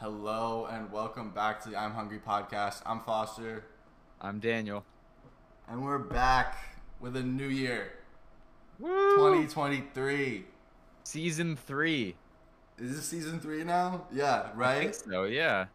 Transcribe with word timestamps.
Hello 0.00 0.66
and 0.70 0.90
welcome 0.92 1.30
back 1.30 1.60
to 1.62 1.70
the 1.70 1.76
I'm 1.76 1.92
Hungry 1.92 2.20
podcast. 2.24 2.82
I'm 2.86 3.00
Foster, 3.00 3.64
I'm 4.20 4.38
Daniel. 4.38 4.84
and 5.68 5.84
we're 5.84 5.98
back 5.98 6.56
with 7.00 7.16
a 7.16 7.22
new 7.22 7.48
year, 7.48 7.92
Woo! 8.78 9.16
2023. 9.16 10.44
Season 11.04 11.56
three. 11.56 12.14
Is 12.78 12.94
this 12.96 13.06
season 13.06 13.40
three 13.40 13.64
now? 13.64 14.06
Yeah, 14.12 14.48
I 14.52 14.56
right. 14.56 14.80
think 14.82 14.94
so, 14.94 15.24
yeah. 15.24 15.66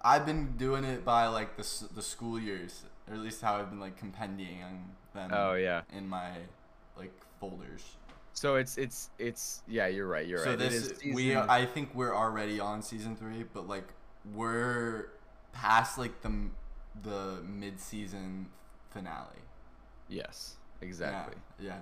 I've 0.00 0.24
been 0.24 0.56
doing 0.56 0.84
it 0.84 1.04
by 1.04 1.26
like 1.26 1.56
the 1.56 1.88
the 1.94 2.02
school 2.02 2.38
years, 2.40 2.84
or 3.08 3.14
at 3.14 3.20
least 3.20 3.42
how 3.42 3.56
I've 3.56 3.68
been 3.70 3.80
like 3.80 3.96
compendium 3.96 4.92
them 5.14 5.30
Oh 5.32 5.54
yeah. 5.54 5.82
in 5.92 6.08
my 6.08 6.30
like 6.96 7.12
folders. 7.40 7.82
So 8.38 8.54
it's 8.54 8.78
it's 8.78 9.10
it's 9.18 9.62
yeah. 9.66 9.88
You're 9.88 10.06
right. 10.06 10.26
You're 10.26 10.38
so 10.38 10.50
right. 10.50 10.58
So 10.58 10.64
this 10.64 10.74
is 10.90 11.14
we 11.14 11.34
I 11.36 11.66
think 11.66 11.92
we're 11.94 12.14
already 12.14 12.60
on 12.60 12.82
season 12.82 13.16
three, 13.16 13.44
but 13.52 13.66
like 13.66 13.88
we're 14.34 15.08
past 15.52 15.98
like 15.98 16.20
the 16.22 16.32
the 17.02 17.42
mid 17.42 17.80
season 17.80 18.46
finale. 18.90 19.42
yes. 20.08 20.54
Exactly. 20.80 21.34
Yeah, 21.58 21.66
yeah. 21.66 21.78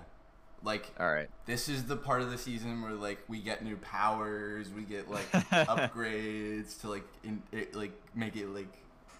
Like 0.63 0.89
All 0.99 1.13
right. 1.13 1.29
this 1.45 1.69
is 1.69 1.83
the 1.83 1.95
part 1.95 2.23
of 2.23 2.31
the 2.31 2.37
season 2.39 2.81
where 2.81 2.93
like 2.93 3.19
we 3.27 3.39
get 3.39 3.63
new 3.63 3.77
powers, 3.77 4.71
we 4.71 4.81
get 4.81 5.07
like 5.11 5.29
upgrades 5.31 6.81
to 6.81 6.89
like 6.89 7.05
in 7.23 7.43
it, 7.51 7.75
like 7.75 7.91
make 8.15 8.35
it 8.35 8.47
like 8.47 8.73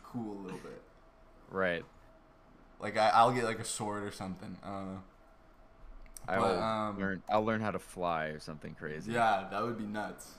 cool 0.04 0.40
a 0.40 0.42
little 0.42 0.58
bit. 0.58 0.82
Right. 1.52 1.86
Like 2.80 2.98
I, 2.98 3.10
I'll 3.10 3.32
get 3.32 3.44
like 3.44 3.60
a 3.60 3.64
sword 3.64 4.04
or 4.04 4.12
something. 4.12 4.58
I 4.64 4.68
don't 4.70 4.94
know. 4.94 5.04
I 6.28 6.40
will 6.40 6.62
um, 6.62 7.00
learn. 7.00 7.24
I'll 7.30 7.46
learn 7.46 7.62
how 7.62 7.72
to 7.72 7.80
fly 7.80 8.26
or 8.26 8.40
something 8.40 8.76
crazy. 8.76 9.14
Yeah, 9.14 9.48
that 9.52 9.62
would 9.64 9.78
be 9.78 9.86
nuts. 9.86 10.36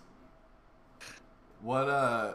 What 1.62 1.88
uh, 1.88 2.34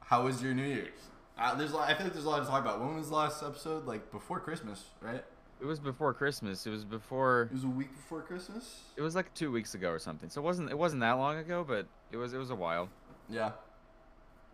how 0.00 0.24
was 0.24 0.42
your 0.42 0.54
New 0.54 0.66
Year's? 0.66 0.98
Uh, 1.38 1.54
there's 1.54 1.72
a 1.72 1.76
lot, 1.76 1.88
I 1.88 1.94
feel 1.94 2.04
like 2.04 2.14
there's 2.14 2.24
a 2.24 2.28
lot 2.28 2.40
to 2.40 2.46
talk 2.46 2.62
about. 2.62 2.80
When 2.80 2.96
was 2.96 3.10
the 3.10 3.14
last 3.14 3.42
episode? 3.42 3.86
Like 3.86 4.10
before 4.10 4.40
Christmas, 4.40 4.84
right? 5.00 5.22
It 5.60 5.66
was 5.66 5.80
before 5.80 6.14
Christmas. 6.14 6.66
It 6.66 6.70
was 6.70 6.84
before. 6.84 7.48
It 7.50 7.54
was 7.54 7.64
a 7.64 7.68
week 7.68 7.94
before 7.94 8.22
Christmas. 8.22 8.82
It 8.96 9.02
was 9.02 9.14
like 9.14 9.32
two 9.34 9.50
weeks 9.50 9.74
ago 9.74 9.90
or 9.90 9.98
something. 9.98 10.30
So 10.30 10.40
it 10.40 10.44
wasn't. 10.44 10.70
It 10.70 10.78
wasn't 10.78 11.00
that 11.00 11.12
long 11.12 11.36
ago, 11.36 11.64
but 11.66 11.86
it 12.12 12.16
was. 12.16 12.32
It 12.32 12.38
was 12.38 12.50
a 12.50 12.54
while. 12.54 12.88
Yeah. 13.28 13.52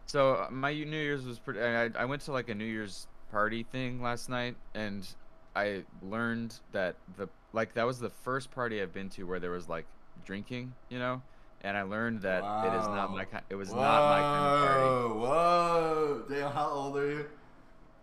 So 0.07 0.35
uh, 0.35 0.49
my 0.51 0.73
New 0.73 0.97
Year's 0.97 1.25
was 1.25 1.39
pretty. 1.39 1.61
I, 1.61 1.91
I 1.99 2.05
went 2.05 2.23
to 2.23 2.33
like 2.33 2.49
a 2.49 2.55
New 2.55 2.65
Year's 2.65 3.07
party 3.31 3.65
thing 3.71 4.03
last 4.03 4.29
night, 4.29 4.57
and 4.75 5.07
I 5.55 5.85
learned 6.03 6.57
that 6.73 6.97
the 7.17 7.29
like 7.55 7.73
that 7.75 7.87
was 7.87 7.99
the 7.99 8.11
first 8.11 8.51
party 8.51 8.83
I've 8.83 8.93
been 8.93 9.09
to 9.11 9.23
where 9.25 9.41
there 9.41 9.51
was 9.53 9.69
like 9.69 9.87
drinking, 10.27 10.75
you 10.91 10.99
know, 10.99 11.23
and 11.63 11.77
I 11.77 11.83
learned 11.83 12.21
that 12.23 12.43
it 12.67 12.79
is 12.79 12.87
not 12.89 13.11
my 13.13 13.25
kind. 13.25 13.45
It 13.49 13.55
was 13.55 13.73
not 13.73 13.79
my 14.11 14.21
kind 14.21 14.47
of 14.47 14.69
party. 14.69 14.85
Whoa, 14.85 15.19
Whoa, 15.21 16.23
Dale, 16.29 16.51
how 16.51 16.69
old 16.69 16.97
are 16.99 17.11
you? 17.11 17.27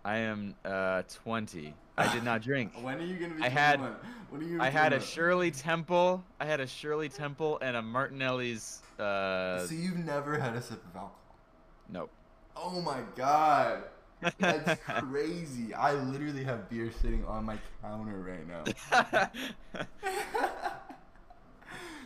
I 0.04 0.18
am 0.18 0.56
uh 0.66 1.04
20. 1.24 1.74
I 1.98 2.12
did 2.14 2.24
not 2.24 2.42
drink. 2.42 2.72
When 2.82 2.98
are 2.98 3.06
you 3.06 3.18
gonna 3.18 3.36
be? 3.36 3.44
I 3.44 3.50
had- 3.50 3.76
21? 3.80 3.98
When 4.32 4.42
are 4.42 4.44
you? 4.46 4.52
Gonna 4.58 4.64
I 4.64 4.70
had 4.72 4.94
a 4.94 4.98
21? 4.98 5.08
Shirley 5.14 5.52
Temple. 5.52 6.24
I 6.40 6.46
had 6.46 6.60
a 6.62 6.66
Shirley 6.68 7.10
Temple 7.10 7.60
and 7.62 7.76
a 7.78 7.82
Martinelli's. 7.82 8.82
Uh, 8.98 9.66
So 9.68 9.76
you've 9.76 9.98
never 9.98 10.40
had 10.40 10.56
a 10.56 10.62
sip 10.62 10.82
of 10.86 10.96
alcohol? 10.96 11.16
nope. 11.90 12.10
Oh 12.56 12.82
my 12.82 13.02
god. 13.16 13.84
That's 14.39 14.81
crazy. 14.88 15.73
I 15.73 15.94
literally 15.94 16.44
have 16.44 16.69
beer 16.69 16.91
sitting 17.02 17.25
on 17.25 17.45
my 17.45 17.58
counter 17.81 18.19
right 18.19 18.47
now. 18.47 18.64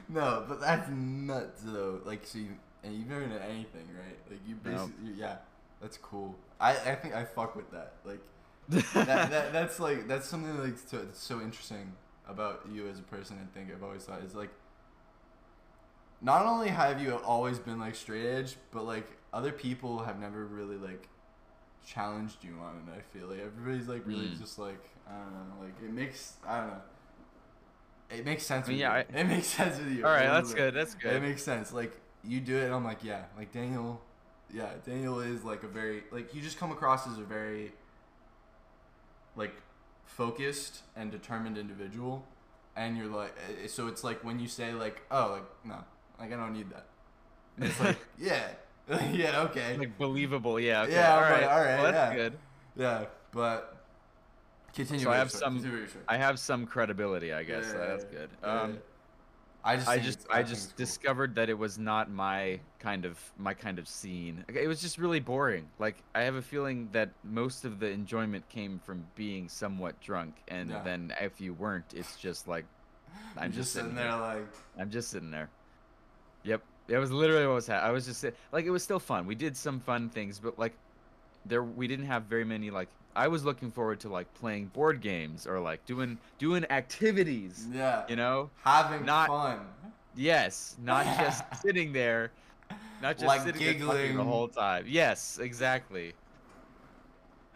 no, 0.09 0.45
but 0.47 0.61
that's 0.61 0.89
nuts 0.89 1.61
though. 1.63 2.01
Like, 2.05 2.25
so 2.25 2.39
you 2.39 2.55
and 2.83 2.93
you've 2.93 3.07
never 3.07 3.25
done 3.25 3.41
anything, 3.41 3.87
right? 3.97 4.17
Like, 4.29 4.39
you 4.47 4.55
basically, 4.55 5.13
yeah, 5.17 5.37
that's 5.81 5.97
cool. 5.97 6.35
I 6.59 6.71
I 6.71 6.95
think 6.95 7.15
I 7.15 7.25
fuck 7.25 7.55
with 7.55 7.71
that. 7.71 7.93
Like, 8.05 8.21
that, 8.69 8.93
that 9.29 9.53
that's 9.53 9.79
like 9.79 10.07
that's 10.07 10.27
something 10.27 10.57
like 10.59 10.77
so, 10.77 10.97
that's 10.97 11.19
so 11.19 11.41
interesting 11.41 11.93
about 12.27 12.65
you 12.71 12.87
as 12.87 12.99
a 12.99 13.03
person. 13.03 13.37
I 13.41 13.57
think 13.57 13.71
I've 13.71 13.83
always 13.83 14.03
thought 14.03 14.21
is 14.23 14.35
like. 14.35 14.51
Not 16.21 16.45
only 16.45 16.69
have 16.69 16.99
you 17.01 17.17
always 17.17 17.59
been 17.59 17.77
like 17.77 17.93
straight 17.93 18.25
edge, 18.25 18.55
but 18.71 18.85
like 18.85 19.05
other 19.33 19.51
people 19.51 19.99
have 19.99 20.19
never 20.19 20.45
really 20.45 20.77
like 20.77 21.09
challenged 21.85 22.43
you 22.43 22.55
on 22.63 22.75
it. 22.87 22.97
I 22.99 23.17
feel 23.17 23.27
like 23.27 23.39
everybody's 23.39 23.87
like 23.87 24.05
really 24.05 24.27
Mm. 24.27 24.39
just 24.39 24.57
like 24.59 24.83
I 25.07 25.11
don't 25.13 25.33
know, 25.33 25.63
like 25.63 25.75
it 25.83 25.91
makes 25.93 26.33
I 26.47 26.59
don't 26.59 26.67
know. 26.69 26.81
It 28.11 28.25
makes 28.25 28.43
sense. 28.43 28.67
I 28.67 28.69
mean, 28.69 28.77
with 28.77 28.81
yeah, 28.81 28.97
you. 28.97 29.19
it 29.19 29.23
makes 29.27 29.47
sense 29.59 29.77
with 29.79 29.91
you. 29.91 30.05
All 30.05 30.11
right, 30.11 30.25
that's 30.27 30.49
bit. 30.49 30.57
good. 30.57 30.73
That's 30.73 30.95
good. 30.95 31.13
It 31.13 31.21
makes 31.21 31.43
sense. 31.43 31.71
Like 31.73 31.99
you 32.23 32.39
do 32.39 32.57
it, 32.57 32.65
and 32.65 32.73
I'm 32.73 32.83
like, 32.83 33.03
yeah, 33.03 33.23
like 33.37 33.51
Daniel, 33.51 34.01
yeah, 34.53 34.69
Daniel 34.85 35.19
is 35.19 35.43
like 35.43 35.63
a 35.63 35.67
very 35.67 36.03
like 36.11 36.33
you 36.35 36.41
just 36.41 36.57
come 36.59 36.71
across 36.71 37.07
as 37.07 37.17
a 37.17 37.23
very 37.23 37.71
like 39.35 39.53
focused 40.05 40.81
and 40.95 41.11
determined 41.11 41.57
individual, 41.57 42.25
and 42.75 42.97
you're 42.97 43.07
like, 43.07 43.35
so 43.67 43.87
it's 43.87 44.03
like 44.03 44.23
when 44.23 44.39
you 44.39 44.47
say 44.47 44.73
like, 44.73 45.01
oh, 45.11 45.31
like 45.33 45.65
no, 45.65 45.83
like 46.19 46.31
I 46.33 46.35
don't 46.35 46.53
need 46.53 46.69
that. 46.71 46.85
And 47.57 47.65
it's 47.65 47.79
like, 47.79 47.97
yeah, 48.19 48.47
yeah, 49.11 49.41
okay, 49.43 49.77
Like 49.77 49.97
believable, 49.97 50.59
yeah. 50.59 50.83
Okay. 50.83 50.93
Yeah, 50.93 51.15
all 51.15 51.21
right, 51.21 51.43
all 51.43 51.59
right. 51.59 51.81
Well, 51.81 51.91
that's 51.91 52.11
yeah. 52.11 52.15
good. 52.15 52.37
yeah, 52.75 53.05
but 53.31 53.77
continue. 54.73 55.03
So 55.05 55.11
I 55.11 55.17
have 55.17 55.31
some- 55.31 55.53
continue 55.55 55.71
with 55.71 55.79
your 55.81 55.89
story. 55.89 56.03
I 56.07 56.17
have 56.17 56.39
some 56.39 56.65
credibility, 56.67 57.33
I 57.33 57.43
guess. 57.43 57.65
so 57.71 57.77
that's 57.77 58.03
good. 58.05 58.29
yeah, 58.43 58.61
Um, 58.61 58.71
yeah. 58.73 58.77
I 59.67 59.75
just, 59.77 59.87
I 59.89 59.97
just 59.97 60.27
I 60.29 60.43
just 60.43 60.69
cool. 60.69 60.75
discovered 60.77 61.33
that 61.35 61.49
it 61.49 61.57
was 61.57 61.79
not 61.79 62.11
my 62.11 62.59
kind 62.77 63.03
of 63.03 63.17
my 63.39 63.55
kind 63.55 63.79
of 63.79 63.87
scene. 63.87 64.45
It 64.47 64.67
was 64.67 64.79
just 64.79 64.99
really 64.99 65.19
boring. 65.19 65.67
Like 65.79 65.95
I 66.13 66.21
have 66.21 66.35
a 66.35 66.41
feeling 66.43 66.87
that 66.91 67.09
most 67.23 67.65
of 67.65 67.79
the 67.79 67.87
enjoyment 67.89 68.47
came 68.47 68.79
from 68.85 69.07
being 69.15 69.49
somewhat 69.49 69.99
drunk, 70.01 70.35
and 70.49 70.69
Yeah. 70.69 70.83
then 70.83 71.11
if 71.19 71.41
you 71.41 71.55
weren't, 71.55 71.95
it's 71.95 72.15
just 72.17 72.47
like 72.47 72.65
I'm 73.37 73.51
You're 73.51 73.63
just 73.63 73.73
sitting 73.73 73.95
there 73.95 74.09
here. 74.11 74.17
like, 74.21 74.47
I'm 74.77 74.91
just 74.91 75.09
sitting 75.09 75.31
there. 75.31 75.49
Yep, 76.43 76.61
it 76.87 76.97
was 76.97 77.11
literally 77.11 77.45
what 77.47 77.55
was 77.55 77.67
happening. 77.67 77.89
I 77.89 77.91
was 77.93 78.05
just 78.05 78.23
like 78.51 78.65
it 78.65 78.69
was 78.71 78.83
still 78.83 78.99
fun. 78.99 79.25
We 79.25 79.35
did 79.35 79.55
some 79.57 79.79
fun 79.79 80.09
things, 80.09 80.39
but 80.39 80.57
like 80.59 80.73
there 81.45 81.63
we 81.63 81.87
didn't 81.87 82.05
have 82.05 82.23
very 82.23 82.43
many 82.45 82.69
like 82.71 82.87
I 83.15 83.27
was 83.27 83.45
looking 83.45 83.71
forward 83.71 83.99
to 84.01 84.09
like 84.09 84.31
playing 84.35 84.65
board 84.67 84.99
games 85.01 85.47
or 85.47 85.59
like 85.59 85.85
doing 85.85 86.17
doing 86.37 86.65
activities. 86.69 87.67
yeah, 87.71 88.03
You 88.09 88.15
know, 88.15 88.49
having 88.63 89.05
not- 89.05 89.27
fun. 89.27 89.59
Yes, 90.17 90.75
not 90.83 91.05
just 91.19 91.43
sitting 91.61 91.91
there, 91.91 92.31
not 93.01 93.15
just 93.17 93.25
Like 93.25 93.41
sitting 93.41 93.61
giggling. 93.61 94.15
the 94.15 94.23
whole 94.23 94.47
time. 94.47 94.85
Yes, 94.87 95.39
exactly. 95.39 96.13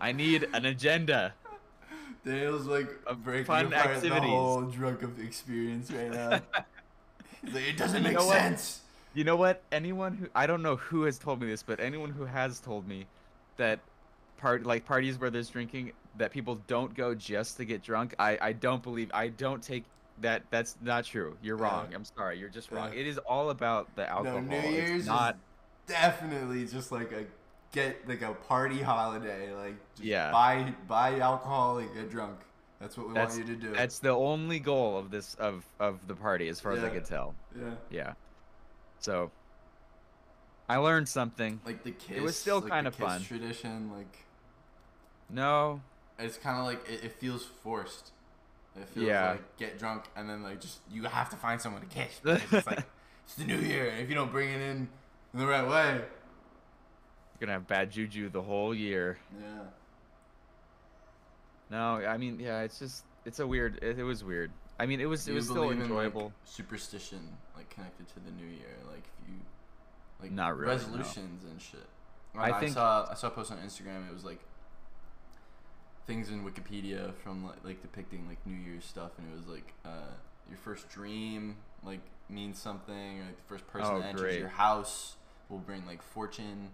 I 0.00 0.12
need 0.12 0.48
an 0.52 0.66
agenda. 0.66 1.34
Daniel's 2.24 2.66
like 2.66 2.88
a 3.06 3.14
breaking 3.14 3.44
fun 3.46 3.66
apart 3.72 4.00
the 4.00 4.08
whole 4.20 4.62
drunk 4.62 5.02
of 5.02 5.18
experience 5.20 5.90
right 5.90 6.10
now. 6.12 6.40
It 7.54 7.76
doesn't 7.76 7.98
You 7.98 8.08
make 8.08 8.14
know 8.18 8.26
what? 8.26 8.36
sense. 8.38 8.80
You 9.14 9.24
know 9.24 9.36
what? 9.36 9.62
Anyone 9.70 10.14
who 10.16 10.26
I 10.34 10.46
don't 10.46 10.62
know 10.62 10.76
who 10.76 11.02
has 11.04 11.18
told 11.18 11.40
me 11.40 11.46
this, 11.46 11.62
but 11.62 11.80
anyone 11.80 12.10
who 12.10 12.24
has 12.24 12.58
told 12.60 12.86
me 12.88 13.06
that 13.56 13.78
part 14.38 14.64
like 14.64 14.84
parties 14.84 15.18
where 15.18 15.30
there's 15.30 15.48
drinking 15.48 15.92
that 16.18 16.30
people 16.32 16.60
don't 16.66 16.94
go 16.94 17.14
just 17.14 17.56
to 17.58 17.64
get 17.64 17.82
drunk, 17.82 18.14
I 18.18 18.38
I 18.40 18.52
don't 18.52 18.82
believe. 18.82 19.10
I 19.14 19.28
don't 19.28 19.62
take 19.62 19.84
that. 20.20 20.42
That's 20.50 20.76
not 20.82 21.04
true. 21.04 21.36
You're 21.42 21.56
Yeah. 21.58 21.64
wrong. 21.64 21.94
I'm 21.94 22.04
sorry. 22.04 22.38
You're 22.38 22.48
just 22.48 22.70
wrong. 22.72 22.92
Yeah. 22.92 23.00
It 23.00 23.06
is 23.06 23.18
all 23.18 23.50
about 23.50 23.94
the 23.96 24.08
alcohol. 24.08 24.40
No, 24.42 24.60
New 24.60 24.68
Year's 24.68 25.06
not. 25.06 25.34
is 25.34 25.40
definitely 25.94 26.66
just 26.66 26.90
like 26.92 27.12
a 27.12 27.24
get 27.72 28.08
like 28.08 28.22
a 28.22 28.32
party 28.32 28.80
holiday. 28.82 29.52
Like 29.52 29.74
just 29.94 30.04
Yeah. 30.04 30.30
buy 30.32 30.72
buy 30.88 31.18
alcohol 31.20 31.78
and 31.78 31.92
get 31.94 32.10
drunk. 32.10 32.38
That's 32.80 32.96
what 32.96 33.08
we 33.08 33.14
That's- 33.14 33.36
want 33.36 33.48
you 33.48 33.54
to 33.54 33.60
do. 33.60 33.72
That's 33.72 33.98
the 34.00 34.10
only 34.10 34.58
goal 34.58 34.98
of 34.98 35.10
this 35.10 35.34
of 35.36 35.64
of 35.80 36.06
the 36.06 36.14
party, 36.14 36.48
as 36.48 36.60
far 36.60 36.72
as 36.72 36.82
I 36.84 36.90
could 36.90 37.04
tell. 37.04 37.34
yeah. 37.58 37.74
Yeah. 37.90 38.12
So 38.98 39.30
I 40.68 40.76
learned 40.78 41.08
something. 41.08 41.60
Like 41.64 41.82
the 41.84 41.92
kiss. 41.92 42.16
It 42.16 42.22
was 42.22 42.36
still 42.36 42.60
like, 42.60 42.72
kinda 42.72 42.90
fun. 42.90 43.22
Tradition, 43.22 43.90
like 43.92 44.24
No. 45.30 45.80
it's 46.18 46.36
kind 46.36 46.58
of 46.58 46.64
like 46.64 46.88
it, 46.88 47.04
it 47.04 47.12
feels 47.12 47.44
forced. 47.44 48.12
It 48.76 48.88
feels 48.88 49.06
Yeah. 49.06 49.30
like 49.32 49.56
get 49.56 49.78
drunk 49.78 50.04
and 50.16 50.28
then 50.28 50.42
like 50.42 50.60
just 50.60 50.80
you 50.90 51.04
have 51.04 51.30
to 51.30 51.36
find 51.36 51.60
someone 51.60 51.82
to 51.82 51.88
kiss. 51.88 52.20
it's 52.24 52.66
like 52.66 52.84
it's 53.24 53.34
the 53.36 53.44
new 53.44 53.58
year, 53.58 53.88
and 53.90 54.00
if 54.00 54.08
you 54.08 54.14
don't 54.14 54.32
bring 54.32 54.48
it 54.50 54.60
in 54.60 54.88
in 55.32 55.38
the 55.40 55.46
right 55.46 55.66
way, 55.66 55.94
You're 55.94 57.40
gonna 57.40 57.52
have 57.52 57.66
bad 57.68 57.90
juju 57.90 58.28
the 58.30 58.42
whole 58.42 58.74
year. 58.74 59.18
yeah. 59.40 59.60
No, 61.70 61.96
I 61.96 62.16
mean, 62.18 62.38
yeah, 62.40 62.60
it's 62.62 62.78
just 62.78 63.04
it's 63.24 63.38
a 63.40 63.46
weird. 63.46 63.78
It, 63.82 63.98
it 63.98 64.04
was 64.04 64.22
weird. 64.22 64.50
I 64.78 64.86
mean, 64.86 65.00
it 65.00 65.06
was 65.06 65.24
Do 65.24 65.32
it 65.32 65.34
was 65.36 65.44
still 65.44 65.56
believe 65.62 65.72
in, 65.72 65.78
like, 65.80 65.88
enjoyable. 65.90 66.32
superstition, 66.44 67.20
like 67.56 67.70
connected 67.70 68.06
to 68.08 68.14
the 68.20 68.30
new 68.32 68.46
year, 68.46 68.76
like 68.90 69.04
if 69.22 69.28
you, 69.28 69.34
like 70.20 70.32
Not 70.32 70.56
really, 70.56 70.66
no. 70.66 70.72
resolutions 70.72 71.44
and 71.44 71.60
shit. 71.60 71.86
I 72.36 72.50
I, 72.50 72.60
think- 72.60 72.72
saw 72.74 73.06
I 73.10 73.14
saw 73.14 73.28
a 73.28 73.30
post 73.30 73.52
on 73.52 73.58
Instagram. 73.58 74.08
It 74.08 74.12
was 74.12 74.24
like 74.24 74.40
things 76.06 76.28
in 76.30 76.44
Wikipedia 76.44 77.14
from 77.14 77.44
like, 77.44 77.64
like 77.64 77.82
depicting 77.82 78.26
like 78.28 78.44
New 78.46 78.56
Year's 78.56 78.84
stuff, 78.84 79.12
and 79.18 79.26
it 79.32 79.36
was 79.36 79.46
like 79.46 79.72
uh, 79.84 80.10
your 80.48 80.58
first 80.58 80.88
dream, 80.88 81.56
like 81.84 82.00
means 82.28 82.58
something, 82.58 83.20
or 83.20 83.24
like 83.26 83.36
the 83.36 83.42
first 83.44 83.66
person 83.68 83.90
Oh, 83.94 83.98
that 84.00 84.06
enters 84.08 84.20
great. 84.22 84.38
your 84.40 84.48
house 84.48 85.16
will 85.48 85.58
bring 85.58 85.86
like 85.86 86.02
fortune 86.02 86.70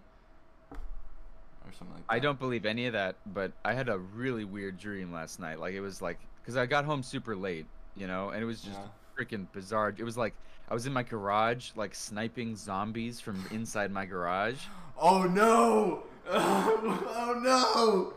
or 1.65 1.71
something 1.71 1.95
like 1.95 2.07
that. 2.07 2.13
I 2.13 2.19
don't 2.19 2.39
believe 2.39 2.65
any 2.65 2.87
of 2.87 2.93
that, 2.93 3.15
but 3.33 3.51
I 3.63 3.73
had 3.73 3.89
a 3.89 3.97
really 3.97 4.43
weird 4.45 4.77
dream 4.77 5.11
last 5.13 5.39
night. 5.39 5.59
Like 5.59 5.73
it 5.73 5.81
was 5.81 6.01
like 6.01 6.19
because 6.41 6.57
I 6.57 6.65
got 6.65 6.85
home 6.85 7.03
super 7.03 7.35
late, 7.35 7.65
you 7.95 8.07
know, 8.07 8.29
and 8.29 8.41
it 8.41 8.45
was 8.45 8.61
just 8.61 8.79
Yeah. 8.79 8.87
freaking 9.25 9.47
bizarre. 9.51 9.93
It 9.97 10.03
was 10.03 10.17
like 10.17 10.33
I 10.69 10.73
was 10.73 10.85
in 10.87 10.93
my 10.93 11.03
garage, 11.03 11.71
like 11.75 11.93
sniping 11.93 12.55
zombies 12.55 13.19
from 13.19 13.43
inside 13.51 13.91
my 13.91 14.05
garage, 14.05 14.59
Oh 14.97 15.23
no! 15.23 16.03
Oh, 16.33 17.39
no! 17.43 18.13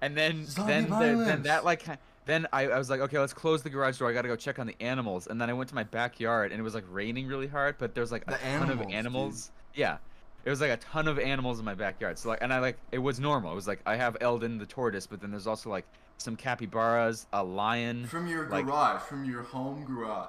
and 0.00 0.16
then 0.16 0.44
Zombie 0.46 0.72
then 0.72 0.90
the, 1.18 1.24
then 1.24 1.42
that 1.44 1.64
like 1.64 1.84
then 2.24 2.46
I, 2.52 2.66
I 2.68 2.78
was 2.78 2.88
like, 2.90 3.00
okay, 3.00 3.18
let's 3.18 3.32
close 3.32 3.62
the 3.62 3.70
garage 3.70 3.98
door. 3.98 4.08
I 4.08 4.12
gotta 4.12 4.28
go 4.28 4.36
check 4.36 4.58
on 4.58 4.66
the 4.66 4.76
animals, 4.80 5.26
and 5.26 5.40
then 5.40 5.48
I 5.50 5.52
went 5.52 5.68
to 5.70 5.74
my 5.74 5.82
backyard, 5.84 6.52
and 6.52 6.60
it 6.60 6.62
was 6.62 6.74
like 6.74 6.84
raining 6.90 7.26
really 7.26 7.46
hard, 7.48 7.76
but 7.78 7.94
there 7.94 8.00
was 8.02 8.12
like 8.12 8.22
a 8.28 8.32
The 8.32 8.36
ton 8.38 8.46
animals, 8.48 8.70
of 8.80 8.86
dude. 8.86 8.94
animals. 8.94 9.50
Yeah. 9.74 9.96
It 10.44 10.50
was 10.50 10.60
like 10.60 10.70
a 10.70 10.76
ton 10.78 11.06
of 11.08 11.18
animals 11.18 11.58
in 11.58 11.64
my 11.64 11.74
backyard. 11.74 12.18
So 12.18 12.28
like, 12.28 12.40
and 12.42 12.52
I 12.52 12.58
like 12.58 12.76
it 12.90 12.98
was 12.98 13.20
normal. 13.20 13.52
It 13.52 13.56
was 13.56 13.68
like 13.68 13.80
I 13.86 13.96
have 13.96 14.16
Eldon 14.20 14.58
the 14.58 14.66
tortoise, 14.66 15.06
but 15.06 15.20
then 15.20 15.30
there's 15.30 15.46
also 15.46 15.70
like 15.70 15.84
some 16.18 16.36
capybaras, 16.36 17.26
a 17.32 17.42
lion. 17.42 18.06
From 18.06 18.26
your 18.26 18.48
Like- 18.48 18.66
garage, 18.66 19.02
from 19.02 19.24
your 19.24 19.42
home 19.42 19.84
garage. 19.84 20.28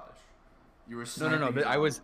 You 0.88 0.96
were 0.96 1.06
No, 1.18 1.28
no, 1.30 1.38
no, 1.38 1.52
but 1.52 1.66
I 1.66 1.76
was- 1.78 2.00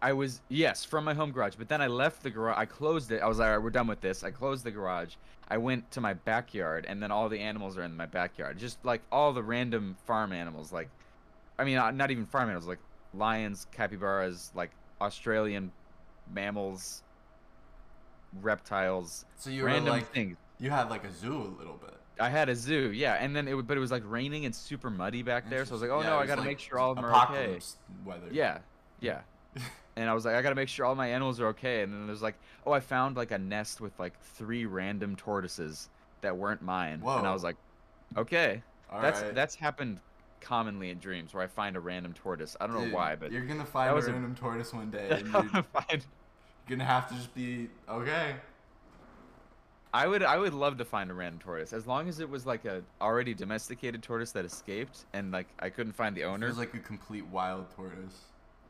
I 0.00 0.12
was 0.12 0.40
yes 0.48 0.84
from 0.84 1.04
my 1.04 1.14
home 1.14 1.30
garage, 1.30 1.54
but 1.54 1.68
then 1.68 1.80
I 1.80 1.86
left 1.86 2.24
the 2.24 2.30
garage. 2.30 2.56
I 2.58 2.64
closed 2.66 3.12
it. 3.12 3.22
I 3.22 3.28
was 3.28 3.38
like, 3.38 3.46
all 3.46 3.52
right, 3.54 3.62
we're 3.62 3.70
done 3.70 3.86
with 3.86 4.00
this. 4.00 4.24
I 4.24 4.32
closed 4.32 4.64
the 4.64 4.72
garage. 4.72 5.14
I 5.46 5.58
went 5.58 5.88
to 5.92 6.00
my 6.00 6.14
backyard, 6.14 6.86
and 6.88 7.00
then 7.00 7.12
all 7.12 7.28
the 7.28 7.38
animals 7.38 7.78
are 7.78 7.84
in 7.84 7.96
my 7.96 8.06
backyard. 8.06 8.58
Just 8.58 8.84
like 8.84 9.00
all 9.12 9.32
the 9.32 9.44
random 9.44 9.96
farm 10.06 10.32
animals, 10.32 10.72
like, 10.72 10.88
I 11.56 11.62
mean, 11.62 11.78
uh, 11.78 11.92
not 11.92 12.10
even 12.10 12.26
farm 12.26 12.48
animals, 12.48 12.66
like 12.66 12.80
lions, 13.14 13.68
capybaras, 13.70 14.50
like 14.56 14.70
Australian 15.00 15.70
mammals, 16.32 17.02
reptiles, 18.40 19.24
So 19.36 19.50
you 19.50 19.62
were 19.62 19.68
random 19.68 19.92
like, 19.94 20.12
things. 20.12 20.36
you 20.58 20.70
had 20.70 20.88
like 20.90 21.04
a 21.04 21.12
zoo 21.12 21.36
a 21.36 21.52
little 21.58 21.74
bit. 21.76 21.94
I 22.20 22.28
had 22.28 22.48
a 22.48 22.54
zoo, 22.54 22.92
yeah, 22.92 23.14
and 23.14 23.34
then 23.34 23.48
it 23.48 23.54
would, 23.54 23.66
but 23.66 23.76
it 23.76 23.80
was 23.80 23.90
like 23.90 24.02
raining 24.06 24.44
and 24.44 24.54
super 24.54 24.90
muddy 24.90 25.22
back 25.22 25.48
there. 25.48 25.64
So 25.64 25.72
I 25.72 25.74
was 25.74 25.82
like, 25.82 25.90
oh 25.90 26.00
Yeah, 26.02 26.10
no, 26.10 26.18
I 26.18 26.26
gotta 26.26 26.40
like 26.42 26.50
make 26.50 26.58
sure 26.60 26.78
all 26.78 26.90
of 26.90 26.96
them 26.96 27.04
are 27.06 27.24
okay. 27.30 27.58
weather. 28.04 28.28
Yeah, 28.30 28.58
yeah. 29.00 29.20
and 29.96 30.08
I 30.08 30.14
was 30.14 30.24
like, 30.24 30.34
I 30.34 30.42
gotta 30.42 30.54
make 30.54 30.68
sure 30.68 30.84
all 30.86 30.94
my 30.94 31.08
animals 31.08 31.40
are 31.40 31.48
okay. 31.48 31.82
And 31.82 31.92
then 31.92 32.06
there's 32.06 32.22
like, 32.22 32.36
oh, 32.66 32.72
I 32.72 32.80
found 32.80 33.16
like 33.16 33.30
a 33.32 33.38
nest 33.38 33.80
with 33.80 33.98
like 33.98 34.18
three 34.20 34.66
random 34.66 35.16
tortoises 35.16 35.88
that 36.20 36.36
weren't 36.36 36.62
mine. 36.62 37.00
Whoa. 37.00 37.18
And 37.18 37.26
I 37.26 37.32
was 37.32 37.42
like, 37.42 37.56
okay, 38.16 38.62
All 38.90 39.00
that's 39.00 39.22
right. 39.22 39.34
that's 39.34 39.54
happened 39.54 39.98
commonly 40.40 40.90
in 40.90 40.98
dreams 40.98 41.34
where 41.34 41.42
I 41.42 41.46
find 41.46 41.76
a 41.76 41.80
random 41.80 42.12
tortoise. 42.12 42.56
I 42.60 42.66
don't 42.66 42.76
Dude, 42.78 42.88
know 42.90 42.96
why, 42.96 43.16
but 43.16 43.32
you're 43.32 43.46
gonna 43.46 43.64
find 43.64 43.90
a 43.90 43.94
was 43.94 44.06
a- 44.06 44.12
random 44.12 44.34
tortoise 44.34 44.72
one 44.72 44.90
day, 44.90 45.08
and 45.10 45.28
find- 45.72 46.04
gonna 46.68 46.84
have 46.84 47.08
to 47.08 47.14
just 47.14 47.34
be 47.34 47.68
okay. 47.88 48.36
I 49.94 50.06
would 50.06 50.22
I 50.22 50.38
would 50.38 50.54
love 50.54 50.78
to 50.78 50.84
find 50.84 51.10
a 51.10 51.14
random 51.14 51.38
tortoise 51.40 51.72
as 51.74 51.86
long 51.86 52.08
as 52.08 52.18
it 52.18 52.28
was 52.28 52.46
like 52.46 52.64
a 52.64 52.82
already 53.00 53.34
domesticated 53.34 54.02
tortoise 54.02 54.32
that 54.32 54.44
escaped 54.44 55.04
and 55.12 55.30
like 55.32 55.48
I 55.58 55.68
couldn't 55.68 55.92
find 55.92 56.16
the 56.16 56.24
owner. 56.24 56.46
It 56.46 56.50
was 56.50 56.58
like 56.58 56.72
a 56.74 56.78
complete 56.78 57.26
wild 57.26 57.66
tortoise. 57.76 58.18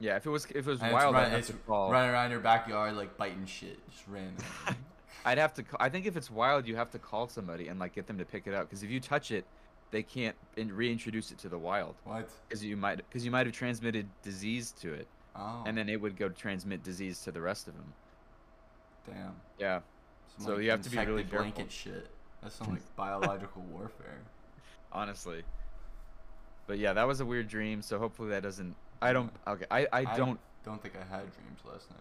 yeah, 0.00 0.16
if 0.16 0.26
it 0.26 0.30
was 0.30 0.46
if 0.46 0.56
it 0.56 0.66
was 0.66 0.80
And 0.80 0.88
it's 0.88 0.94
wild, 0.94 1.14
run- 1.14 1.32
it's 1.32 1.46
to 1.48 1.52
call. 1.52 1.92
running 1.92 2.10
around 2.10 2.32
your 2.32 2.40
backyard 2.40 2.96
like 2.96 3.16
biting 3.16 3.46
shit, 3.46 3.78
just 3.90 4.02
random. 4.08 4.44
I'd 5.24 5.38
have 5.38 5.54
to. 5.54 5.64
I 5.78 5.88
think 5.88 6.06
if 6.06 6.16
it's 6.16 6.28
wild, 6.30 6.66
you 6.66 6.74
have 6.74 6.90
to 6.90 6.98
call 6.98 7.28
somebody 7.28 7.68
and 7.68 7.78
like 7.78 7.94
get 7.94 8.08
them 8.08 8.18
to 8.18 8.24
pick 8.24 8.48
it 8.48 8.54
up. 8.54 8.68
Because 8.68 8.82
if 8.82 8.90
you 8.90 8.98
touch 8.98 9.30
it, 9.30 9.44
they 9.92 10.02
can't 10.02 10.34
in- 10.56 10.74
reintroduce 10.74 11.30
it 11.30 11.38
to 11.38 11.48
the 11.48 11.58
wild. 11.58 11.94
what? 12.02 12.28
Because 12.48 12.64
you 12.64 12.76
might 12.76 12.96
because 12.96 13.24
you 13.24 13.30
might 13.30 13.46
have 13.46 13.54
transmitted 13.54 14.08
disease 14.24 14.72
to 14.80 14.92
it, 14.92 15.06
Oh, 15.34 15.62
and 15.67 15.76
then 15.76 15.88
it 15.88 16.00
would 16.00 16.17
go 16.17 16.29
transmit 16.29 16.82
disease 16.82 17.20
to 17.23 17.32
the 17.32 17.40
rest 17.40 17.67
of 17.69 17.75
them. 17.75 17.93
damn. 19.06 19.34
Yeah. 19.58 19.81
Some, 20.37 20.46
So 20.46 20.52
like, 20.55 20.64
you 20.64 20.70
have 20.70 20.82
to 20.82 20.90
be 20.90 20.99
really 20.99 21.23
blanket 21.23 21.56
careful. 21.56 21.70
shit. 21.70 22.11
That's 22.43 22.55
some 22.55 22.70
like 22.70 22.82
biological 22.96 23.62
warfare. 23.70 24.19
Honestly. 24.93 25.43
But 26.67 26.79
yeah, 26.79 26.93
that 26.93 27.06
was 27.06 27.20
a 27.20 27.25
weird 27.25 27.49
dream. 27.49 27.82
So 27.82 27.99
hopefully 27.99 28.29
that 28.31 28.43
doesn't. 28.43 28.75
I 29.00 29.12
don't. 29.12 29.32
Okay. 29.46 29.64
I 29.70 29.87
I 29.93 30.05
don't. 30.17 30.38
Don't 30.64 30.81
think 30.82 30.94
I 30.96 31.00
had 31.14 31.23
dreams 31.32 31.61
last 31.64 31.90
night. 31.90 31.99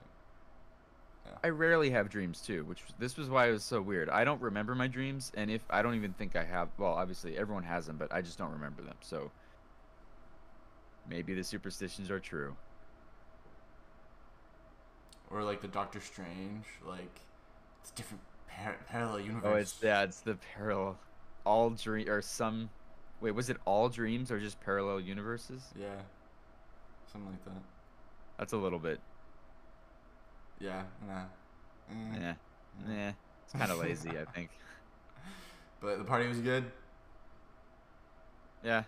I 1.44 1.48
rarely 1.50 1.90
have 1.92 2.10
dreams 2.10 2.42
too, 2.42 2.64
which 2.66 2.82
this 3.00 3.16
was 3.18 3.30
why 3.30 3.48
it 3.48 3.52
was 3.52 3.64
so 3.64 3.82
weird. 3.82 4.10
I 4.10 4.24
don't 4.26 4.42
remember 4.42 4.76
my 4.76 4.88
dreams, 4.88 5.32
and 5.36 5.50
if 5.50 5.62
I 5.70 5.82
don't 5.82 5.96
even 5.96 6.12
think 6.14 6.36
I 6.36 6.44
have, 6.44 6.68
well, 6.78 6.94
obviously 6.94 7.38
everyone 7.38 7.64
has 7.64 7.86
them, 7.88 7.96
but 7.98 8.12
I 8.14 8.22
just 8.22 8.38
don't 8.38 8.52
remember 8.52 8.82
them. 8.84 8.96
So 9.02 9.32
maybe 11.10 11.34
the 11.34 11.44
superstitions 11.44 12.12
are 12.12 12.20
true. 12.20 12.56
Or 15.34 15.44
like 15.44 15.62
the 15.62 15.68
Doctor 15.68 16.00
Strange, 16.02 16.66
like 16.86 17.20
it's 17.82 17.92
different 17.92 18.22
par- 18.50 18.76
parallel 18.90 19.20
universe. 19.22 19.44
Oh, 19.46 19.56
it's 19.56 19.80
yeah, 19.82 20.04
it's 20.04 20.20
the 20.22 20.38
parallel, 20.56 20.98
all 21.46 21.70
dream 21.70 22.10
or 22.10 22.22
some. 22.22 22.70
Wait, 23.22 23.32
was 23.32 23.50
it 23.50 23.58
all 23.66 23.88
dreams 23.88 24.32
or 24.32 24.40
just 24.40 24.60
parallel 24.62 25.00
universes? 25.00 25.62
Yeah, 25.80 25.88
something 27.12 27.30
like 27.30 27.46
that. 27.46 27.62
That's 28.38 28.54
a 28.54 28.58
little 28.58 28.80
bit. 28.80 29.00
Yeah, 30.60 30.84
nah. 31.08 31.24
Mm. 31.92 32.20
Yeah, 32.20 32.34
Mm. 32.84 32.96
yeah. 32.96 33.12
It's 33.44 33.54
kind 33.54 33.72
of 33.72 33.80
lazy, 33.80 34.10
I 34.10 34.26
think. 34.32 34.50
But 35.82 35.98
the 35.98 36.04
party 36.04 36.28
was 36.28 36.38
good. 36.40 36.64
Yeah. 38.64 38.84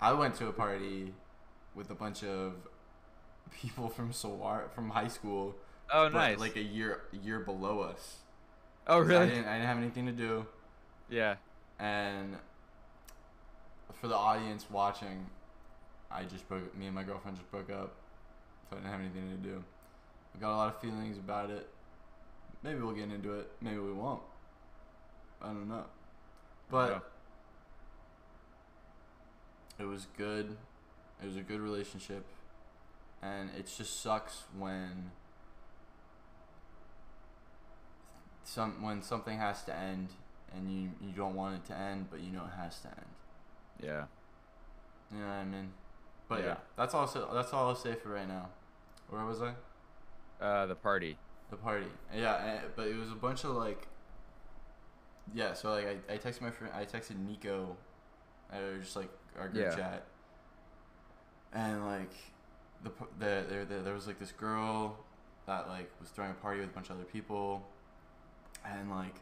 I 0.00 0.12
went 0.12 0.36
to 0.36 0.46
a 0.46 0.52
party 0.52 1.12
with 1.74 1.90
a 1.90 1.96
bunch 1.96 2.22
of 2.22 2.52
people 3.52 3.88
from 3.88 4.12
Sawar 4.12 4.70
from 4.74 4.90
high 4.90 5.08
school. 5.08 5.54
Oh, 5.92 6.04
but, 6.10 6.14
nice. 6.14 6.38
Like 6.38 6.56
a 6.56 6.62
year 6.62 7.02
a 7.12 7.16
year 7.16 7.38
below 7.40 7.80
us. 7.80 8.16
oh, 8.86 9.00
'Cause 9.02 9.10
I 9.10 9.14
really? 9.14 9.26
didn't, 9.30 9.44
I 9.46 9.52
didn't 9.54 9.66
have 9.68 9.78
anything 9.78 10.06
to 10.06 10.12
do, 10.12 10.46
Yeah. 11.08 11.36
and 11.78 12.36
for 13.94 14.08
the 14.08 14.14
audience 14.16 14.66
watching, 14.70 15.26
I 16.10 16.24
just 16.24 16.48
broke. 16.48 16.76
Me 16.76 16.86
and 16.86 16.94
my 16.94 17.02
girlfriend 17.02 17.36
just 17.36 17.50
broke 17.50 17.70
up, 17.70 17.94
so 18.68 18.76
I 18.76 18.80
didn't 18.80 18.90
have 18.90 19.00
anything 19.00 19.28
to 19.30 19.36
do. 19.36 19.64
I 20.34 20.38
got 20.38 20.54
a 20.54 20.56
lot 20.56 20.74
of 20.74 20.80
feelings 20.80 21.18
about 21.18 21.50
it. 21.50 21.68
Maybe 22.62 22.80
we'll 22.80 22.92
get 22.94 23.10
into 23.10 23.32
it. 23.34 23.50
Maybe 23.60 23.78
we 23.78 23.92
won't. 23.92 24.22
I 25.40 25.46
don't 25.46 25.68
know. 25.68 25.84
But 26.70 26.90
Yeah. 29.78 29.84
it 29.84 29.88
was 29.88 30.06
good. 30.16 30.56
It 31.22 31.26
was 31.26 31.36
a 31.36 31.42
good 31.42 31.60
relationship, 31.60 32.24
and 33.22 33.50
it 33.58 33.66
just 33.76 34.00
sucks 34.02 34.44
when 34.58 35.10
some 38.44 38.82
when 38.82 39.02
something 39.02 39.38
has 39.38 39.62
to 39.64 39.76
end, 39.76 40.08
and 40.54 40.70
you 40.70 40.90
you 41.00 41.12
don't 41.12 41.34
want 41.34 41.56
it 41.56 41.64
to 41.66 41.76
end, 41.76 42.06
but 42.10 42.20
you 42.20 42.30
know 42.30 42.44
it 42.44 42.56
has 42.60 42.78
to 42.80 42.88
end. 42.88 43.06
Yeah. 43.82 44.04
You 45.12 45.18
know 45.20 45.26
what 45.26 45.32
I 45.34 45.44
mean? 45.44 45.72
But 46.28 46.40
yeah, 46.40 46.46
Yeah. 46.46 46.56
that's 46.76 46.94
also 46.94 47.28
that's 47.32 47.52
all 47.52 47.68
I'll 47.68 47.74
say 47.76 47.94
for 47.94 48.10
right 48.10 48.28
now. 48.28 48.48
Where 49.10 49.24
was 49.24 49.40
I? 49.42 49.54
Uh, 50.44 50.66
the 50.66 50.74
party. 50.74 51.16
The 51.50 51.56
party. 51.56 51.86
Yeah, 52.14 52.44
and, 52.44 52.60
but 52.74 52.88
it 52.88 52.96
was 52.96 53.10
a 53.10 53.14
bunch 53.14 53.44
of 53.44 53.50
like. 53.50 53.86
Yeah, 55.34 55.54
so 55.54 55.70
like 55.70 55.86
I, 56.08 56.14
I 56.14 56.18
texted 56.18 56.40
my 56.42 56.50
friend, 56.50 56.72
I 56.76 56.84
texted 56.84 57.18
Nico, 57.18 57.76
uh, 58.52 58.56
just 58.80 58.94
like 58.94 59.10
our 59.38 59.48
group 59.48 59.64
Yeah. 59.64 59.74
chat, 59.76 60.04
and 61.52 61.84
like, 61.84 62.12
the 62.84 62.90
p- 62.90 63.04
the 63.18 63.66
there 63.82 63.94
was 63.94 64.06
like 64.06 64.18
this 64.18 64.32
girl 64.32 64.96
that 65.46 65.68
like 65.68 65.90
was 66.00 66.10
throwing 66.10 66.30
a 66.32 66.34
party 66.34 66.60
with 66.60 66.70
a 66.70 66.72
bunch 66.72 66.90
of 66.90 66.96
other 66.96 67.04
people, 67.04 67.62
and 68.64 68.90
like. 68.90 69.14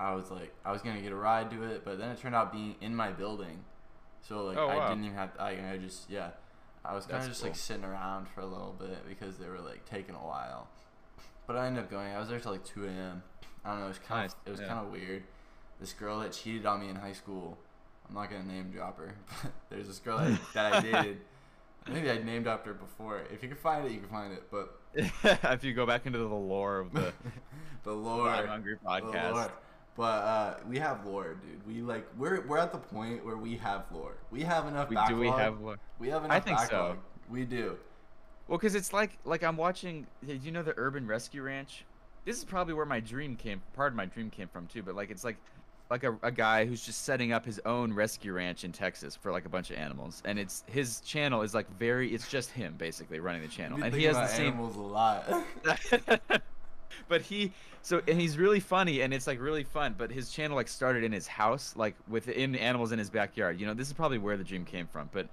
I 0.00 0.14
was 0.14 0.30
like, 0.32 0.52
I 0.64 0.72
was 0.72 0.82
gonna 0.82 1.00
get 1.00 1.12
a 1.12 1.16
ride 1.16 1.50
to 1.52 1.62
it, 1.62 1.84
but 1.84 1.98
then 1.98 2.10
it 2.10 2.18
turned 2.18 2.34
out 2.34 2.52
being 2.52 2.74
in 2.80 2.94
my 2.94 3.12
building, 3.12 3.64
so 4.20 4.44
like 4.46 4.56
Oh, 4.56 4.68
I 4.68 4.88
didn't 4.88 5.04
even 5.04 5.16
have. 5.16 5.30
I 5.38 5.50
I 5.72 5.78
just 5.80 6.10
yeah, 6.10 6.30
I 6.84 6.92
was 6.94 7.06
kind 7.06 7.22
of 7.22 7.28
just 7.28 7.40
cool. 7.42 7.50
like 7.50 7.56
sitting 7.56 7.84
around 7.84 8.26
for 8.28 8.40
a 8.40 8.46
little 8.46 8.74
bit 8.78 9.06
because 9.08 9.38
they 9.38 9.46
were 9.48 9.60
like 9.60 9.84
taking 9.88 10.16
a 10.16 10.18
while. 10.26 10.66
But 11.46 11.56
I 11.56 11.66
ended 11.66 11.84
up 11.84 11.90
going. 11.90 12.12
I 12.12 12.18
was 12.18 12.28
there 12.28 12.40
till 12.40 12.50
like 12.52 12.64
two 12.64 12.84
a.m. 12.86 13.22
I 13.64 13.70
don't 13.70 13.78
know. 13.80 13.84
It 13.84 13.88
was 13.90 13.98
kind 14.00 14.22
Nice, 14.22 14.32
of 14.32 14.38
it 14.46 14.50
was 14.50 14.60
yeah. 14.60 14.66
kind 14.66 14.80
of 14.86 14.92
weird. 14.92 15.22
This 15.78 15.92
girl 15.92 16.18
that 16.20 16.32
cheated 16.32 16.66
on 16.66 16.80
me 16.80 16.88
in 16.88 16.96
high 16.96 17.12
school. 17.12 17.56
I'm 18.08 18.14
not 18.14 18.30
gonna 18.30 18.44
name 18.44 18.70
drop 18.70 18.98
her, 18.98 19.14
but 19.42 19.52
there's 19.70 19.86
this 19.86 19.98
girl 19.98 20.18
that, 20.18 20.38
that 20.54 20.72
I 20.72 20.80
dated. 20.92 21.18
Maybe 21.90 22.10
I 22.10 22.18
named 22.18 22.44
dropped 22.44 22.66
her 22.66 22.74
before. 22.74 23.22
If 23.32 23.42
you 23.42 23.48
can 23.48 23.58
find 23.58 23.84
it, 23.84 23.92
you 23.92 23.98
can 23.98 24.08
find 24.08 24.32
it. 24.32 24.44
But 24.50 24.78
if 24.94 25.64
you 25.64 25.72
go 25.74 25.84
back 25.86 26.06
into 26.06 26.18
the 26.18 26.24
lore 26.26 26.78
of 26.78 26.92
the 26.92 27.12
the 27.82 27.92
lore, 27.92 28.28
I'm 28.28 28.46
Hungry 28.46 28.76
podcast. 28.84 29.32
lore. 29.32 29.52
But 29.94 30.02
uh, 30.02 30.54
we 30.68 30.78
have 30.78 31.04
lore, 31.04 31.34
dude. 31.34 31.66
We 31.66 31.82
like 31.82 32.06
we're 32.16 32.46
we're 32.46 32.58
at 32.58 32.72
the 32.72 32.78
point 32.78 33.24
where 33.24 33.36
we 33.36 33.56
have 33.56 33.84
lore. 33.92 34.16
We 34.30 34.42
have 34.42 34.66
enough 34.66 34.88
We, 34.88 34.96
backlog. 34.96 35.16
do 35.16 35.20
we 35.20 35.28
have 35.28 35.60
lore? 35.60 35.78
We 35.98 36.08
have 36.08 36.24
enough. 36.24 36.36
I 36.36 36.40
think 36.40 36.58
so. 36.60 36.96
We 37.28 37.44
do. 37.44 37.76
Well, 38.48 38.58
because 38.58 38.74
it's 38.74 38.92
like 38.92 39.18
like 39.24 39.42
I'm 39.42 39.56
watching. 39.56 40.06
You 40.26 40.50
know 40.50 40.62
the 40.62 40.74
Urban 40.76 41.06
Rescue 41.06 41.42
Ranch. 41.42 41.84
This 42.24 42.38
is 42.38 42.44
probably 42.44 42.74
where 42.74 42.86
my 42.86 43.00
dream 43.00 43.36
came. 43.36 43.60
Part 43.74 43.92
of 43.92 43.96
my 43.96 44.06
dream 44.06 44.30
came 44.30 44.48
from 44.48 44.66
too. 44.66 44.82
But 44.82 44.94
like 44.94 45.10
it's 45.10 45.24
like 45.24 45.36
like 45.92 46.04
a, 46.04 46.16
a 46.22 46.30
guy 46.30 46.64
who's 46.64 46.82
just 46.84 47.04
setting 47.04 47.32
up 47.32 47.44
his 47.44 47.60
own 47.66 47.92
rescue 47.92 48.32
ranch 48.32 48.64
in 48.64 48.72
Texas 48.72 49.14
for 49.14 49.30
like 49.30 49.44
a 49.44 49.48
bunch 49.50 49.70
of 49.70 49.76
animals, 49.76 50.22
and 50.24 50.38
it's 50.38 50.64
his 50.66 51.00
channel 51.02 51.42
is 51.42 51.52
like 51.52 51.70
very. 51.78 52.08
It's 52.14 52.28
just 52.28 52.50
him 52.50 52.74
basically 52.78 53.20
running 53.20 53.42
the 53.42 53.48
channel, 53.48 53.82
and 53.82 53.94
he 53.94 54.04
has 54.04 54.16
the 54.16 54.26
same. 54.26 54.54
animals 54.54 54.76
a 54.76 54.80
lot. 54.80 55.44
but 57.08 57.20
he 57.20 57.52
so 57.82 58.00
and 58.08 58.18
he's 58.18 58.38
really 58.38 58.60
funny 58.60 59.00
and 59.00 59.12
it's 59.12 59.26
like 59.26 59.40
really 59.40 59.64
fun 59.64 59.94
but 59.96 60.10
his 60.10 60.30
channel 60.30 60.56
like 60.56 60.68
started 60.68 61.02
in 61.02 61.10
his 61.10 61.26
house 61.26 61.74
like 61.74 61.94
within 62.06 62.54
animals 62.54 62.92
in 62.92 62.98
his 62.98 63.10
backyard 63.10 63.58
you 63.58 63.66
know 63.66 63.74
this 63.74 63.86
is 63.88 63.92
probably 63.92 64.18
where 64.18 64.36
the 64.36 64.44
dream 64.44 64.64
came 64.64 64.86
from 64.86 65.08
but 65.12 65.26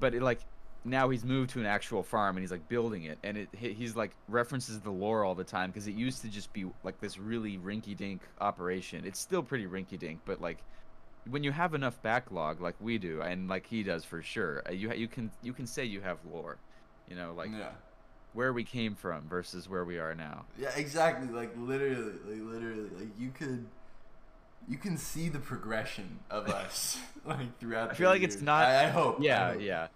but 0.00 0.14
it 0.14 0.22
like 0.22 0.40
now 0.86 1.08
he's 1.08 1.24
moved 1.24 1.50
to 1.50 1.60
an 1.60 1.66
actual 1.66 2.02
farm 2.02 2.36
and 2.36 2.42
he's 2.42 2.50
like 2.50 2.68
building 2.68 3.04
it 3.04 3.18
and 3.24 3.36
it 3.36 3.48
he's 3.52 3.96
like 3.96 4.12
references 4.28 4.80
the 4.80 4.90
lore 4.90 5.24
all 5.24 5.34
the 5.34 5.44
time 5.44 5.70
because 5.70 5.86
it 5.88 5.94
used 5.94 6.22
to 6.22 6.28
just 6.28 6.52
be 6.52 6.64
like 6.84 7.00
this 7.00 7.18
really 7.18 7.58
rinky-dink 7.58 8.22
operation 8.40 9.04
it's 9.04 9.18
still 9.18 9.42
pretty 9.42 9.66
rinky-dink 9.66 10.20
but 10.24 10.40
like 10.40 10.58
when 11.28 11.42
you 11.42 11.50
have 11.50 11.74
enough 11.74 12.00
backlog 12.02 12.60
like 12.60 12.74
we 12.80 12.98
do 12.98 13.20
and 13.20 13.48
like 13.48 13.66
he 13.66 13.82
does 13.82 14.04
for 14.04 14.22
sure 14.22 14.62
uh, 14.68 14.72
you 14.72 14.92
you 14.94 15.08
can 15.08 15.30
you 15.42 15.52
can 15.52 15.66
say 15.66 15.84
you 15.84 16.00
have 16.00 16.18
lore 16.32 16.56
you 17.08 17.16
know 17.16 17.34
like 17.36 17.50
yeah. 17.50 17.70
where 18.34 18.52
we 18.52 18.62
came 18.62 18.94
from 18.94 19.26
versus 19.28 19.68
where 19.68 19.84
we 19.84 19.98
are 19.98 20.14
now 20.14 20.44
Yeah, 20.58 20.70
exactly. 20.76 21.28
Like 21.28 21.52
literally, 21.56 22.12
like 22.28 22.42
literally, 22.52 22.90
like 22.98 23.08
you 23.18 23.30
could, 23.30 23.66
you 24.68 24.76
can 24.78 24.96
see 24.98 25.28
the 25.28 25.38
progression 25.38 26.18
of 26.30 26.48
us 26.48 26.98
like 27.24 27.58
throughout. 27.58 27.90
I 27.90 27.94
feel 27.94 28.10
like 28.10 28.22
it's 28.22 28.40
not- 28.42 28.64
I, 28.66 28.84
I 28.84 28.88
hope. 28.88 29.20
I 29.20 29.24
Yeah, 29.24 29.52
hope. 29.52 29.62
yeah. 29.62 29.86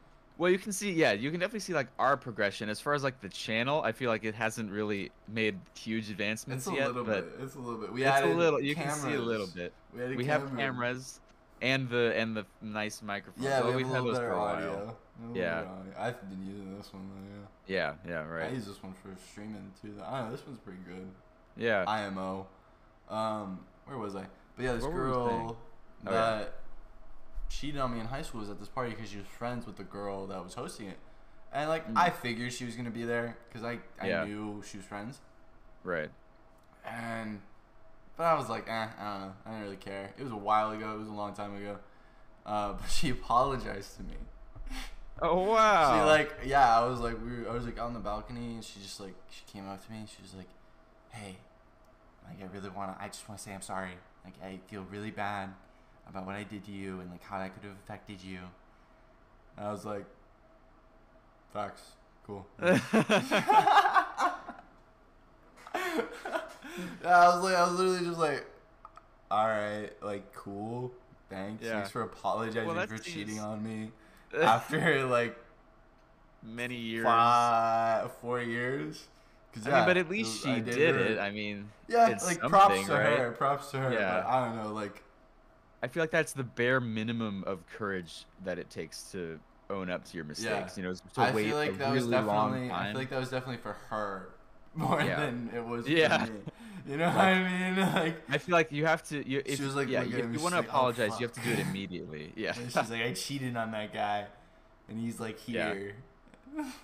Well, 0.41 0.51
you 0.51 0.59
can 0.59 0.73
see, 0.73 0.91
yeah, 0.91 1.13
you 1.13 1.31
can 1.31 1.39
definitely 1.39 1.61
see 1.61 1.75
like 1.75 1.89
our 1.99 2.17
progression 2.17 2.71
as 2.71 2.81
far 2.81 2.95
as 2.95 3.05
like 3.05 3.21
the 3.21 3.29
channel. 3.29 3.83
I 3.83 3.93
feel 3.93 4.09
like 4.09 4.25
it 4.25 4.35
hasn't 4.35 4.71
really 4.73 5.11
made 5.29 5.61
huge 5.79 6.09
advancements 6.09 6.67
It's 6.67 6.75
a 6.75 6.79
yet, 6.79 6.87
little 6.89 7.05
but 7.05 7.37
bit. 7.39 7.45
It's 7.45 7.57
a 7.57 7.59
little 7.59 7.79
bit. 7.79 7.93
We 7.93 8.05
it's 8.05 8.21
a 8.23 8.25
little. 8.27 8.59
You 8.59 8.75
can 8.75 8.91
see 8.91 9.13
a 9.13 9.21
little 9.21 9.49
bit. 9.55 9.75
We, 9.95 10.03
added 10.03 10.17
We 10.17 10.25
have 10.25 10.41
cameras. 10.49 10.59
cameras 10.59 11.21
and 11.61 11.91
the 11.91 12.15
and 12.17 12.35
the 12.35 12.47
nice 12.63 13.03
microphone. 13.03 13.45
Yeah, 13.45 13.67
we 13.67 13.77
we've 13.77 13.85
a 13.85 13.89
had 13.91 14.03
little 14.03 14.07
those 14.09 14.17
better 14.17 14.29
for 14.31 14.35
a 14.35 14.39
while. 14.39 14.55
audio. 14.57 14.71
We 14.71 14.79
have 14.79 14.87
a 14.87 15.27
little 15.29 15.37
Yeah. 15.43 15.59
audio. 15.79 15.93
I've 15.99 16.31
been 16.31 16.47
using 16.47 16.75
this 16.75 16.91
one 16.91 17.03
though. 17.11 17.47
Yeah, 17.67 17.93
yeah, 18.07 18.11
Yeah. 18.11 18.25
Right. 18.27 18.51
I 18.51 18.55
use 18.55 18.65
this 18.65 18.83
one 18.83 18.95
for 18.95 19.11
streaming 19.31 19.71
too. 19.83 19.93
Though. 19.99 20.05
I 20.05 20.21
don't 20.21 20.31
know. 20.31 20.37
This 20.37 20.47
one's 20.47 20.59
pretty 20.61 20.79
good. 20.89 21.07
Yeah. 21.59 21.85
IMO. 21.87 22.47
Um, 23.11 23.61
where 23.85 23.99
was 23.99 24.17
I? 24.17 24.25
But 24.57 24.65
yeah, 24.65 24.73
this 24.73 24.85
What 24.85 24.93
were 24.95 25.07
we 25.07 25.13
saying? 25.13 25.39
girl 25.47 25.57
Oh, 26.07 26.11
that 26.11 26.55
cheated 27.51 27.81
on 27.81 27.93
me 27.93 28.01
in 28.01 28.07
high 28.07 28.23
school 28.23 28.41
was 28.41 28.49
at 28.49 28.59
this 28.59 28.69
party 28.69 28.91
because 28.95 29.11
she 29.11 29.19
was 29.19 29.27
friends 29.27 29.67
with 29.67 29.77
the 29.77 29.85
girl 29.85 30.27
that 30.29 30.43
was 30.43 30.55
hosting 30.55 30.87
it, 30.89 30.97
and 31.53 31.69
like 31.69 31.87
Mm. 31.89 31.97
I 31.99 32.09
figured 32.11 32.53
she 32.55 32.65
was 32.65 32.77
gonna 32.77 32.91
be 32.91 33.05
there 33.05 33.37
because 33.49 33.63
I 33.65 33.81
I 34.01 34.09
Yeah. 34.09 34.25
knew 34.25 34.63
she 34.67 34.79
was 34.79 34.87
friends, 34.87 35.21
Right. 35.85 36.11
and 36.85 37.43
but 38.17 38.25
I 38.25 38.35
was 38.35 38.49
like, 38.49 38.69
eh, 38.69 38.73
I 38.99 39.03
don't 39.05 39.21
know, 39.23 39.33
I 39.45 39.51
didn't 39.51 39.63
really 39.65 39.77
care. 39.77 40.13
It 40.19 40.23
was 40.23 40.33
a 40.33 40.37
while 40.37 40.71
ago. 40.71 40.95
It 40.95 40.99
was 40.99 41.09
a 41.09 41.13
long 41.13 41.35
time 41.35 41.55
ago. 41.57 41.79
Uh, 42.47 42.73
but 42.81 42.89
she 42.91 43.11
apologized 43.11 43.97
to 43.97 44.03
me. 44.03 44.15
Oh 45.23 45.41
wow. 45.53 45.93
She 45.95 46.01
like, 46.07 46.33
yeah, 46.45 46.79
I 46.81 46.87
was 46.87 47.01
like, 47.01 47.17
we 47.23 47.43
were, 47.43 47.51
I 47.51 47.53
was 47.55 47.65
like 47.67 47.81
on 47.81 47.95
the 47.95 48.01
balcony, 48.01 48.55
and 48.55 48.65
she 48.65 48.81
just 48.81 49.01
like, 49.01 49.15
she 49.31 49.43
came 49.53 49.69
up 49.69 49.85
to 49.85 49.91
me, 49.93 49.99
and 49.99 50.09
she 50.09 50.23
was 50.23 50.35
like, 50.35 50.49
"Hey, 51.11 51.37
like 52.27 52.41
I 52.43 52.47
really 52.55 52.71
wanna, 52.71 52.97
I 53.01 53.09
just 53.09 53.29
wanna 53.29 53.39
say 53.39 53.53
I'm 53.55 53.63
sorry. 53.63 53.93
Like 54.25 54.35
I 54.45 54.61
feel 54.69 54.87
really 54.91 55.11
bad 55.11 55.51
about 56.11 56.27
what 56.27 56.35
I 56.35 56.43
did 56.43 56.65
to 56.67 56.73
you, 56.73 57.01
and 57.01 57.11
like 57.11 57.23
how 57.23 57.39
that 57.39 57.55
could 57.55 57.65
have 57.69 57.77
affected 57.85 58.23
you." 58.23 58.39
And 59.57 59.67
I 59.67 59.73
was 59.73 59.85
like, 59.87 60.05
"Facts, 61.55 61.83
cool." 62.27 62.47
I 62.63 62.81
was 67.05 67.43
like, 67.45 67.55
I 67.55 67.65
was 67.65 67.73
literally 67.79 68.05
just 68.07 68.19
like, 68.19 68.45
"All 69.31 69.47
right, 69.47 69.91
like 70.03 70.33
cool, 70.35 70.93
thanks, 71.29 71.65
Yeah. 71.65 71.73
thanks 71.75 71.91
for 71.91 72.03
apologizing 72.03 72.67
Well, 72.75 72.87
for 72.87 72.99
cheating 72.99 73.39
on 73.41 73.63
me." 73.63 73.91
After 74.41 75.05
like 75.05 75.37
Many 76.43 76.77
years. 76.77 77.05
five, 77.05 78.13
four 78.23 78.41
years. 78.41 79.09
'Cause, 79.53 79.67
I 79.67 79.79
mean, 79.79 79.85
but 79.87 79.97
at 79.97 80.09
least 80.09 80.47
was- 80.47 80.55
she 80.55 80.61
did, 80.61 80.95
her- 80.95 81.01
it. 81.01 81.19
I 81.19 81.31
mean, 81.33 81.69
yeah, 81.89 82.09
it's 82.09 82.25
like 82.25 82.39
props 82.39 82.87
to 82.87 82.93
right? 82.93 83.19
her, 83.19 83.33
props 83.33 83.71
to 83.73 83.79
her. 83.79 83.93
Yeah. 83.93 84.21
But 84.23 84.27
I 84.31 84.45
don't 84.47 84.57
know, 84.57 84.73
like 84.73 85.03
I 85.83 85.89
feel 85.89 86.03
like 86.03 86.11
that's 86.11 86.33
the 86.33 86.45
bare 86.45 86.81
minimum 86.81 87.45
of 87.47 87.67
courage 87.69 88.25
that 88.45 88.59
it 88.59 88.69
takes 88.71 89.03
to 89.13 89.39
own 89.71 89.89
up 89.91 90.05
to 90.07 90.17
your 90.17 90.25
mistakes. 90.25 90.77
You 90.77 90.85
know, 90.85 90.93
to 90.95 91.21
I 91.21 91.33
wait 91.33 91.47
feel 91.47 91.57
like 91.57 91.71
a 91.71 91.75
that 91.75 91.93
really 91.95 92.09
was 92.17 92.27
long 92.27 92.53
definitely. 92.53 92.71
I 92.71 92.85
feel 92.91 92.99
like 93.01 93.11
that 93.11 93.21
was 93.21 93.31
definitely 93.31 93.63
for 93.63 93.73
her 93.89 94.29
more 94.75 95.01
Yeah. 95.01 95.21
than 95.21 95.51
it 95.55 95.65
was 95.65 95.89
Yeah. 95.89 96.25
for 96.27 96.33
me. 96.33 96.41
You 96.89 96.97
know 96.97 97.07
Like- 97.09 97.15
what 97.17 97.25
I 97.25 97.71
mean? 97.71 97.77
Like, 97.95 98.17
I 98.31 98.39
feel 98.39 98.53
like 98.55 98.73
you 98.73 98.87
have 98.87 99.03
to. 99.09 99.27
You, 99.29 99.43
if, 99.45 99.57
She 99.59 99.65
was, 99.65 99.75
like, 99.75 99.89
yeah, 99.89 100.03
you, 100.03 100.17
you 100.33 100.41
want 100.41 100.55
to 100.55 100.61
like, 100.61 100.67
"Oh, 100.67 100.71
apologize, 100.71 101.19
you 101.21 101.27
have 101.27 101.33
to 101.35 101.41
do 101.41 101.51
it 101.51 101.61
immediately. 101.61 102.33
Yeah, 102.37 102.53
and 102.57 102.67
she's 102.67 102.91
like, 102.91 103.03
I 103.03 103.13
cheated 103.13 103.57
on 103.57 103.71
that 103.73 103.93
guy, 103.93 104.27
and 104.89 104.99
he's 104.99 105.19
like 105.21 105.39
Yeah. 105.49 105.73
here. 105.75 105.95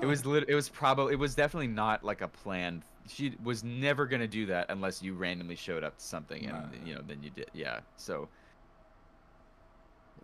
it 0.00 0.07
was 0.07 0.25
lit- 0.25 0.49
it 0.49 0.55
was 0.55 0.69
probably 0.69 1.12
it 1.15 1.19
was 1.19 1.35
definitely 1.35 1.67
not 1.67 2.05
like 2.05 2.21
a 2.21 2.29
plan. 2.29 2.83
She 3.09 3.35
was 3.43 3.62
never 3.65 4.07
gonna 4.07 4.29
do 4.29 4.47
that 4.47 4.67
unless 4.71 5.03
you 5.03 5.15
randomly 5.15 5.57
showed 5.57 5.83
up 5.85 5.99
to 5.99 6.05
something 6.05 6.47
and 6.47 6.87
you 6.87 6.95
know 6.95 7.03
then 7.07 7.23
you 7.23 7.31
did. 7.31 7.50
Yeah, 7.53 7.81
so 7.97 8.29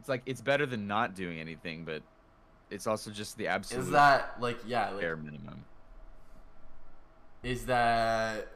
it's 0.02 0.09
like 0.09 0.23
it's 0.26 0.40
better 0.40 0.66
than 0.66 0.88
not 0.88 1.14
doing 1.14 1.38
anything, 1.38 1.85
but 1.85 2.02
it's 2.73 2.88
also 2.88 3.12
just 3.12 3.38
the 3.38 3.47
absolute 3.47 3.82
Is 3.85 3.90
that 3.92 4.35
like 4.40 4.59
yeah? 4.66 4.90
Like 4.90 5.00
bare 5.00 5.14
minimum. 5.14 5.64
is 7.44 7.66
that 7.66 8.49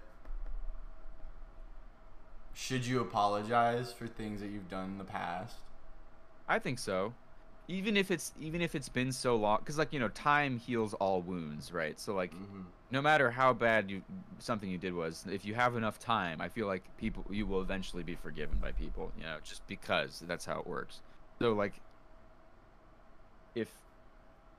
should 2.53 2.85
you 2.85 3.01
apologize 3.01 3.93
for 3.93 4.09
things 4.09 4.41
that 4.41 4.49
you've 4.49 4.69
done 4.69 4.87
in 4.87 4.99
the 4.99 5.05
past? 5.05 5.55
I 6.49 6.59
think 6.59 6.81
so. 6.81 7.13
Even 7.69 7.97
if 7.97 8.11
it's 8.11 8.33
even 8.41 8.61
if 8.61 8.75
it's 8.75 8.89
been 8.89 9.13
so 9.13 9.37
long, 9.37 9.59
because 9.61 9.79
like 9.79 9.93
you 9.93 10.01
know, 10.01 10.09
time 10.09 10.59
heals 10.59 10.95
all 10.95 11.23
wounds, 11.23 11.73
right? 11.73 11.99
So 12.01 12.13
like, 12.13 12.33
Mm-hmm. 12.33 12.63
no 12.91 13.01
matter 13.01 13.31
how 13.31 13.53
bad 13.53 13.89
you 13.89 14.03
something 14.41 14.69
you 14.69 14.79
did 14.79 14.95
was, 14.95 15.25
if 15.31 15.45
you 15.45 15.55
have 15.55 15.77
enough 15.77 16.01
time, 16.01 16.41
I 16.41 16.49
feel 16.49 16.67
like 16.67 16.83
people 16.99 17.25
you 17.31 17.47
will 17.47 17.61
eventually 17.61 18.03
be 18.03 18.17
forgiven 18.17 18.59
by 18.61 18.73
people. 18.73 19.13
You 19.17 19.25
know, 19.25 19.37
just 19.45 19.65
because 19.69 20.25
that's 20.27 20.45
how 20.45 20.59
it 20.59 20.67
works. 20.67 21.03
So 21.39 21.53
like, 21.53 21.75
if 23.55 23.69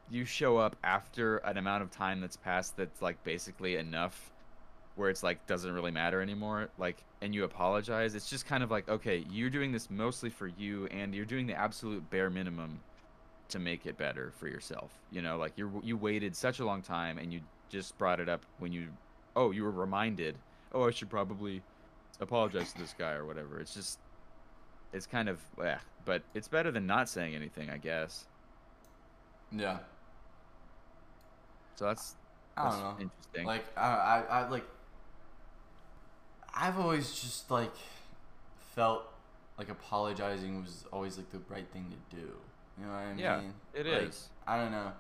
you 0.10 0.26
show 0.26 0.58
up 0.58 0.76
after 0.84 1.38
an 1.38 1.58
amount 1.58 1.84
of 1.84 1.92
time 1.92 2.22
that's 2.22 2.38
passed, 2.38 2.78
that's 2.78 3.02
like 3.02 3.24
basically 3.24 3.76
enough, 3.76 4.32
where 4.96 5.10
it's 5.10 5.24
like 5.24 5.46
doesn't 5.48 5.72
really 5.72 5.92
matter 5.92 6.22
anymore, 6.22 6.70
like, 6.78 7.04
and 7.22 7.34
you 7.34 7.44
apologize, 7.44 8.16
it's 8.16 8.30
just 8.30 8.46
kind 8.46 8.64
of 8.64 8.72
like, 8.72 8.90
okay, 8.90 9.26
you're 9.30 9.50
doing 9.50 9.72
this 9.72 9.90
mostly 9.90 10.30
for 10.30 10.48
you, 10.48 10.88
and 10.88 11.14
you're 11.14 11.26
doing 11.26 11.46
the 11.48 11.54
absolute 11.54 12.08
bare 12.10 12.30
minimum 12.30 12.80
to 13.50 13.60
make 13.60 13.86
it 13.86 13.98
better 13.98 14.32
for 14.38 14.48
yourself. 14.48 14.92
You 15.12 15.22
know, 15.22 15.38
like 15.38 15.54
you're 15.56 15.72
you 15.84 15.98
waited 15.98 16.36
such 16.36 16.60
a 16.60 16.66
long 16.66 16.82
time 16.82 17.18
and 17.18 17.32
you 17.32 17.42
just 17.70 17.98
brought 17.98 18.20
it 18.20 18.30
up 18.30 18.46
when 18.60 18.72
you 18.72 18.88
oh, 19.36 19.52
you 19.52 19.64
were 19.64 19.72
reminded, 19.72 20.36
oh, 20.74 20.88
I 20.88 20.92
should 20.92 21.10
probably 21.10 21.62
apologize 22.20 22.74
to 22.74 22.80
this 22.80 22.96
guy 22.98 23.12
or 23.12 23.26
whatever. 23.26 23.60
It's 23.60 23.74
just 23.74 24.00
it's 24.94 25.06
kind 25.06 25.30
of 25.30 25.40
yeah, 25.60 25.80
but 26.06 26.22
it's 26.34 26.48
better 26.48 26.72
than 26.72 26.88
not 26.88 27.10
saying 27.10 27.36
anything, 27.36 27.70
I 27.70 27.78
guess. 27.78 28.26
Yeah. 29.52 29.80
So 31.76 31.86
that's, 31.86 32.16
I 32.56 32.70
don't 32.70 32.80
know. 32.80 32.96
interesting. 33.00 33.46
Like 33.46 33.66
I, 33.78 33.88
I, 33.88 34.24
I 34.30 34.50
like. 34.50 34.66
I've 36.60 36.80
always 36.80 37.14
just 37.14 37.52
like 37.52 37.74
felt 38.76 39.04
like 39.58 39.70
apologizing 39.70 40.62
was 40.62 40.86
always 40.92 41.18
like 41.18 41.32
the 41.32 41.40
right 41.50 41.68
thing 41.72 41.86
to 41.92 42.16
do. 42.16 42.32
You 42.80 42.86
know 42.86 42.92
what 42.92 43.00
I 43.00 43.10
mean? 43.10 43.20
Yeah, 43.20 43.42
it 43.74 43.88
is. 43.88 44.10
is. 44.10 44.30
I 44.48 44.58
don't 44.58 44.72
know. 44.72 44.92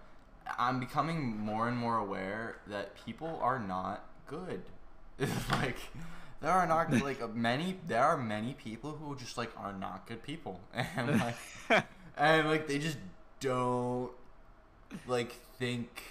I'm 0.57 0.79
becoming 0.79 1.37
more 1.37 1.67
and 1.67 1.77
more 1.77 1.97
aware 1.97 2.57
that 2.67 2.93
people 3.05 3.39
are 3.41 3.59
not 3.59 4.03
good. 4.27 4.61
like 5.51 5.77
there 6.41 6.51
are 6.51 6.67
not 6.67 6.91
like 7.03 7.33
many. 7.35 7.77
There 7.87 8.03
are 8.03 8.17
many 8.17 8.53
people 8.53 8.91
who 8.91 9.15
just 9.15 9.37
like 9.37 9.51
are 9.57 9.73
not 9.73 10.07
good 10.07 10.23
people, 10.23 10.59
and 10.73 11.19
like 11.19 11.85
and 12.17 12.47
like 12.47 12.67
they 12.67 12.79
just 12.79 12.97
don't 13.39 14.11
like 15.07 15.31
think 15.59 16.03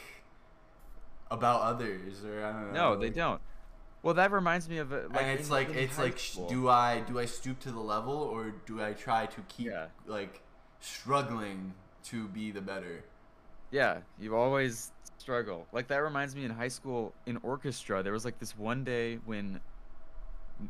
about 1.30 1.62
others 1.62 2.24
or 2.24 2.44
I 2.44 2.52
don't 2.52 2.72
know. 2.72 2.94
no, 2.94 2.96
they 3.00 3.06
like- 3.06 3.14
don't. 3.14 3.40
Well, 4.02 4.14
that 4.14 4.30
reminds 4.30 4.68
me 4.68 4.78
of 4.78 4.92
a, 4.92 5.08
like 5.08 5.22
and 5.22 5.30
it's 5.40 5.50
like 5.50 5.70
it's 5.70 5.98
like 5.98 6.16
school. 6.18 6.48
do 6.48 6.68
I 6.68 7.00
do 7.00 7.18
I 7.18 7.24
stoop 7.24 7.58
to 7.60 7.72
the 7.72 7.80
level 7.80 8.14
or 8.14 8.54
do 8.64 8.80
I 8.80 8.92
try 8.92 9.26
to 9.26 9.40
keep 9.48 9.66
Yeah. 9.66 9.86
like 10.06 10.42
struggling 10.80 11.74
to 12.04 12.28
be 12.28 12.52
the 12.52 12.60
better? 12.60 13.02
Yeah, 13.72 13.98
you 14.20 14.36
always 14.36 14.92
struggle. 15.18 15.66
Like 15.72 15.88
that 15.88 15.96
reminds 15.96 16.36
me 16.36 16.44
in 16.44 16.52
high 16.52 16.68
school 16.68 17.14
in 17.26 17.36
orchestra, 17.42 18.04
there 18.04 18.12
was 18.12 18.24
like 18.24 18.38
this 18.38 18.56
one 18.56 18.84
day 18.84 19.18
when 19.24 19.58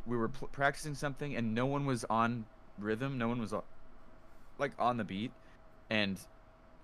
we 0.06 0.16
were 0.16 0.28
pl- 0.28 0.48
practicing 0.48 0.94
something 0.94 1.36
and 1.36 1.54
no 1.54 1.66
one 1.66 1.86
was 1.86 2.04
on 2.10 2.44
rhythm, 2.78 3.18
no 3.18 3.28
one 3.28 3.40
was 3.40 3.54
like 4.58 4.72
on 4.78 4.96
the 4.96 5.04
beat, 5.04 5.32
and 5.90 6.18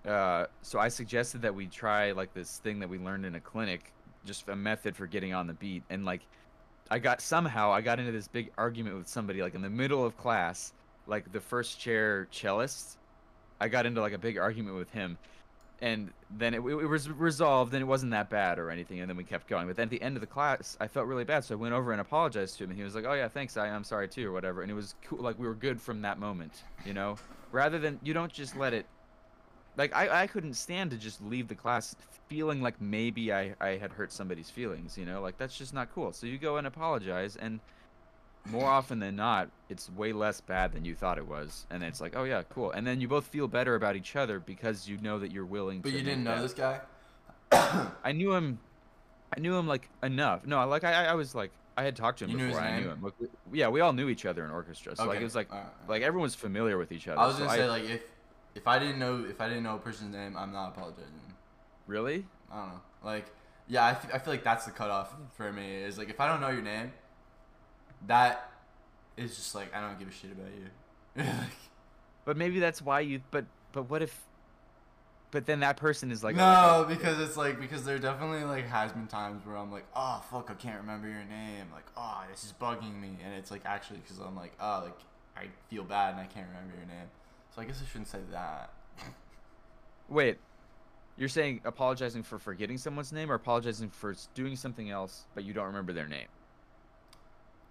uh, 0.07 0.45
so 0.61 0.79
I 0.79 0.89
suggested 0.89 1.41
that 1.41 1.53
we 1.53 1.67
try 1.67 2.11
like 2.11 2.33
this 2.33 2.59
thing 2.59 2.79
that 2.79 2.89
we 2.89 2.97
learned 2.97 3.25
in 3.25 3.35
a 3.35 3.39
clinic, 3.39 3.91
just 4.25 4.47
a 4.49 4.55
method 4.55 4.95
for 4.95 5.07
getting 5.07 5.33
on 5.33 5.47
the 5.47 5.53
beat, 5.53 5.83
and 5.89 6.05
like 6.05 6.21
I 6.91 6.99
got 6.99 7.21
somehow 7.21 7.71
I 7.71 7.81
got 7.81 7.99
into 7.99 8.11
this 8.11 8.27
big 8.27 8.51
argument 8.57 8.97
with 8.97 9.07
somebody 9.07 9.41
like 9.41 9.55
in 9.55 9.61
the 9.61 9.69
middle 9.69 10.05
of 10.05 10.17
class, 10.17 10.73
like 11.07 11.31
the 11.31 11.39
first 11.39 11.79
chair 11.79 12.27
cellist. 12.31 12.97
I 13.59 13.67
got 13.69 13.85
into 13.85 14.01
like 14.01 14.13
a 14.13 14.17
big 14.17 14.37
argument 14.37 14.75
with 14.75 14.91
him, 14.91 15.17
and 15.83 16.13
then 16.31 16.53
it, 16.53 16.59
it 16.59 16.87
was 16.87 17.09
resolved, 17.09 17.73
and 17.73 17.81
it 17.81 17.85
wasn't 17.85 18.13
that 18.13 18.29
bad 18.29 18.57
or 18.57 18.71
anything. 18.71 19.01
And 19.01 19.09
then 19.09 19.17
we 19.17 19.25
kept 19.25 19.47
going. 19.47 19.67
But 19.67 19.75
then 19.75 19.87
at 19.87 19.89
the 19.89 20.01
end 20.01 20.15
of 20.15 20.21
the 20.21 20.27
class, 20.27 20.77
I 20.79 20.87
felt 20.87 21.07
really 21.07 21.25
bad, 21.25 21.43
so 21.43 21.55
I 21.55 21.57
went 21.57 21.73
over 21.73 21.91
and 21.91 21.99
apologized 21.99 22.57
to 22.57 22.63
him, 22.63 22.69
and 22.69 22.79
he 22.79 22.85
was 22.85 22.95
like, 22.95 23.03
"Oh 23.05 23.13
yeah, 23.13 23.27
thanks. 23.27 23.57
I, 23.57 23.67
I'm 23.67 23.83
sorry 23.83 24.07
too, 24.07 24.29
or 24.29 24.31
whatever." 24.31 24.61
And 24.61 24.71
it 24.71 24.75
was 24.75 24.95
cool. 25.03 25.19
Like 25.19 25.37
we 25.37 25.45
were 25.45 25.53
good 25.53 25.81
from 25.81 26.01
that 26.03 26.19
moment, 26.19 26.63
you 26.85 26.93
know. 26.93 27.17
Rather 27.51 27.79
than 27.79 27.99
you 28.01 28.13
don't 28.13 28.31
just 28.31 28.55
let 28.55 28.73
it. 28.73 28.85
Like 29.75 29.93
I, 29.93 30.23
I 30.23 30.27
couldn't 30.27 30.53
stand 30.53 30.91
to 30.91 30.97
just 30.97 31.21
leave 31.21 31.49
the 31.49 31.55
class 31.55 31.97
feeling 32.29 32.61
like 32.61 32.79
maybe 32.79 33.33
I, 33.33 33.53
I 33.59 33.71
had 33.71 33.91
hurt 33.91 34.13
somebody's 34.13 34.49
feelings, 34.49 34.97
you 34.97 35.05
know, 35.05 35.21
like 35.21 35.37
that's 35.37 35.57
just 35.57 35.73
not 35.73 35.93
cool. 35.93 36.13
So 36.13 36.27
you 36.27 36.37
go 36.37 36.55
and 36.55 36.65
apologize, 36.65 37.35
and 37.35 37.59
more 38.49 38.65
often 38.69 38.99
than 38.99 39.15
not, 39.15 39.49
it's 39.69 39.89
way 39.91 40.11
less 40.13 40.41
bad 40.41 40.73
than 40.73 40.83
you 40.85 40.95
thought 40.95 41.17
it 41.17 41.27
was, 41.27 41.65
and 41.69 41.81
then 41.81 41.89
it's 41.89 42.01
like, 42.01 42.15
oh 42.15 42.23
yeah, 42.25 42.43
cool, 42.49 42.71
and 42.71 42.85
then 42.85 42.99
you 43.01 43.07
both 43.07 43.25
feel 43.25 43.47
better 43.47 43.75
about 43.75 43.95
each 43.95 44.15
other 44.15 44.39
because 44.39 44.87
you 44.87 44.97
know 44.97 45.19
that 45.19 45.31
you're 45.31 45.45
willing. 45.45 45.81
But 45.81 45.91
to 45.91 45.97
you 45.97 46.03
didn't 46.03 46.23
know 46.23 46.41
this 46.41 46.53
guy. 46.53 46.81
I 47.51 48.11
knew 48.11 48.33
him. 48.33 48.59
I 49.35 49.39
knew 49.39 49.55
him 49.55 49.67
like 49.67 49.89
enough. 50.01 50.45
No, 50.45 50.65
like 50.67 50.83
I, 50.83 51.05
I 51.05 51.13
was 51.13 51.33
like 51.33 51.51
I 51.77 51.83
had 51.83 51.95
talked 51.95 52.19
to 52.19 52.25
him 52.25 52.31
You 52.31 52.37
before. 52.47 52.61
his 52.61 52.69
I 52.71 52.79
knew 52.79 52.89
him. 52.89 53.01
Like, 53.01 53.13
we- 53.19 53.59
yeah, 53.59 53.69
we 53.69 53.79
all 53.81 53.93
knew 53.93 54.09
each 54.09 54.25
other 54.25 54.43
in 54.45 54.51
orchestra, 54.51 54.95
so 54.95 55.05
like 55.05 55.19
it 55.19 55.23
was 55.23 55.35
like 55.35 55.51
alright. 55.51 55.67
like 55.87 56.01
everyone's 56.01 56.35
familiar 56.35 56.77
with 56.77 56.91
each 56.91 57.07
other. 57.07 57.19
I 57.19 57.27
was 57.27 57.37
so 57.37 57.45
gonna 57.45 57.57
say 57.57 57.67
like 57.69 57.83
if 57.85 58.03
if 58.55 58.67
I 58.67 58.77
didn't 58.79 58.99
know 58.99 59.23
if 59.27 59.39
I 59.41 59.47
didn't 59.47 59.63
know 59.63 59.75
a 59.75 59.79
person's 59.79 60.13
name, 60.13 60.35
I'm 60.37 60.51
not 60.51 60.69
apologizing. 60.69 61.05
really. 61.87 62.25
I 62.51 62.57
don't 62.57 62.67
know. 62.69 62.81
Like 63.03 63.25
yeah, 63.67 63.85
I, 63.85 63.91
f- 63.91 64.09
I 64.13 64.17
feel 64.19 64.33
like 64.33 64.43
that's 64.43 64.65
the 64.65 64.71
cutoff 64.71 65.13
for 65.35 65.51
me. 65.51 65.75
Is 65.77 65.97
like 65.97 66.09
if 66.09 66.19
I 66.19 66.27
don't 66.27 66.41
know 66.41 66.49
your 66.49 66.61
name, 66.61 66.91
that 68.07 68.51
is 69.17 69.35
just 69.35 69.55
like 69.55 69.73
I 69.75 69.81
don't 69.81 69.99
give 69.99 70.07
a 70.07 70.11
shit 70.11 70.31
about 70.31 70.47
you. 70.47 71.23
Like, 71.23 71.49
But 72.25 72.37
maybe 72.37 72.59
that's 72.59 72.81
why 72.81 73.01
you. 73.01 73.21
But 73.31 73.45
but 73.71 73.89
what 73.89 74.01
if? 74.01 74.17
But 75.31 75.47
then 75.47 75.61
that 75.61 75.77
person 75.77 76.11
is 76.11 76.23
like 76.23 76.35
no, 76.35 76.85
oh, 76.85 76.85
because 76.87 77.19
it's 77.19 77.35
like 77.35 77.59
because 77.59 77.83
there 77.83 77.97
definitely 77.97 78.43
like 78.43 78.67
has 78.67 78.91
been 78.91 79.07
times 79.07 79.45
where 79.45 79.57
I'm 79.57 79.71
like, 79.71 79.85
oh 79.95 80.23
fuck, 80.29 80.49
I 80.51 80.53
can't 80.53 80.79
remember 80.79 81.07
your 81.07 81.25
name. 81.25 81.65
Like, 81.73 81.85
oh, 81.97 82.23
this 82.29 82.43
is 82.43 82.53
bugging 82.61 82.99
me, 83.01 83.17
and 83.23 83.33
it's 83.33 83.49
like 83.49 83.61
actually 83.65 83.99
because 83.99 84.19
I'm 84.19 84.35
like, 84.35 84.53
oh, 84.59 84.83
like 84.85 84.99
I 85.35 85.47
feel 85.69 85.83
bad 85.83 86.11
and 86.13 86.21
I 86.21 86.25
can't 86.25 86.47
remember 86.47 86.75
your 86.77 86.85
name. 86.85 87.07
So 87.55 87.61
I 87.61 87.65
guess 87.65 87.81
I 87.81 87.89
shouldn't 87.89 88.07
say 88.07 88.19
that. 88.31 88.71
Wait, 90.09 90.37
you're 91.17 91.29
saying 91.29 91.61
apologizing 91.65 92.23
for 92.23 92.37
forgetting 92.37 92.77
someone's 92.77 93.11
name 93.11 93.31
or 93.31 93.35
apologizing 93.35 93.89
for 93.89 94.15
doing 94.35 94.55
something 94.55 94.89
else 94.91 95.25
but 95.33 95.43
you 95.43 95.53
don't 95.53 95.65
remember 95.65 95.93
their 95.93 96.07
name? 96.07 96.27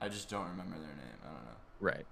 I 0.03 0.09
just 0.09 0.29
don't 0.29 0.49
remember 0.49 0.77
their 0.77 0.97
name. 0.97 1.19
I 1.23 1.27
don't 1.27 1.45
know, 1.45 1.51
Right. 1.79 2.05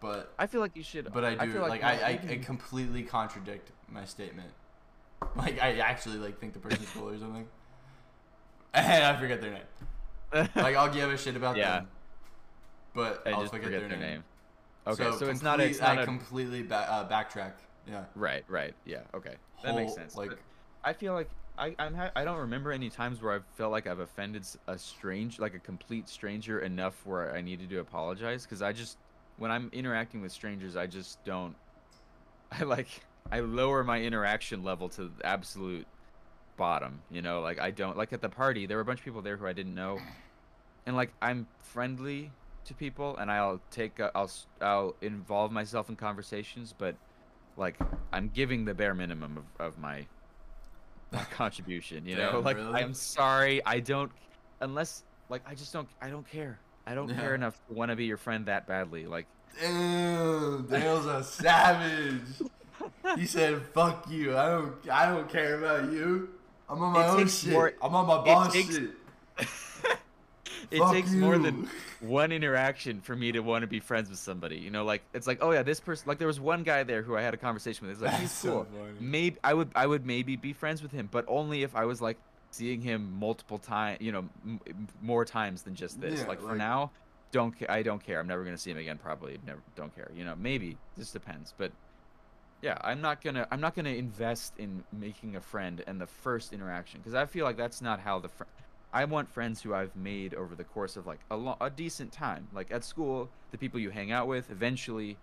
but 0.00 0.32
I 0.38 0.46
feel 0.46 0.62
like 0.62 0.74
you 0.74 0.82
should. 0.82 1.12
but 1.12 1.22
I 1.22 1.34
do 1.34 1.52
feel 1.52 1.60
like, 1.60 1.82
you 1.82 1.86
I, 1.86 1.92
I, 1.92 2.20
I 2.30 2.36
completely 2.38 3.02
contradict 3.02 3.70
my 3.88 4.04
statement. 4.04 4.50
Like 5.34 5.60
I 5.60 5.78
actually 5.78 6.18
like 6.18 6.38
think 6.38 6.52
the 6.52 6.58
person's 6.58 6.88
cool 6.90 7.08
or 7.08 7.18
something, 7.18 7.46
and 8.74 9.04
I 9.04 9.16
forget 9.18 9.40
their 9.40 9.50
name. 9.52 9.62
Like 10.54 10.76
I'll 10.76 10.92
give 10.92 11.10
a 11.10 11.16
shit 11.16 11.36
about 11.36 11.56
Yeah. 11.56 11.76
them, 11.76 11.88
but 12.94 13.22
I 13.26 13.30
I'll 13.30 13.40
just 13.40 13.52
forget, 13.52 13.70
their, 13.70 13.98
name. 13.98 14.24
Okay, 14.86 15.10
so, 15.18 15.28
it's 15.28 15.42
not 15.42 15.58
a, 15.60 15.64
it's 15.64 15.80
not 15.80 15.98
I 15.98 16.02
a 16.02 16.04
completely 16.04 16.62
ba- 16.62 16.86
uh, 16.90 17.08
backtrack. 17.08 17.52
Yeah. 17.88 18.04
right, 18.14 18.44
right, 18.48 18.74
yeah, 18.84 19.00
okay, 19.14 19.36
that 19.62 19.74
makes 19.74 19.94
sense. 19.94 20.16
Like 20.16 20.30
But 20.30 20.38
I 20.84 20.92
feel 20.92 21.14
like 21.14 21.30
I 21.58 21.74
I'm 21.78 21.94
ha- 21.94 22.10
I 22.14 22.24
don't 22.24 22.38
remember 22.38 22.72
any 22.72 22.90
times 22.90 23.22
where 23.22 23.32
I've 23.32 23.46
felt 23.56 23.72
like 23.72 23.86
I've 23.86 24.00
offended 24.00 24.44
a 24.66 24.78
strange 24.78 25.38
like 25.38 25.54
a 25.54 25.58
complete 25.58 26.08
stranger 26.08 26.60
enough 26.60 27.04
where 27.04 27.34
I 27.34 27.40
needed 27.40 27.70
to 27.70 27.78
apologize 27.78 28.44
because 28.44 28.62
I 28.62 28.72
just 28.72 28.98
when 29.38 29.50
I'm 29.50 29.70
interacting 29.72 30.20
with 30.20 30.32
strangers 30.32 30.76
I 30.76 30.86
just 30.86 31.22
don't 31.24 31.54
I 32.52 32.64
like 32.64 32.88
I 33.30 33.40
lower 33.40 33.82
my 33.84 34.00
interaction 34.00 34.62
level 34.62 34.88
to 34.90 35.10
the 35.16 35.26
absolute 35.26 35.86
bottom, 36.56 37.00
you 37.10 37.22
know, 37.22 37.40
like 37.40 37.58
I 37.58 37.70
don't 37.70 37.96
like 37.96 38.12
at 38.12 38.20
the 38.20 38.28
party 38.28 38.66
there 38.66 38.76
were 38.76 38.82
a 38.82 38.84
bunch 38.86 39.00
of 39.00 39.04
people 39.04 39.22
there 39.22 39.36
who 39.36 39.46
I 39.46 39.52
didn't 39.52 39.74
know 39.74 39.98
and 40.84 40.94
like 40.94 41.12
I'm 41.22 41.46
friendly 41.58 42.30
to 42.66 42.74
people 42.74 43.16
and 43.16 43.30
I'll 43.30 43.60
take 43.70 43.98
uh, 44.00 44.10
I'll 44.14 44.30
I'll 44.60 44.96
involve 45.00 45.52
myself 45.52 45.88
in 45.88 45.96
conversations 45.96 46.74
but 46.76 46.96
like 47.56 47.76
I'm 48.12 48.28
giving 48.28 48.64
the 48.64 48.74
bare 48.74 48.94
minimum 48.94 49.38
of, 49.38 49.66
of 49.66 49.78
my 49.78 50.06
my 51.12 51.22
contribution, 51.24 52.04
you 52.06 52.16
know? 52.16 52.32
Damn, 52.32 52.44
Like 52.44 52.56
really? 52.56 52.74
I'm 52.82 52.94
sorry, 52.94 53.64
I 53.64 53.80
don't 53.80 54.10
unless 54.60 55.04
like 55.28 55.42
I 55.46 55.54
just 55.54 55.72
don't 55.72 55.88
I 56.00 56.10
don't 56.10 56.28
care. 56.28 56.58
I 56.86 56.94
don't 56.94 57.08
Yeah. 57.08 57.16
care 57.20 57.34
enough 57.34 57.58
to 57.68 57.74
want 57.74 57.90
to 57.90 57.96
be 57.96 58.04
your 58.06 58.16
friend 58.16 58.46
that 58.46 58.66
badly. 58.66 59.06
Like 59.06 59.26
Damn, 59.60 60.66
Dale's 60.66 61.06
a 61.06 61.22
savage. 61.24 62.20
He 63.16 63.24
said, 63.36 63.62
"Fuck 63.72 64.10
you. 64.10 64.36
I 64.36 64.48
don't. 64.50 64.74
I 64.90 65.06
don't 65.06 65.28
care 65.30 65.56
about 65.58 65.90
you. 65.90 66.28
I'm 66.68 66.82
on 66.82 66.92
my 66.92 67.06
It 67.06 67.10
own 67.10 67.28
shit. 67.28 67.52
more- 67.52 67.72
I'm 67.82 67.94
on 67.94 68.06
my 68.06 68.18
boss 68.24 68.52
takes- 68.52 68.74
shit." 68.76 68.90
it 70.70 70.78
Fuck 70.78 70.92
takes 70.92 71.12
more 71.12 71.38
than 71.38 71.68
one 72.00 72.32
interaction 72.32 73.00
for 73.00 73.14
me 73.16 73.32
to 73.32 73.40
want 73.40 73.62
to 73.62 73.66
be 73.66 73.80
friends 73.80 74.08
with 74.10 74.18
somebody. 74.18 74.56
You 74.56 74.70
know, 74.70 74.84
like 74.84 75.02
it's 75.14 75.26
like, 75.26 75.38
oh 75.42 75.50
yeah, 75.52 75.62
this 75.62 75.80
person. 75.80 76.08
Like 76.08 76.18
there 76.18 76.26
was 76.26 76.40
one 76.40 76.62
guy 76.62 76.82
there 76.82 77.02
who 77.02 77.16
I 77.16 77.22
had 77.22 77.34
a 77.34 77.36
conversation 77.36 77.86
with. 77.86 77.96
It's 77.96 78.02
like 78.02 78.12
That's 78.12 78.22
he's 78.42 78.50
cool. 78.50 78.64
funny. 78.64 78.92
Maybe 79.00 79.36
I 79.44 79.54
would 79.54 79.70
I 79.74 79.86
would 79.86 80.04
maybe 80.06 80.36
be 80.36 80.52
friends 80.52 80.82
with 80.82 80.92
him, 80.92 81.08
but 81.10 81.24
only 81.28 81.62
if 81.62 81.74
I 81.76 81.84
was 81.84 82.00
like 82.00 82.18
seeing 82.50 82.80
him 82.80 83.12
multiple 83.18 83.58
times. 83.58 84.00
You 84.00 84.12
know, 84.12 84.24
m- 84.44 84.60
more 85.02 85.24
times 85.24 85.62
than 85.62 85.74
just 85.74 86.00
this. 86.00 86.20
Yeah, 86.20 86.26
like 86.26 86.40
for 86.40 86.48
like- 86.48 86.58
now, 86.58 86.90
don't 87.32 87.58
ca- 87.58 87.66
I 87.68 87.82
don't 87.82 88.02
care. 88.04 88.18
I'm 88.20 88.26
never 88.26 88.44
gonna 88.44 88.58
see 88.58 88.70
him 88.70 88.78
again. 88.78 88.98
Probably 88.98 89.38
never. 89.46 89.60
Don't 89.74 89.94
care. 89.94 90.10
You 90.16 90.24
know, 90.24 90.34
maybe 90.36 90.76
this 90.96 91.10
depends, 91.12 91.54
but. 91.56 91.72
Yeah, 92.62 92.78
I'm 92.80 93.02
not 93.02 93.22
gonna. 93.22 93.46
I'm 93.50 93.60
not 93.60 93.76
gonna 93.76 93.90
invest 93.90 94.54
in 94.56 94.82
making 94.90 95.36
a 95.36 95.40
friend 95.42 95.84
and 95.86 96.00
the 96.00 96.06
first 96.06 96.54
interaction 96.54 97.00
because 97.00 97.12
I 97.14 97.26
feel 97.26 97.44
like 97.44 97.58
that's 97.58 97.82
not 97.82 98.00
how 98.00 98.18
the. 98.18 98.30
Fr- 98.30 98.44
I 98.92 99.04
want 99.04 99.28
friends 99.28 99.60
who 99.62 99.74
I've 99.74 99.94
made 99.96 100.32
over 100.34 100.54
the 100.54 100.64
course 100.64 100.96
of 100.96 101.06
like 101.06 101.20
a, 101.30 101.36
lo- 101.36 101.56
a 101.60 101.68
decent 101.70 102.12
time. 102.12 102.48
Like 102.52 102.70
at 102.70 102.84
school, 102.84 103.28
the 103.50 103.58
people 103.58 103.78
you 103.80 103.90
hang 103.90 104.10
out 104.12 104.26
with, 104.28 104.50
eventually, 104.50 105.16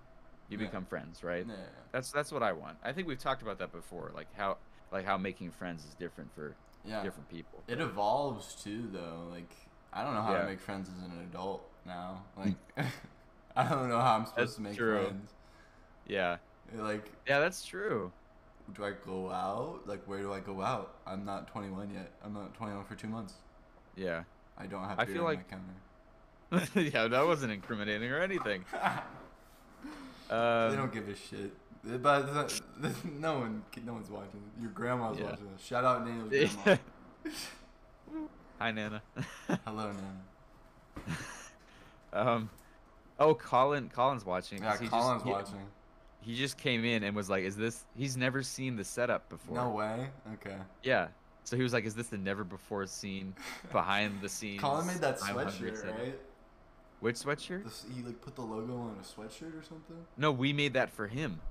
you 0.49 0.57
Yeah. 0.57 0.65
become 0.65 0.85
friends, 0.85 1.23
right? 1.23 1.45
Yeah. 1.47 1.55
That's 1.91 2.11
that's 2.11 2.31
what 2.31 2.43
I 2.43 2.51
want. 2.51 2.77
I 2.83 2.91
think 2.93 3.07
we've 3.07 3.17
talked 3.19 3.41
about 3.41 3.57
that 3.59 3.71
before, 3.71 4.11
like 4.13 4.27
how 4.35 4.57
like 4.91 5.05
how 5.05 5.17
making 5.17 5.51
friends 5.51 5.83
is 5.85 5.93
different 5.95 6.33
for 6.35 6.55
Yeah. 6.85 7.01
different 7.03 7.29
people. 7.29 7.63
It 7.67 7.79
evolves 7.79 8.55
too, 8.63 8.89
though. 8.91 9.27
Like 9.31 9.51
I 9.91 10.03
don't 10.03 10.13
know 10.13 10.21
how 10.21 10.33
Yeah. 10.33 10.41
to 10.41 10.47
make 10.47 10.59
friends 10.59 10.89
as 10.89 11.03
an 11.03 11.19
adult 11.31 11.63
now. 11.85 12.23
Mm. 12.37 12.55
Like 12.77 12.85
I 13.55 13.67
don't 13.69 13.87
know 13.89 13.99
how 13.99 14.15
I'm 14.17 14.25
supposed 14.25 14.37
That's 14.37 14.55
to 14.55 14.61
make 14.61 14.77
true. 14.77 15.03
friends. 15.05 15.33
Yeah, 16.07 16.37
Like, 16.75 17.11
yeah, 17.27 17.39
that's 17.39 17.63
true. 17.63 18.11
do 18.73 18.83
I 18.83 18.91
go 19.05 19.29
out? 19.31 19.81
Like, 19.85 20.03
where 20.05 20.19
do 20.19 20.33
I 20.33 20.39
go 20.41 20.61
out? 20.61 20.95
I'm 21.07 21.23
not 21.23 21.47
21 21.47 21.91
yet. 21.93 22.11
I'm 22.25 22.33
not 22.33 22.53
21 22.55 22.83
for 22.83 22.95
two 22.95 23.07
months. 23.07 23.35
Yeah, 23.95 24.23
I 24.57 24.65
don't 24.65 24.83
have 24.83 24.99
I 24.99 25.05
beer 25.05 25.15
feel 25.15 25.23
like- 25.23 25.45
yeah, 26.75 27.07
that 27.07 27.25
wasn't 27.25 27.51
incriminating 27.51 28.11
or 28.11 28.19
anything. 28.21 28.63
they 30.29 30.35
Um, 30.35 30.75
don't 30.75 30.93
give 30.93 31.07
a 31.09 31.15
shit. 31.15 31.53
But 32.01 32.33
the- 32.33 32.61
the- 32.79 32.95
no 33.19 33.39
one, 33.39 33.63
no 33.85 33.93
one's 33.93 34.09
watching. 34.09 34.41
Your 34.61 34.71
grandma's 34.71 35.17
Yeah. 35.17 35.25
watching 35.31 35.51
this. 35.51 35.65
Shout 35.65 35.83
out 35.83 36.05
Daniel's 36.05 36.29
grandma. 36.55 36.77
Hi, 38.59 38.71
Nana. 38.71 39.01
Hello, 39.65 39.91
Nana. 39.91 41.17
um, 42.13 42.49
oh, 43.19 43.33
Colin, 43.33 43.89
Colin's 43.89 44.25
watching. 44.25 44.61
Yeah, 44.63 44.73
he 44.73 44.85
just- 44.85 44.91
Colin's 44.91 45.23
he- 45.23 45.29
watching. 45.31 45.67
He 46.21 46.35
just 46.35 46.57
came 46.57 46.85
in 46.85 47.03
and 47.03 47.17
was 47.17 47.29
like, 47.29 47.43
"Is 47.43 47.57
this?" 47.57 47.83
He's 47.97 48.15
never 48.15 48.43
seen 48.43 48.77
the 48.77 48.85
setup 48.85 49.27
before. 49.27 49.57
No 49.57 49.71
way. 49.71 50.09
Okay. 50.35 50.55
Yeah. 50.81 51.09
So 51.43 51.57
he 51.57 51.63
was 51.63 51.73
like, 51.73 51.85
"Is 51.85 51.95
this 51.95 52.07
the 52.07 52.17
never 52.17 52.43
before 52.43 52.85
seen 52.87 53.33
behind 53.71 54.21
the 54.21 54.29
scenes?" 54.29 54.61
Colin 54.61 54.87
made 54.87 54.97
that 54.97 55.19
sweatshirt, 55.19 55.77
setup?" 55.77 55.97
right? 55.99 56.19
Which 56.99 57.17
sweatshirt? 57.17 57.65
This, 57.65 57.85
he 57.93 58.01
like 58.01 58.21
put 58.21 58.35
the 58.35 58.43
logo 58.43 58.77
on 58.77 58.97
a 58.99 59.03
sweatshirt 59.03 59.59
or 59.59 59.63
something. 59.63 59.97
No, 60.15 60.31
we 60.31 60.53
made 60.53 60.73
that 60.73 60.89
for 60.89 61.07
him. 61.07 61.41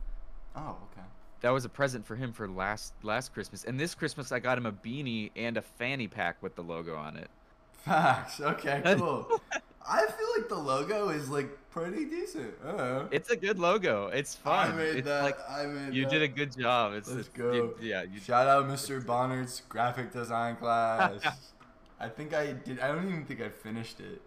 Oh, 0.57 0.76
okay. 0.92 1.07
That 1.42 1.50
was 1.50 1.64
a 1.64 1.68
present 1.68 2.07
for 2.07 2.16
him 2.16 2.33
for 2.33 2.48
last 2.48 2.94
last 3.02 3.35
Christmas. 3.35 3.64
And 3.64 3.78
this 3.78 3.94
Christmas, 3.94 4.33
I 4.33 4.38
got 4.38 4.57
him 4.57 4.64
a 4.64 4.72
beanie 4.72 5.31
and 5.37 5.57
a 5.57 5.62
fanny 5.62 6.09
pack 6.09 6.42
with 6.42 6.55
the 6.55 6.62
logo 6.62 6.96
on 6.96 7.16
it. 7.16 7.28
Facts. 7.85 8.40
Okay, 8.40 8.81
cool. 8.96 9.40
I 9.87 10.07
feel 10.07 10.32
like 10.42 10.48
the 10.48 10.57
logo 10.59 11.09
is 11.09 11.28
like 11.28 11.48
pretty 11.70 12.05
decent. 12.05 12.55
It's 13.11 13.31
a 13.31 13.37
good 13.37 13.59
logo. 13.59 14.09
It's 14.09 14.35
fun. 14.35 14.72
I 14.72 14.76
made 14.76 14.96
it's 14.96 15.07
that. 15.07 15.22
like 15.24 15.38
I 15.48 15.66
made 15.66 15.94
you 15.94 16.05
that. 16.05 16.11
did 16.11 16.22
a 16.22 16.28
good 16.28 16.57
job. 16.59 16.92
It's 16.94 17.09
Let's 17.09 17.28
it's- 17.28 17.37
go. 17.37 17.52
you- 17.52 17.76
yeah, 17.81 18.02
you 18.02 18.20
Shout 18.20 18.46
out 18.46 18.66
Mr. 18.68 19.05
Bonner's 19.05 19.62
graphic 19.68 20.12
design 20.12 20.57
class. 20.57 21.22
I 22.00 22.09
think 22.09 22.35
I 22.35 22.52
did. 22.52 22.81
I 22.81 22.88
don't 22.88 23.09
even 23.09 23.24
think 23.24 23.40
I 23.40 23.48
finished 23.48 24.00
it. 24.00 24.20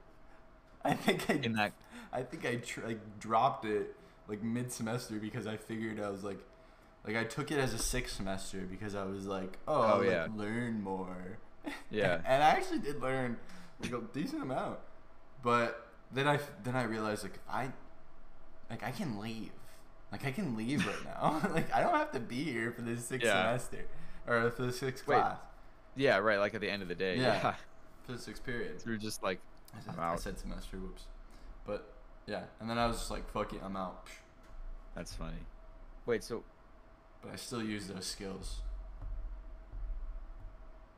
I 0.83 0.93
think 0.93 1.29
I. 1.29 1.33
in 1.33 1.53
that 1.53 1.73
I 2.13 2.21
think 2.23 2.45
I 2.45 2.55
tr- 2.55 2.85
like 2.85 3.19
dropped 3.19 3.65
it 3.65 3.95
like 4.27 4.41
mid 4.41 4.71
semester 4.71 5.15
because 5.15 5.45
I 5.45 5.57
figured 5.57 5.99
I 5.99 6.09
was 6.09 6.23
like, 6.23 6.39
like 7.05 7.15
I 7.17 7.23
took 7.25 7.51
it 7.51 7.59
as 7.59 7.73
a 7.73 7.77
sixth 7.77 8.15
semester 8.15 8.59
because 8.69 8.95
I 8.95 9.03
was 9.03 9.25
like, 9.27 9.57
oh, 9.67 9.93
Oh, 9.95 9.97
like, 9.99 10.09
yeah. 10.09 10.27
learn 10.35 10.81
more. 10.81 11.37
Yeah. 11.91 12.21
and 12.25 12.43
I 12.43 12.49
actually 12.49 12.79
did 12.79 13.01
learn 13.01 13.37
like 13.81 13.91
a 13.91 14.01
decent 14.13 14.41
amount, 14.43 14.77
but 15.43 15.84
then 16.13 16.27
I 16.27 16.39
then 16.63 16.75
I 16.75 16.83
realized 16.83 17.23
like 17.23 17.35
if 17.35 17.41
I 17.49 17.69
like 18.69 18.83
I 18.83 18.91
can 18.91 19.19
leave. 19.19 19.51
Like 20.11 20.25
I 20.25 20.31
can 20.31 20.55
leave 20.55 20.85
right 20.85 21.05
now. 21.05 21.41
like 21.53 21.73
I 21.73 21.81
don't 21.81 21.93
have 21.93 22.11
to 22.11 22.19
be 22.19 22.43
here 22.43 22.71
for 22.71 22.81
this 22.81 23.05
sixth 23.05 23.25
Yeah. 23.25 23.57
semester 23.57 23.85
or 24.27 24.49
for 24.51 24.63
the 24.63 24.71
sixth 24.71 25.07
Wait. 25.07 25.15
class. 25.17 25.37
Yeah, 25.95 26.17
right. 26.17 26.39
Like 26.39 26.53
at 26.53 26.61
the 26.61 26.69
end 26.69 26.81
of 26.81 26.87
the 26.87 26.95
day. 26.95 27.17
Yeah. 27.17 27.33
Yeah. 27.43 27.55
For 28.05 28.11
the 28.13 28.19
sixth 28.19 28.43
period. 28.45 28.83
You're 28.85 28.97
just 28.97 29.23
like, 29.23 29.39
I 29.75 29.79
said, 29.83 29.95
I 29.99 30.15
said 30.17 30.37
semester, 30.39 30.77
whoops. 30.77 31.03
But 31.65 31.91
yeah, 32.27 32.43
and 32.59 32.69
then 32.69 32.77
I 32.77 32.85
was 32.87 32.97
just 32.97 33.09
like, 33.11 33.27
fuck 33.31 33.51
it, 33.53 33.61
I'm 33.63 33.75
out. 33.75 34.07
that's 34.95 35.13
funny. 35.13 35.37
Wait, 36.05 36.23
so 36.23 36.43
But 37.23 37.31
I 37.33 37.35
still 37.35 37.63
use 37.63 37.87
those 37.87 38.05
skills. 38.05 38.61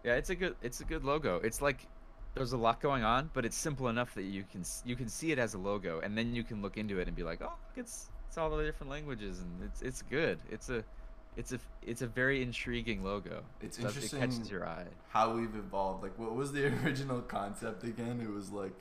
yeah, 0.04 0.14
it's 0.16 0.30
a 0.30 0.36
good 0.36 0.56
it's 0.62 0.80
a 0.82 0.84
good 0.86 1.04
logo. 1.04 1.38
It's 1.44 1.62
like 1.62 1.88
there's 2.38 2.54
a 2.54 2.58
lot 2.58 2.80
going 2.82 3.04
on, 3.04 3.30
but 3.34 3.46
it's 3.46 3.56
simple 3.58 3.88
enough 3.90 4.14
that 4.16 4.24
you 4.24 4.44
can 4.52 4.64
you 4.86 4.96
can 4.96 5.10
see 5.10 5.32
it 5.32 5.40
as 5.40 5.54
a 5.54 5.58
logo, 5.58 6.00
and 6.02 6.18
then 6.18 6.34
you 6.36 6.44
can 6.44 6.62
look 6.62 6.78
into 6.78 7.00
it 7.00 7.08
and 7.08 7.16
be 7.16 7.24
like, 7.24 7.42
oh, 7.42 7.54
it's 7.76 8.10
it's 8.28 8.38
all 8.38 8.50
the 8.50 8.64
different 8.64 8.90
languages, 8.92 9.40
and 9.40 9.50
it's 9.64 9.82
it's 9.82 10.02
good. 10.04 10.40
It's 10.50 10.70
a 10.70 10.84
it's 11.36 11.52
a 11.54 11.60
it's 11.84 12.02
a 12.02 12.08
very 12.08 12.42
intriguing 12.42 13.04
logo. 13.04 13.44
It's 13.62 13.78
It 13.78 13.82
does- 13.84 13.96
interesting. 13.96 14.22
It 14.22 14.30
catches 14.32 14.52
your 14.52 14.68
eye. 14.68 14.86
how 15.10 15.34
we've 15.34 15.56
evolved. 15.56 16.04
Like, 16.04 16.18
what 16.18 16.34
was 16.36 16.52
the 16.52 16.68
original 16.84 17.22
concept 17.22 17.84
again? 17.84 18.20
It 18.22 18.30
was 18.32 18.52
like 18.52 18.74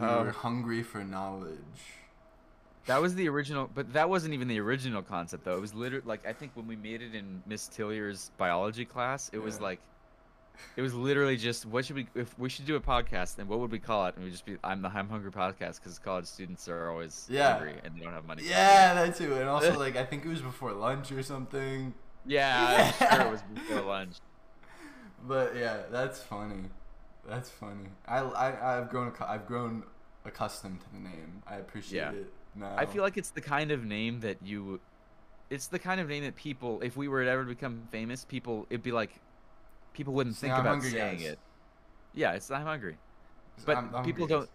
we 0.00 0.06
Um, 0.06 0.26
were 0.26 0.32
hungry 0.32 0.82
for 0.82 1.04
knowledge. 1.04 1.58
That 2.86 3.00
was 3.02 3.16
the 3.16 3.28
original, 3.28 3.68
but 3.74 3.92
that 3.94 4.08
wasn't 4.08 4.32
even 4.34 4.46
the 4.46 4.60
original 4.60 5.02
concept 5.02 5.44
though. 5.44 5.56
It 5.56 5.60
was 5.60 5.74
literally 5.74 6.04
like 6.06 6.24
I 6.26 6.32
think 6.32 6.52
when 6.54 6.66
we 6.68 6.76
made 6.76 7.02
it 7.02 7.14
in 7.14 7.42
Miss 7.46 7.66
Tillier's 7.66 8.30
biology 8.38 8.84
class, 8.84 9.28
it 9.32 9.38
was 9.38 9.60
like, 9.60 9.80
it 10.76 10.82
was 10.82 10.94
literally 10.94 11.36
just 11.36 11.66
what 11.66 11.84
should 11.84 11.96
we 11.96 12.06
if 12.14 12.38
we 12.38 12.48
should 12.48 12.66
do 12.66 12.76
a 12.76 12.80
podcast 12.80 13.38
and 13.38 13.48
what 13.48 13.58
would 13.60 13.70
we 13.72 13.78
call 13.78 14.06
it? 14.06 14.14
And 14.16 14.24
we 14.24 14.30
just 14.30 14.44
be 14.44 14.56
I'm 14.64 14.82
the 14.82 14.88
I'm 14.88 15.08
hungry 15.08 15.30
podcast 15.32 15.76
because 15.80 15.98
college 15.98 16.26
students 16.26 16.68
are 16.68 16.90
always 16.90 17.26
Yeah. 17.30 17.54
hungry 17.54 17.74
and 17.84 17.94
they 17.96 18.00
don't 18.04 18.12
have 18.12 18.26
money. 18.26 18.42
Yeah, 18.44 18.94
that 18.94 19.16
too. 19.16 19.34
And 19.34 19.48
also, 19.48 19.78
like, 19.78 19.96
I 19.96 20.04
think 20.04 20.24
it 20.24 20.28
was 20.28 20.42
before 20.42 20.72
lunch 20.72 21.12
or 21.12 21.22
something. 21.22 21.94
Yeah, 22.26 22.92
I'm 23.00 23.16
sure 23.18 23.26
it 23.26 23.30
was 23.30 23.42
before 23.54 23.80
lunch. 23.82 24.16
But 25.26 25.56
yeah, 25.56 25.82
that's 25.90 26.20
funny. 26.22 26.64
That's 27.28 27.50
funny. 27.50 27.88
I, 28.06 28.18
I 28.18 28.78
I've 28.78 28.90
grown 28.90 29.12
I've 29.20 29.46
grown 29.46 29.82
accustomed 30.24 30.80
to 30.80 30.86
the 30.92 31.00
name. 31.00 31.42
I 31.46 31.56
appreciate 31.56 31.98
Yeah. 32.00 32.10
it 32.12 32.32
now. 32.54 32.74
I 32.76 32.86
feel 32.86 33.02
like 33.02 33.16
it's 33.16 33.30
the 33.30 33.40
kind 33.40 33.70
of 33.70 33.84
name 33.84 34.20
that 34.20 34.38
you, 34.42 34.80
it's 35.50 35.68
the 35.68 35.78
kind 35.78 36.00
of 36.00 36.08
name 36.08 36.24
that 36.24 36.34
people, 36.36 36.80
if 36.82 36.96
we 36.96 37.06
were 37.08 37.24
to 37.24 37.30
ever 37.30 37.44
become 37.44 37.82
famous, 37.90 38.24
people 38.24 38.66
it'd 38.70 38.82
be 38.82 38.92
like, 38.92 39.10
people 39.96 40.12
wouldn't 40.14 40.36
think 40.36 40.52
about 40.52 40.66
hungry, 40.66 40.90
saying 40.90 41.18
guys." 41.18 41.26
it. 41.26 41.38
Yeah, 42.14 42.32
it's 42.32 42.50
I'm 42.50 42.64
hungry. 42.66 42.96
But 43.64 43.76
I'm- 43.76 43.94
I'm 43.94 44.04
people 44.04 44.26
hungry, 44.28 44.36
don't 44.46 44.50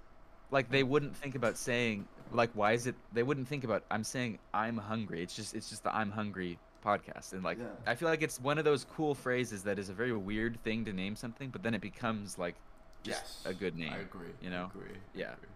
like 0.51 0.69
they 0.69 0.84
wouldn't 0.84 1.15
think 1.17 1.36
about 1.36 1.58
saying 1.58 2.08
like 2.32 2.51
why 2.54 2.71
is 2.73 2.88
it 2.88 2.95
they 3.13 3.23
wouldn't 3.23 3.47
think 3.47 3.63
about 3.63 3.84
I'm 3.91 4.04
saying 4.04 4.39
I'm 4.54 4.77
hungry. 4.77 5.21
It's 5.23 5.36
just 5.36 5.56
it's 5.56 5.69
just 5.69 5.84
the 5.84 5.93
I'm 5.95 6.12
hungry 6.12 6.58
podcast 6.86 7.34
and 7.34 7.43
like 7.43 7.58
Yeah. 7.60 7.65
I 7.86 7.95
feel 7.95 8.08
like 8.10 8.21
it's 8.21 8.39
one 8.39 8.58
of 8.58 8.65
those 8.65 8.86
cool 8.95 9.13
phrases 9.15 9.63
that 9.63 9.77
is 9.80 9.89
a 9.89 9.93
very 9.93 10.13
weird 10.13 10.62
thing 10.63 10.86
to 10.86 10.93
name 10.93 11.15
something, 11.15 11.49
but 11.49 11.62
then 11.63 11.73
it 11.73 11.82
becomes 11.82 12.38
like 12.38 12.56
just 13.04 13.23
Yes, 13.23 13.43
a 13.45 13.54
good 13.54 13.75
name. 13.75 13.93
I 13.93 13.97
agree. 13.97 14.30
you 14.41 14.49
know? 14.51 14.69
I 14.73 14.77
agree. 14.80 14.95
I 14.95 15.17
Yeah. 15.17 15.34
agree. 15.34 15.49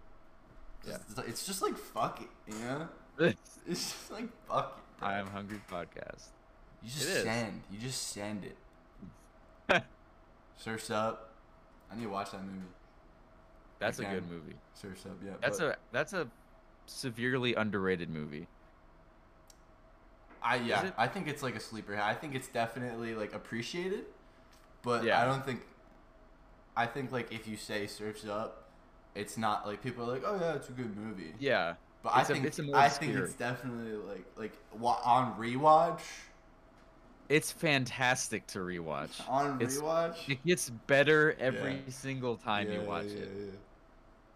Yeah. 0.88 1.24
It's, 1.26 1.46
just 1.46 1.62
like 1.62 1.76
fuck 1.76 2.20
it, 2.22 2.28
you 2.52 2.58
know. 2.60 2.88
It's 3.18 3.58
just 3.66 4.10
like 4.12 4.28
fuck 4.48 4.78
it. 4.78 5.00
bro. 5.00 5.08
I'm 5.08 5.26
hungry 5.28 5.60
podcast. 5.70 6.28
You 6.82 6.90
just 6.90 7.22
send. 7.22 7.62
You 7.72 7.78
just 7.78 8.08
send 8.12 8.44
it. 8.44 8.56
Surfs 10.56 10.90
up. 10.90 11.30
I 11.90 11.96
need 11.96 12.04
to 12.04 12.10
watch 12.10 12.32
that 12.32 12.42
movie. 12.42 12.66
That's 13.78 13.98
a 13.98 14.04
good 14.04 14.28
movie. 14.30 14.54
Surfs 14.74 15.04
up. 15.06 15.16
Yeah. 15.24 15.32
That's 15.40 15.58
but 15.58 15.66
a 15.66 15.76
that's 15.92 16.12
a 16.12 16.28
severely 16.86 17.54
underrated 17.54 18.10
movie. 18.10 18.46
I 20.42 20.56
yeah. 20.56 20.90
I 20.96 21.08
think 21.08 21.28
it's 21.28 21.42
like 21.42 21.56
a 21.56 21.60
sleeper. 21.60 21.96
I 21.96 22.14
think 22.14 22.34
it's 22.34 22.48
definitely 22.48 23.14
like 23.14 23.34
appreciated, 23.34 24.04
but 24.82 25.04
Yeah. 25.04 25.22
I 25.22 25.26
don't 25.26 25.44
think. 25.44 25.60
I 26.76 26.86
think 26.86 27.10
like 27.12 27.32
if 27.32 27.48
you 27.48 27.56
say 27.56 27.86
Surfs 27.86 28.26
Up, 28.26 28.64
it's 29.14 29.36
not 29.38 29.66
like 29.66 29.82
people 29.82 30.04
are 30.04 30.12
like, 30.12 30.22
oh 30.26 30.38
yeah, 30.40 30.54
it's 30.54 30.68
a 30.68 30.72
good 30.72 30.96
movie. 30.96 31.34
Yeah. 31.38 31.74
But 32.02 32.10
I 32.14 32.20
It's 32.20 32.30
a- 32.30 32.32
think 32.34 32.44
it's 32.46 32.58
a 32.58 32.62
more 32.62 32.76
I 32.76 32.88
think 32.88 33.14
it's 33.16 33.32
definitely 33.34 33.92
like 33.96 34.24
like 34.36 34.52
on 34.80 35.34
rewatch. 35.38 36.00
It's 37.28 37.50
fantastic 37.52 38.46
to 38.48 38.60
rewatch. 38.60 39.20
On 39.28 39.56
It's- 39.60 39.78
rewatch. 39.78 40.28
It 40.28 40.44
gets 40.44 40.70
better 40.70 41.36
every 41.40 41.74
Yeah. 41.74 41.80
single 41.90 42.36
time 42.36 42.68
you 42.70 42.80
Yeah, 42.80 42.86
watch 42.86 43.06
yeah, 43.06 43.18
it. 43.22 43.30
yeah. 43.36 43.50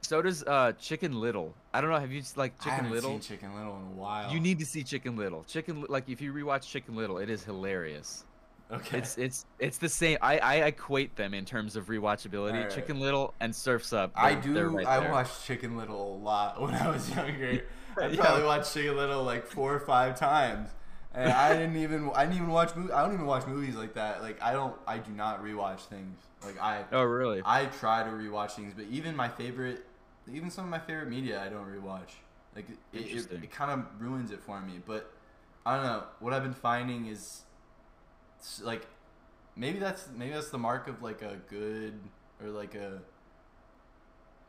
So 0.03 0.22
does 0.22 0.42
uh 0.44 0.72
Chicken 0.81 1.20
Little. 1.20 1.55
I 1.74 1.81
don't 1.81 1.90
know. 1.90 1.98
Have 1.98 2.11
you 2.11 2.20
s- 2.20 2.37
like 2.37 2.55
I 2.61 2.64
Chicken 2.64 2.76
haven't 2.76 2.90
Little? 2.92 3.11
seen 3.12 3.20
Chicken 3.20 3.55
Little 3.55 3.76
in 3.76 3.83
a 3.83 4.00
while. 4.00 4.33
You 4.33 4.40
need 4.40 4.59
to 4.59 4.66
see 4.66 4.83
Chicken 4.83 5.16
Little. 5.16 5.44
Chicken 5.44 5.85
like 5.88 6.09
if 6.09 6.20
you 6.20 6.33
rewatch 6.33 6.68
Chicken 6.68 6.96
Little, 6.96 7.18
it 7.18 7.31
is 7.31 7.44
hilarious. 7.44 8.24
Okay. 8.72 8.98
It's 8.98 9.18
it's 9.18 9.46
it's 9.59 9.79
the 9.79 9.88
same. 9.88 10.16
I 10.22 10.38
I 10.38 10.55
equate 10.66 11.16
them 11.16 11.35
in 11.35 11.44
terms 11.44 11.76
of 11.76 11.87
rewatchability. 11.87 12.55
Alright. 12.55 12.70
Chicken 12.70 12.98
Little 12.98 13.35
and 13.40 13.55
Surfs 13.55 13.92
Up. 13.92 14.11
I 14.16 14.35
do. 14.35 14.68
right 14.68 14.87
I 14.87 15.11
watched 15.11 15.44
Chicken 15.44 15.76
Little 15.76 16.14
a 16.14 16.18
lot 16.18 16.61
when 16.61 16.74
I 16.74 16.88
was 16.88 17.09
younger. 17.11 17.64
I 18.00 18.07
Yeah. 18.07 18.20
probably 18.24 18.44
watched 18.44 18.72
Chicken 18.72 18.96
Little 18.96 19.22
like 19.24 19.44
four 19.46 19.74
or 19.74 19.81
five 19.81 20.18
times, 20.18 20.70
and 21.14 21.33
I 21.33 21.57
didn't 21.57 21.77
even. 21.77 22.11
I 22.14 22.25
didn't 22.25 22.37
even 22.37 22.49
watch. 22.51 22.75
Movie, 22.77 22.92
I 22.92 23.03
don't 23.05 23.14
even 23.14 23.27
watch 23.27 23.46
movies 23.46 23.75
like 23.75 23.94
that. 23.94 24.23
Like 24.23 24.40
I 24.42 24.53
don't. 24.53 24.75
I 24.87 24.99
do 24.99 25.11
not 25.12 25.42
rewatch 25.42 25.81
things. 25.81 26.18
Like 26.44 26.61
I. 26.61 26.85
Oh 26.92 27.03
really? 27.03 27.42
I 27.44 27.66
try 27.66 28.03
to 28.03 28.11
rewatch 28.11 28.53
things, 28.53 28.73
but 28.77 28.87
even 28.87 29.16
my 29.16 29.29
favorite, 29.29 29.85
even 30.33 30.51
some 30.51 30.64
of 30.64 30.70
my 30.70 30.79
favorite 30.79 31.09
media, 31.09 31.42
I 31.42 31.49
don't 31.49 31.66
rewatch. 31.66 32.11
Like 32.55 32.66
it, 32.92 32.99
it, 33.01 33.33
it 33.33 33.51
kind 33.53 33.70
of 33.70 33.87
ruins 34.01 34.31
it 34.31 34.40
for 34.40 34.61
me. 34.61 34.81
But 34.85 35.11
I 35.66 35.77
don't 35.77 35.85
know. 35.85 36.05
What 36.20 36.33
I've 36.33 36.42
been 36.42 36.55
finding 36.55 37.07
is, 37.07 37.42
like, 38.62 38.87
maybe 39.57 39.79
that's 39.79 40.09
maybe 40.16 40.33
that's 40.33 40.51
the 40.51 40.59
mark 40.59 40.88
of 40.88 41.03
like 41.03 41.23
a 41.23 41.37
good 41.49 41.94
or 42.42 42.51
like 42.51 42.75
a 42.75 43.01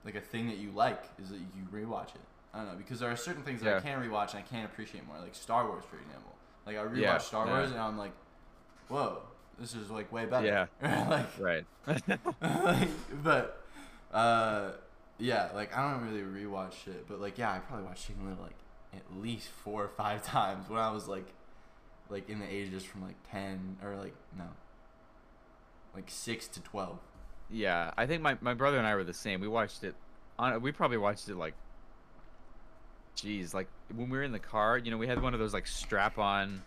like 0.03 0.15
a 0.15 0.21
thing 0.21 0.47
that 0.47 0.57
you 0.57 0.71
like 0.71 1.03
is 1.21 1.29
that 1.29 1.37
you 1.39 1.63
rewatch 1.73 2.15
it. 2.15 2.21
I 2.53 2.57
don't 2.59 2.67
know 2.67 2.75
because 2.75 2.99
there 2.99 3.09
are 3.11 3.15
certain 3.15 3.43
things 3.43 3.61
that 3.61 3.69
I 3.69 3.75
Yeah. 3.75 3.81
can 3.81 4.01
rewatch 4.01 4.31
and 4.31 4.39
I 4.39 4.41
can 4.43 4.65
appreciate 4.65 5.05
more, 5.07 5.17
like 5.19 5.35
Star 5.35 5.67
Wars, 5.67 5.83
for 5.89 5.97
example. 5.97 6.33
Like 6.65 6.77
I 6.77 6.81
rewatch 6.81 6.97
Yeah, 6.97 7.17
Star 7.17 7.45
yeah. 7.45 7.53
Wars 7.53 7.71
and 7.71 7.79
I'm 7.79 7.97
like, 7.97 8.13
whoa, 8.87 9.19
this 9.59 9.73
is 9.75 9.89
like 9.89 10.11
way 10.11 10.25
better. 10.25 10.67
Yeah. 10.81 11.07
like 11.09 11.39
Right. 11.39 11.65
like, 12.41 12.89
but 13.23 13.63
uh 14.13 14.71
yeah 15.19 15.49
like 15.55 15.75
i 15.75 15.89
don't 15.89 16.03
really 16.05 16.21
rewatch 16.21 16.73
shit 16.83 17.07
but 17.07 17.21
like 17.21 17.37
yeah 17.37 17.53
i 17.53 17.59
probably 17.59 17.85
watched 17.85 18.07
chicken 18.07 18.27
little 18.27 18.43
like 18.43 18.55
at 18.93 19.21
least 19.21 19.47
four 19.47 19.85
or 19.85 19.87
five 19.87 20.21
times 20.21 20.67
when 20.67 20.79
i 20.79 20.91
was 20.91 21.07
like 21.07 21.27
like 22.09 22.27
in 22.29 22.39
the 22.39 22.53
ages 22.53 22.83
from 22.83 23.03
like 23.03 23.15
10 23.31 23.77
or 23.81 23.95
like 23.95 24.13
no 24.37 24.43
like 25.95 26.09
6 26.09 26.47
to 26.49 26.59
12 26.59 26.97
yeah, 27.51 27.91
I 27.97 28.05
think 28.05 28.21
my, 28.21 28.37
my 28.41 28.53
brother 28.53 28.77
and 28.77 28.87
I 28.87 28.95
were 28.95 29.03
the 29.03 29.13
same. 29.13 29.41
We 29.41 29.47
watched 29.47 29.83
it 29.83 29.93
on. 30.39 30.61
We 30.61 30.71
probably 30.71 30.97
watched 30.97 31.27
it 31.27 31.35
like, 31.35 31.53
geez, 33.15 33.53
like 33.53 33.67
when 33.93 34.09
we 34.09 34.17
were 34.17 34.23
in 34.23 34.31
the 34.31 34.39
car. 34.39 34.77
You 34.77 34.91
know, 34.91 34.97
we 34.97 35.07
had 35.07 35.21
one 35.21 35.33
of 35.33 35.39
those 35.39 35.53
like 35.53 35.67
strap-on 35.67 36.61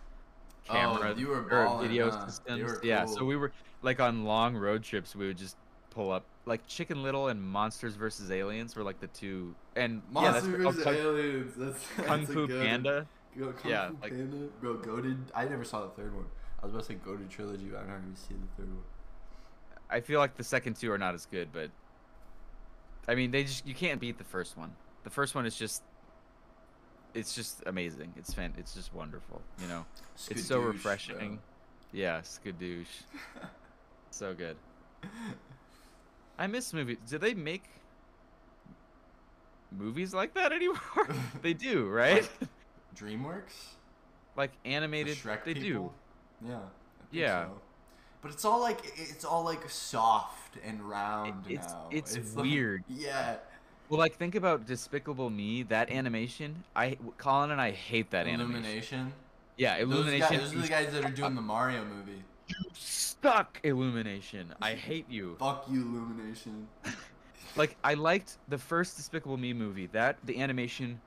camera 0.65 1.13
Oh, 1.15 1.19
you 1.19 1.27
were 1.27 1.43
or 1.49 1.81
video 1.81 2.09
huh? 2.11 2.27
Systems. 2.27 2.63
were 2.63 2.79
Yeah, 2.83 3.05
so 3.05 3.23
we 3.23 3.35
were 3.35 3.51
like 3.81 3.99
on 3.99 4.23
long 4.25 4.55
road 4.55 4.83
trips. 4.83 5.15
We 5.15 5.27
would 5.27 5.37
just 5.37 5.57
pull 5.89 6.11
up 6.11 6.25
like 6.45 6.65
Chicken 6.67 7.03
Little 7.03 7.27
and 7.29 7.41
Monsters 7.41 7.95
vs 7.95 8.31
Aliens 8.31 8.75
were 8.75 8.83
like 8.83 8.99
the 8.99 9.07
two. 9.07 9.55
And 9.75 10.01
yeah, 10.13 10.31
that's 10.31 10.45
monster 10.47 10.67
oh, 10.67 10.71
vs 10.71 10.83
Kung, 10.83 10.95
aliens 10.95 11.53
that's, 11.57 11.87
Kung 11.95 12.05
that's 12.19 12.29
a 12.29 12.33
Fu 12.33 12.47
good- 12.47 12.61
Panda. 12.61 13.07
Go, 13.37 13.51
Kung 13.51 13.71
Yeah, 13.71 13.89
Fu 13.89 13.97
like- 14.01 14.11
Panda 14.11 14.47
bro 14.61 14.75
goaded 14.75 15.17
i 15.35 15.43
never 15.43 15.65
saw 15.65 15.81
the 15.81 15.89
third 15.89 16.15
one 16.15 16.25
i 16.61 16.65
was 16.65 16.73
about 16.73 16.83
to 16.83 16.93
say 16.93 16.93
goaded 17.03 17.29
trilogy 17.29 17.65
but 17.65 17.79
i'm 17.81 17.87
not 17.87 18.01
gonna 18.01 18.15
see 18.15 18.33
the 18.33 18.61
third 18.63 18.69
one 18.69 18.83
I 19.89 20.01
feel 20.01 20.19
like 20.19 20.35
the 20.35 20.43
second 20.43 20.77
two 20.77 20.91
are 20.91 20.97
not 20.97 21.13
as 21.13 21.27
good, 21.27 21.49
but 21.53 21.69
I 23.07 23.13
mean, 23.13 23.29
they 23.29 23.43
just 23.43 23.67
you 23.67 23.75
can't 23.75 23.99
beat 24.01 24.17
the 24.17 24.23
first 24.23 24.57
one. 24.57 24.73
The 25.03 25.11
first 25.11 25.35
one 25.35 25.45
is 25.45 25.55
just 25.55 25.83
it's 27.15 27.33
just 27.33 27.63
amazing. 27.65 28.13
It's 28.17 28.33
fan 28.33 28.53
it's 28.57 28.73
just 28.75 28.93
wonderful, 28.93 29.41
you 29.59 29.67
know. 29.67 29.85
it's 30.29 30.45
so 30.45 30.59
refreshing. 30.59 31.39
Yeah, 31.91 32.19
skadoosh. 32.21 32.85
so 34.11 34.33
good. 34.33 34.57
I 36.37 36.47
miss 36.47 36.73
movies. 36.73 36.97
Do 37.09 37.17
they 37.17 37.33
make 37.33 37.63
movies 39.71 40.13
like 40.13 40.33
that 40.33 40.51
anymore? 40.51 41.07
they 41.41 41.53
do, 41.53 41.87
right? 41.87 42.29
dreamworks 42.95 43.73
like 44.35 44.51
The 44.63 44.69
animated. 44.69 45.17
Shrek 45.17 45.43
they 45.43 45.53
do. 45.53 45.91
Yeah. 46.45 46.59
Yeah. 47.11 47.45
so. 47.45 47.51
But 48.21 48.31
it's 48.31 48.43
all 48.45 48.59
like 48.59 48.79
it's 48.97 49.23
all 49.23 49.43
like 49.43 49.69
soft 49.69 50.57
and 50.65 50.81
round 50.81 51.45
it's- 51.49 51.71
now. 51.71 51.87
it's 51.91 52.17
like- 52.35 52.43
weird. 52.45 52.83
yeah. 52.89 53.37
Well, 53.89 53.99
like 53.99 54.15
think 54.15 54.35
about 54.35 54.65
Despicable 54.65 55.29
Me. 55.29 55.63
That 55.63 55.89
animation. 55.91 56.63
I 56.75 56.97
Colin 57.17 57.51
and 57.51 57.61
I 57.61 57.71
hate 57.71 58.11
that 58.11 58.27
animation. 58.27 58.55
Illumination. 58.63 59.13
Yeah, 59.57 59.77
Those, 59.79 59.93
Illumination. 59.93 60.29
guys, 60.29 60.39
those 60.41 60.53
are 60.55 60.61
the 60.61 60.67
guys 60.67 60.91
that 60.93 61.05
are 61.05 61.11
doing 61.11 61.35
the 61.35 61.41
Mario 61.41 61.85
movie. 61.85 62.23
stuck 62.73 63.59
Illumination. 63.63 64.53
I 64.61 64.73
hate 64.73 65.09
you. 65.09 65.35
Fuck 65.39 65.65
you, 65.69 65.81
Illumination. 65.81 66.67
Like 67.57 67.77
I 67.85 67.93
liked 67.93 68.37
the 68.49 68.57
first 68.57 68.97
Despicable 68.97 69.37
Me 69.37 69.53
movie. 69.53 69.87
That 69.87 70.17
the 70.25 70.41
animation 70.41 70.99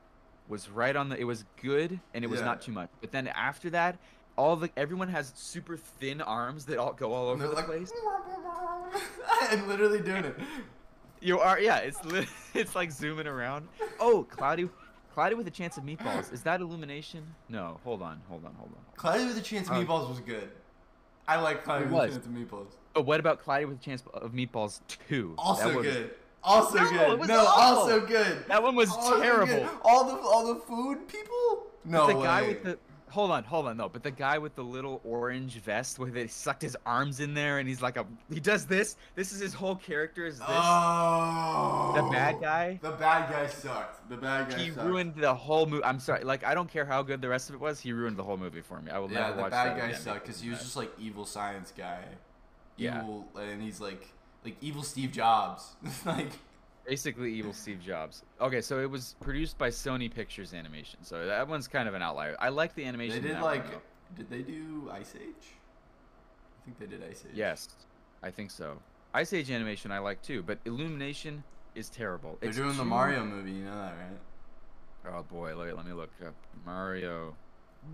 was 0.49 0.71
right 0.71 0.97
on 0.97 1.11
the. 1.11 1.19
It 1.21 1.25
was 1.25 1.45
good 1.61 2.01
and 2.15 2.25
it 2.25 2.27
was 2.29 2.41
Yeah. 2.41 2.47
not 2.47 2.63
too 2.63 2.73
much. 2.73 2.89
But 3.03 3.13
then 3.13 3.29
after 3.29 3.69
that, 3.69 3.99
all 4.39 4.57
the 4.57 4.71
everyone 4.75 5.09
has 5.09 5.31
super 5.37 5.77
thin 5.77 6.23
arms 6.23 6.65
that 6.65 6.79
all 6.79 6.95
go 6.95 7.13
all 7.13 7.29
over 7.29 7.47
the 7.47 7.53
like, 7.55 7.67
place. 7.67 7.93
I'm 9.43 9.69
literally 9.69 10.01
doing 10.01 10.25
it. 10.25 10.37
You 11.21 11.41
are, 11.41 11.59
yeah. 11.61 11.79
It's 11.79 12.03
lit 12.05 12.29
it's 12.55 12.75
like 12.75 12.91
zooming 12.93 13.27
around. 13.27 13.69
Oh, 14.01 14.25
cloudy, 14.31 14.69
cloudy 15.15 15.35
with 15.35 15.47
a 15.49 15.51
chance 15.51 15.77
of 15.77 15.85
meatballs. 15.85 16.33
Is 16.33 16.43
that 16.43 16.61
illumination? 16.61 17.25
No. 17.49 17.81
Hold 17.85 18.03
on, 18.03 18.21
hold 18.29 18.45
on, 18.45 18.55
hold 18.55 18.71
on. 18.71 18.79
Cloudy 18.97 19.25
with 19.27 19.37
a 19.39 19.43
Chance 19.43 19.69
of 19.69 19.75
Oh. 19.77 19.85
Meatballs 19.85 20.09
was 20.09 20.21
good. 20.21 20.49
I 21.27 21.41
like 21.41 21.65
Cloudy 21.65 21.85
with 21.87 21.95
a. 21.95 22.09
Chance 22.09 22.27
of 22.27 22.33
Meatballs. 22.33 22.67
But 22.95 23.03
what 23.07 23.21
about 23.21 23.41
cloudy 23.41 23.65
with 23.67 23.79
a 23.79 23.85
chance 23.85 24.03
of 24.15 24.33
meatballs 24.33 24.81
two? 25.09 25.35
Also 25.39 25.69
That 25.69 25.77
was- 25.77 25.87
good. 25.87 26.11
Also 26.43 26.79
No, 26.79 27.17
good. 27.17 27.29
no, 27.29 27.41
awful. 27.47 27.83
also 27.83 28.07
good. 28.07 28.45
That 28.49 28.63
one 28.63 28.75
was 28.77 28.91
Also 28.91 29.21
terrible. 29.21 29.47
good. 29.55 29.69
All 29.85 30.05
the 30.05 30.17
all 30.21 30.55
the 30.55 30.61
food 30.61 31.07
people. 31.09 31.67
No 31.85 32.07
the 32.07 32.17
way. 32.17 32.23
guy 32.25 32.43
with 32.49 32.63
the 32.65 32.79
hold 33.11 33.31
on, 33.31 33.45
hold 33.45 33.67
on, 33.67 33.77
no, 33.77 33.89
but 33.89 34.03
the 34.03 34.11
guy 34.11 34.39
with 34.39 34.55
the 34.55 34.63
little 34.63 35.01
orange 35.05 35.55
vest 35.61 35.99
where 35.99 36.11
they 36.11 36.27
sucked 36.27 36.63
his 36.63 36.77
arms 36.87 37.21
in 37.21 37.35
there 37.35 37.59
and 37.59 37.69
he's 37.69 37.83
like 37.83 37.97
a 37.97 38.07
he 38.33 38.41
does 38.41 38.67
this. 38.67 38.97
This 39.15 39.33
is 39.33 39.41
his 39.41 39.55
whole 39.55 39.77
character 39.77 40.27
is 40.27 40.39
this. 40.39 40.47
Oh. 40.51 41.93
the 41.97 42.03
bad 42.11 42.41
guy. 42.41 42.79
The 42.83 42.91
bad 42.93 43.31
guy 43.31 43.47
sucked. 43.47 44.09
The 44.09 44.17
bad 44.17 44.51
guy 44.51 44.59
He 44.59 44.71
sucked. 44.71 44.87
ruined 44.87 45.15
the 45.17 45.35
whole 45.35 45.67
movie. 45.67 45.85
I'm 45.85 46.01
sorry, 46.01 46.25
like 46.25 46.45
I 46.45 46.55
don't 46.55 46.71
care 46.71 46.85
how 46.85 47.03
good 47.03 47.21
the 47.21 47.29
rest 47.29 47.49
of 47.49 47.55
it 47.55 47.61
was. 47.61 47.81
He 47.81 47.93
ruined 47.93 48.17
the 48.17 48.25
whole 48.25 48.37
movie 48.37 48.61
for 48.63 48.81
me. 48.81 48.91
I 48.91 48.99
will 48.99 49.11
Yeah, 49.11 49.31
never 49.31 49.43
the 49.45 49.51
bad 49.51 49.77
guy 49.79 49.93
sucked 49.93 50.23
because 50.27 50.41
he 50.41 50.51
was 50.51 50.61
just 50.61 50.77
like 50.77 50.91
evil 50.99 51.25
science 51.25 51.73
guy. 51.77 52.03
Yeah. 52.77 53.03
Evil, 53.03 53.27
and 53.39 53.63
he's 53.63 53.81
like 53.81 54.07
like 54.45 54.57
evil 54.61 54.83
Steve 54.83 55.13
Jobs. 55.13 55.75
like 56.07 56.31
that. 56.31 56.39
Basically 56.89 57.33
evil 57.35 57.53
Steve 57.53 57.81
Jobs. 57.81 58.23
Okay, 58.41 58.61
so 58.61 58.81
it 58.81 58.91
was 58.91 59.15
produced 59.21 59.59
by 59.59 59.69
Sony 59.69 60.13
Pictures 60.13 60.55
Animation, 60.55 60.99
so 61.03 61.27
that 61.27 61.47
one's 61.47 61.69
kind 61.69 61.87
of 61.89 61.95
an 61.95 62.03
outlier. 62.03 62.37
I 62.41 62.49
like 62.49 62.75
the 62.75 62.85
animation. 62.85 63.23
they 63.23 63.29
did 63.29 63.37
that 63.37 63.43
one, 63.43 63.59
like. 63.59 63.67
Did 64.17 64.31
they 64.31 64.41
do 64.43 64.89
Ice 64.91 65.15
Age? 65.15 65.47
I 65.51 66.65
think 66.65 66.79
they 66.79 66.87
did 66.87 67.03
Ice 67.09 67.25
Age. 67.29 67.37
Yes, 67.37 67.69
I 68.23 68.31
think 68.31 68.51
so. 68.51 68.79
Ice 69.13 69.33
Age 69.33 69.51
animation 69.51 69.91
I 69.93 69.99
like 69.99 70.23
too, 70.23 70.43
but 70.43 70.59
Illumination 70.65 71.45
is 71.75 71.91
terrible. 71.91 72.39
They're 72.41 72.49
It's 72.49 72.59
doing 72.59 72.77
the 72.77 72.85
Mario 72.85 73.25
movie. 73.25 73.53
You 73.53 73.65
know 73.65 73.77
that, 73.77 73.95
right? 73.95 75.15
Oh 75.15 75.23
boy, 75.23 75.55
let, 75.57 75.77
let 75.77 75.87
me 75.87 75.93
look 75.93 76.11
up 76.27 76.35
Mario 76.65 77.35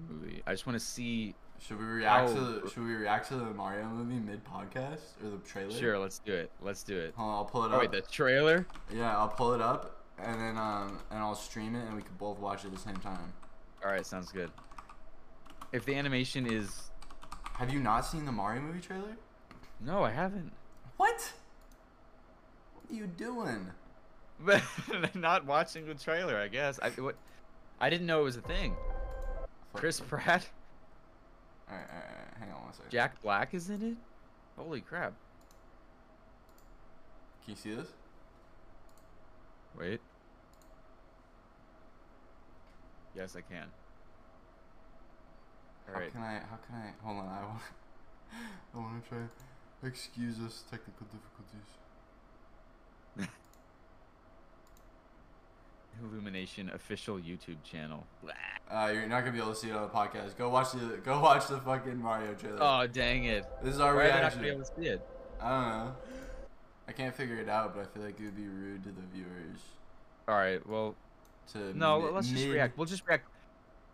movie. 0.08 0.42
I 0.46 0.52
just 0.52 0.66
want 0.66 0.78
to 0.78 0.84
see. 0.84 1.34
Should 1.60 1.78
we 1.78 1.84
react 1.86 2.28
to 2.34 2.38
Oh. 2.38 2.44
the 2.60 2.70
Should 2.70 2.84
we 2.84 2.94
react 2.94 3.28
to 3.28 3.36
the 3.36 3.44
Mario 3.46 3.86
movie 3.86 4.20
mid 4.20 4.44
podcast 4.44 5.00
or 5.22 5.30
the 5.30 5.38
trailer? 5.38 5.72
Sure, 5.72 5.98
let's 5.98 6.18
do 6.18 6.32
it. 6.34 6.50
Let's 6.60 6.82
do 6.82 6.98
it. 6.98 7.14
Hold 7.16 7.28
on, 7.30 7.34
I'll 7.36 7.44
pull 7.44 7.64
it 7.64 7.68
Oh 7.72 7.76
up. 7.76 7.80
wait, 7.80 7.90
the 7.90 8.02
trailer. 8.02 8.66
Yeah, 8.92 9.16
I'll 9.16 9.28
pull 9.28 9.54
it 9.54 9.60
up 9.62 10.02
and 10.18 10.40
then 10.40 10.58
um 10.58 10.98
and 11.10 11.20
I'll 11.20 11.34
stream 11.34 11.74
it 11.74 11.84
and 11.86 11.96
we 11.96 12.02
can 12.02 12.14
both 12.18 12.38
watch 12.38 12.64
it 12.64 12.68
at 12.68 12.74
the 12.74 12.80
same 12.80 12.96
time. 12.96 13.32
All 13.84 13.90
right, 13.90 14.04
sounds 14.04 14.30
good. 14.30 14.50
If 15.72 15.84
the 15.86 15.94
animation 15.94 16.46
is 16.46 16.90
Have 17.54 17.72
you 17.72 17.80
not 17.80 18.02
seen 18.04 18.24
the 18.26 18.32
Mario 18.32 18.60
movie 18.60 18.80
trailer? 18.80 19.16
no, 19.80 20.02
I 20.04 20.10
haven't. 20.10 20.52
What? 20.98 21.32
What 22.74 22.90
are 22.92 22.94
you 22.94 23.06
doing? 23.06 23.68
But 24.40 24.62
not 25.14 25.46
watching 25.46 25.86
the 25.86 25.94
trailer, 25.94 26.36
I 26.36 26.48
guess. 26.48 26.78
I 26.82 26.90
what? 26.90 27.16
I 27.80 27.88
didn't 27.88 28.06
know 28.06 28.20
it 28.20 28.24
was 28.24 28.36
a 28.36 28.40
thing. 28.42 28.76
Chris 29.72 30.00
Pratt, 30.00 30.46
Hang 31.68 32.50
on 32.52 32.64
one 32.64 32.72
second. 32.72 32.90
Jack 32.90 33.22
Black 33.22 33.54
is 33.54 33.70
in 33.70 33.82
it. 33.82 33.96
Holy 34.56 34.80
crap! 34.80 35.12
Can 37.44 37.52
you 37.52 37.56
see 37.56 37.74
this? 37.74 37.88
Wait. 39.78 40.00
Yes, 43.14 43.36
I 43.36 43.40
can. 43.40 43.66
All 45.88 45.94
How 45.94 46.00
right. 46.00 46.12
can 46.12 46.22
I? 46.22 46.32
How 46.34 46.58
can 46.66 46.74
I? 46.76 47.04
Hold 47.04 47.18
on. 47.18 47.28
I 47.28 47.44
want. 47.46 47.62
I 48.74 48.78
want 48.78 49.02
to 49.02 49.08
try. 49.08 49.18
Excuse 49.86 50.40
us, 50.40 50.64
technical 50.70 51.06
difficulties. 51.06 51.83
Illumination 56.02 56.70
official 56.74 57.18
YouTube 57.18 57.62
channel. 57.64 58.06
Uh, 58.70 58.90
you're 58.92 59.06
not 59.06 59.20
gonna 59.20 59.32
be 59.32 59.38
able 59.38 59.50
to 59.50 59.54
see 59.56 59.68
it 59.70 59.76
on 59.76 59.82
the 59.82 59.88
podcast. 59.88 60.36
Go 60.36 60.48
watch 60.50 60.72
the. 60.72 60.98
Go 61.04 61.20
watch 61.28 61.46
the 61.48 61.58
fucking 61.58 62.00
Mario 62.00 62.34
trailer. 62.34 62.58
Oh 62.60 62.86
dang 62.86 63.24
it! 63.24 63.44
this 63.62 63.74
is 63.74 63.80
our 63.80 63.94
Why 63.94 64.08
not 64.08 64.14
reaction. 64.16 64.38
gonna 64.40 64.50
be 64.50 64.54
able 64.54 64.64
to 64.64 64.72
see 64.80 64.88
it? 64.88 65.06
I 65.40 65.48
don't 65.50 65.68
know. 65.86 65.92
I 66.88 66.92
can't 66.92 67.14
figure 67.14 67.36
it 67.36 67.48
out, 67.48 67.74
but 67.74 67.82
I 67.82 67.84
feel 67.86 68.02
like 68.02 68.18
it 68.20 68.24
would 68.24 68.36
be 68.36 68.46
rude 68.46 68.82
to 68.84 68.90
the 68.90 69.02
viewers. 69.14 69.58
All 70.28 70.34
right. 70.36 70.66
Well, 70.66 70.94
To 71.52 71.76
no. 71.76 72.00
mid- 72.02 72.12
let's 72.12 72.28
just 72.28 72.44
mid- 72.44 72.52
react. 72.54 72.76
We'll 72.76 72.86
just 72.86 73.06
react. 73.06 73.26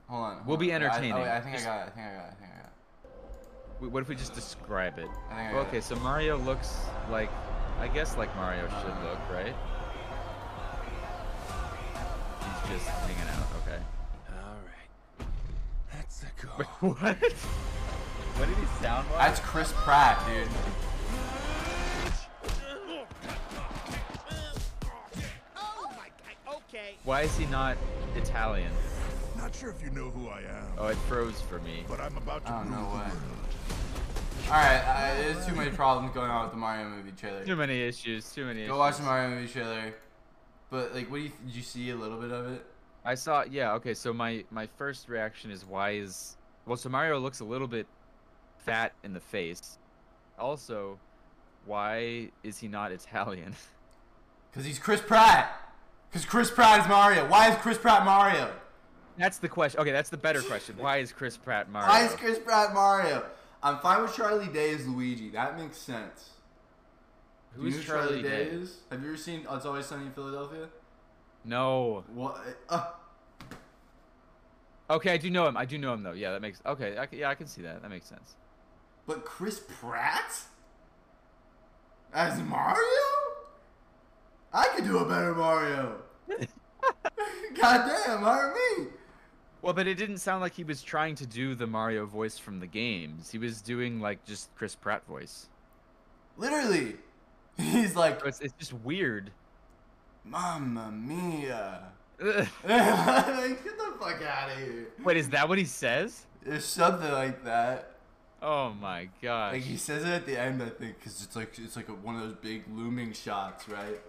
Hold 0.08 0.22
on. 0.24 0.34
hold 0.36 0.46
We'll 0.46 0.56
be 0.56 0.72
on. 0.74 0.82
I- 0.82 0.86
I- 0.86 0.88
entertaining. 0.88 1.12
oh, 1.12 1.22
wait, 1.22 1.28
I, 1.30 1.40
think 1.40 1.54
Just- 1.56 1.66
I 1.68 1.70
got 1.70 1.78
it. 1.78 1.82
I 1.86 1.90
think 1.90 2.06
I 2.06 2.10
got 2.14 2.20
it. 2.24 2.26
I 2.26 2.34
think 2.34 2.50
I 2.52 2.56
got 2.56 3.84
it. 3.84 3.90
What 3.92 4.02
if 4.02 4.08
we 4.08 4.14
just 4.16 4.34
describe 4.34 4.98
it? 4.98 5.08
I 5.30 5.50
I 5.50 5.52
Well, 5.54 5.62
okay, 5.66 5.78
it. 5.78 5.84
so 5.84 5.96
Mario 5.96 6.36
looks 6.38 6.76
like, 7.10 7.30
I 7.78 7.88
guess 7.88 8.16
like 8.16 8.34
Mario 8.36 8.66
should 8.68 8.90
Uh. 8.90 9.04
look, 9.10 9.18
right? 9.32 9.54
He's 12.72 12.78
just 12.85 12.88
hanging 12.88 13.28
out. 13.35 13.46
Okay. 13.66 13.78
All 14.30 14.59
right. 14.66 15.26
Let's 15.94 16.24
go. 16.40 16.48
Wait, 16.59 16.66
what? 17.00 17.16
What 18.37 18.48
did 18.48 18.56
he 18.56 18.64
sound 18.83 19.06
like? 19.11 19.18
That's 19.18 19.40
Chris 19.40 19.70
Pratt, 19.85 20.18
dude. 20.26 20.48
Oh. 25.56 25.88
Okay. 26.68 26.94
Why 27.04 27.22
is 27.22 27.37
he 27.37 27.46
not 27.46 27.76
Italian? 28.16 28.70
Not 29.37 29.54
sure 29.54 29.70
if 29.70 29.83
you 29.83 29.90
know 29.90 30.11
who 30.11 30.28
I 30.28 30.40
am, 30.40 30.66
Oh, 30.78 30.88
it 30.88 30.96
froze 31.09 31.40
for 31.40 31.59
me. 31.61 31.85
but 31.88 32.00
I'm 32.00 32.16
about 32.16 32.44
to 32.46 32.52
Oh, 32.54 32.59
rule 32.62 32.70
no 32.70 32.76
the 32.90 32.96
way. 32.98 33.11
All 34.46 34.56
right, 34.56 34.83
uh, 34.85 35.14
there's 35.22 35.46
too 35.46 35.54
many 35.54 35.70
problems 35.70 36.12
going 36.14 36.30
on 36.30 36.42
with 36.44 36.52
the 36.52 36.59
Mario 36.59 36.88
movie 36.88 37.12
trailer. 37.12 37.44
Too 37.44 37.56
many 37.56 37.80
issues. 37.83 38.30
Too 38.33 38.44
many 38.46 38.61
issues. 38.62 38.70
Go 38.72 38.78
watch 38.78 38.96
the 38.96 39.02
Mario 39.04 39.30
movie 39.30 39.48
trailer. 39.52 39.94
But 40.70 40.94
like, 40.94 41.11
what 41.11 41.18
do 41.18 41.22
you 41.24 41.33
did 41.44 41.54
you 41.54 41.62
see 41.62 41.90
a 41.90 41.96
little 41.96 42.18
bit 42.18 42.30
of 42.30 42.52
it? 42.52 42.64
I 43.04 43.14
saw. 43.14 43.44
Yeah. 43.50 43.74
Okay. 43.74 43.94
So 43.94 44.12
my 44.12 44.44
my 44.50 44.66
first 44.78 45.09
reaction 45.09 45.50
is 45.50 45.64
why 45.64 45.90
is 45.92 46.37
well. 46.66 46.76
So 46.76 46.88
Mario 46.88 47.18
looks 47.18 47.40
a 47.40 47.44
little 47.44 47.68
bit 47.68 47.87
fat 48.64 48.92
in 49.02 49.12
the 49.12 49.20
face. 49.20 49.78
Also, 50.38 50.98
why 51.66 52.30
is 52.42 52.59
he 52.59 52.68
not 52.68 52.92
Italian? 53.00 53.54
Cause 54.54 54.64
he's 54.64 54.78
Chris 54.78 55.00
Pratt. 55.00 55.72
Cause 56.12 56.24
Chris 56.24 56.50
Pratt 56.50 56.80
is 56.80 56.88
Mario. 56.88 57.26
Why 57.28 57.50
is 57.50 57.56
Chris 57.56 57.78
Pratt 57.78 58.04
Mario? 58.04 58.50
That's 59.16 59.38
the 59.38 59.48
question. 59.48 59.80
Okay, 59.80 59.92
that's 59.92 60.11
the 60.11 60.16
better 60.16 60.40
question. 60.42 60.76
Why 60.78 60.98
is 60.98 61.12
Chris 61.12 61.37
Pratt 61.37 61.70
Mario? 61.70 61.88
Why 61.88 62.04
is 62.04 62.12
Chris 62.14 62.38
Pratt 62.38 62.72
Mario? 62.72 63.24
I'm 63.62 63.78
fine 63.80 64.02
with 64.02 64.16
Charlie 64.16 64.48
Day 64.48 64.72
as 64.72 64.88
Luigi. 64.88 65.28
That 65.30 65.59
makes 65.59 65.76
sense. 65.76 66.30
Do 67.54 67.62
you 67.64 67.70
Who's 67.70 67.74
know 67.74 67.80
who 67.80 67.86
Charlie 67.86 68.22
Day? 68.22 68.42
is? 68.44 68.78
Have 68.90 69.02
you 69.02 69.08
ever 69.08 69.16
seen 69.16 69.46
It's 69.50 69.66
Always 69.66 69.86
Sunny 69.86 70.06
in 70.06 70.12
Philadelphia? 70.12 70.68
No. 71.44 72.04
What? 72.14 72.40
Uh, 72.68 72.86
Okay, 74.90 75.12
I 75.12 75.16
do 75.18 75.30
know 75.30 75.46
him. 75.46 75.56
I 75.56 75.64
do 75.64 75.78
know 75.78 75.94
him 75.94 76.02
though. 76.02 76.12
Yeah, 76.12 76.32
that 76.32 76.42
makes 76.42 76.60
okay. 76.66 76.96
I, 76.98 77.06
yeah, 77.12 77.28
I 77.30 77.36
can 77.36 77.46
see 77.46 77.62
that. 77.62 77.80
That 77.80 77.90
makes 77.90 78.06
sense. 78.08 78.34
but 79.06 79.24
Chris 79.24 79.60
Pratt 79.80 80.32
as 82.12 82.40
Mario? 82.42 82.76
I 84.52 84.66
could 84.74 84.84
do 84.84 84.98
a 84.98 85.04
better 85.08 85.32
Mario. 85.32 86.02
Goddamn, 87.54 88.22
hire 88.22 88.52
me. 88.52 88.86
Well, 89.62 89.74
but 89.74 89.86
it 89.86 89.94
didn't 89.94 90.18
sound 90.18 90.40
like 90.40 90.54
he 90.54 90.64
was 90.64 90.82
trying 90.82 91.14
to 91.16 91.26
do 91.26 91.54
the 91.54 91.68
Mario 91.68 92.04
voice 92.04 92.36
from 92.36 92.58
the 92.58 92.66
games. 92.66 93.30
He 93.30 93.38
was 93.38 93.60
doing 93.62 94.00
like 94.00 94.24
just 94.24 94.52
Chris 94.56 94.74
Pratt 94.74 95.06
voice. 95.06 95.46
Literally, 96.36 96.96
he's 97.73 97.96
like, 97.96 98.20
it's 98.25 98.40
it's 98.40 98.55
just 98.59 98.73
weird. 98.73 99.31
Mamma 100.25 100.90
Mia. 100.90 101.83
Like, 102.20 103.64
get 103.64 103.79
the 103.79 103.94
fuck 103.99 104.23
out 104.23 104.51
of 104.51 104.59
here. 104.59 104.88
Wait, 105.03 105.16
is 105.16 105.31
that 105.31 105.49
what 105.49 105.57
he 105.59 105.64
says? 105.64 106.27
There's 106.44 106.64
something 106.64 107.11
like 107.11 107.44
that. 107.44 107.92
Oh 108.42 108.70
my 108.73 109.09
god. 109.23 109.55
Like 109.55 109.62
he 109.62 109.77
says 109.77 110.05
it 110.05 110.09
at 110.09 110.27
the 110.27 110.38
end, 110.38 110.62
I 110.62 110.68
think, 110.70 110.99
because 110.99 111.23
it's 111.23 111.37
like 111.37 111.59
it's 111.59 111.77
like 111.77 111.88
a, 111.88 111.92
one 111.94 112.16
of 112.16 112.23
those 112.23 112.35
big 112.35 112.64
looming 112.75 113.12
shots, 113.12 113.68
right? 113.68 114.01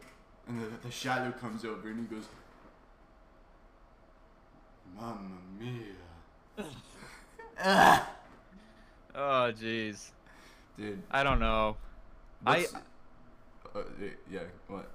And 0.48 0.62
the, 0.62 0.70
the 0.84 0.92
shadow 0.92 1.32
comes 1.32 1.64
over, 1.66 1.90
and 1.90 2.00
he 2.08 2.16
goes, 2.16 2.26
"Mamma 4.96 5.38
mia!" 5.60 5.96
Oh 9.14 9.52
jeez. 9.54 10.12
Dude, 10.78 11.02
I 11.12 11.24
don't 11.24 11.40
know. 11.40 11.76
I 12.46 12.60
what's- 12.60 12.74
uh, 13.76 13.82
yeah, 14.30 14.40
what? 14.68 14.90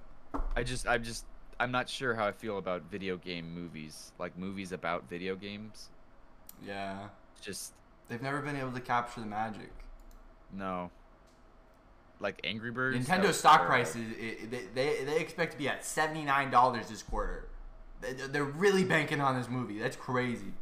I 0.54 0.62
just 0.62 0.86
I'm 0.86 1.02
just 1.02 1.24
I'm 1.58 1.70
not 1.70 1.88
sure 1.88 2.14
how 2.14 2.26
I 2.26 2.32
feel 2.32 2.58
about 2.58 2.82
video 2.90 3.16
game 3.16 3.54
movies. 3.54 4.12
Like 4.18 4.36
movies 4.38 4.72
about 4.72 5.08
video 5.08 5.34
games. 5.36 5.88
Yeah, 6.66 7.08
Just 7.40 7.72
they've 8.08 8.22
never 8.22 8.40
been 8.40 8.56
able 8.56 8.72
to 8.72 8.80
capture 8.80 9.20
the 9.20 9.26
magic. 9.26 9.70
no. 10.52 10.90
Like 12.18 12.40
Angry 12.44 12.70
Birds. 12.70 13.06
Nintendo 13.06 13.30
stock 13.30 13.66
prices, 13.66 14.00
it, 14.18 14.50
they, 14.50 14.62
they 14.74 15.04
they 15.04 15.20
expect 15.20 15.52
to 15.52 15.58
be 15.58 15.68
at 15.68 15.84
seventy 15.84 16.24
nine 16.24 16.50
dollars 16.50 16.88
this 16.88 17.02
quarter. 17.02 17.48
They- 18.00 18.14
They're 18.14 18.42
really 18.44 18.84
banking 18.84 19.20
on 19.20 19.36
this 19.38 19.50
movie. 19.50 19.78
That's 19.78 19.96
crazy. 19.96 20.54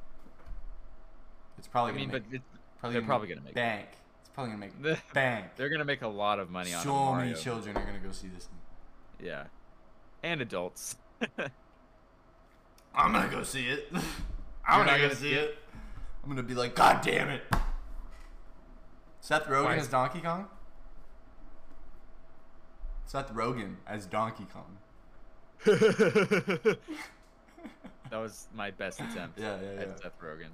It's 1.58 1.68
probably 1.68 1.92
I 1.92 1.94
gonna 1.94 2.06
mean, 2.06 2.12
make, 2.12 2.22
but 2.30 2.34
it's, 2.34 2.44
probably 2.80 2.92
they're 2.94 3.00
gonna 3.02 3.08
probably 3.08 3.28
gonna 3.28 3.40
make 3.42 3.54
bank. 3.54 3.86
It's 3.92 4.00
probably 4.34 4.52
gonna 4.52 4.60
make 4.66 4.82
The- 4.82 4.98
bank. 5.14 5.46
they're 5.56 5.68
gonna 5.68 5.84
make 5.84 6.02
a 6.02 6.08
lot 6.08 6.38
of 6.38 6.50
money 6.50 6.72
on 6.74 6.80
a 6.80 6.82
So 6.82 6.92
Mario. 6.92 7.26
many 7.30 7.40
children 7.40 7.76
are 7.76 7.84
gonna 7.84 7.98
go 7.98 8.10
see 8.12 8.28
this 8.28 8.44
thing. 8.46 8.58
Yeah, 9.26 9.44
and 10.22 10.40
adults. 10.40 10.96
I'm 12.96 13.12
gonna 13.12 13.28
go 13.28 13.42
see 13.42 13.66
it. 13.68 13.88
I'm 14.66 14.78
You're 14.78 14.86
not 14.86 14.86
gonna 14.86 14.98
go 14.98 15.02
gonna 15.08 15.14
see 15.16 15.30
see 15.30 15.34
it. 15.34 15.58
I'm 16.22 16.28
gonna 16.30 16.42
be 16.42 16.54
like, 16.54 16.74
God 16.74 17.02
damn 17.02 17.28
it. 17.30 17.42
Seth 19.20 19.44
Rogen 19.44 19.64
Why? 19.64 19.76
as 19.76 19.88
Donkey 19.88 20.20
Kong. 20.20 20.46
Seth 23.06 23.32
Rogen 23.32 23.76
as 23.86 24.06
Donkey 24.06 24.46
Kong. 24.52 24.76
that 25.64 26.76
was 28.12 28.48
my 28.54 28.70
best 28.70 29.00
attempt 29.00 29.38
Yeah, 29.38 29.56
yeah, 29.62 29.80
at 29.80 29.88
yeah. 29.88 29.94
Seth 30.02 30.20
Rogen. 30.20 30.48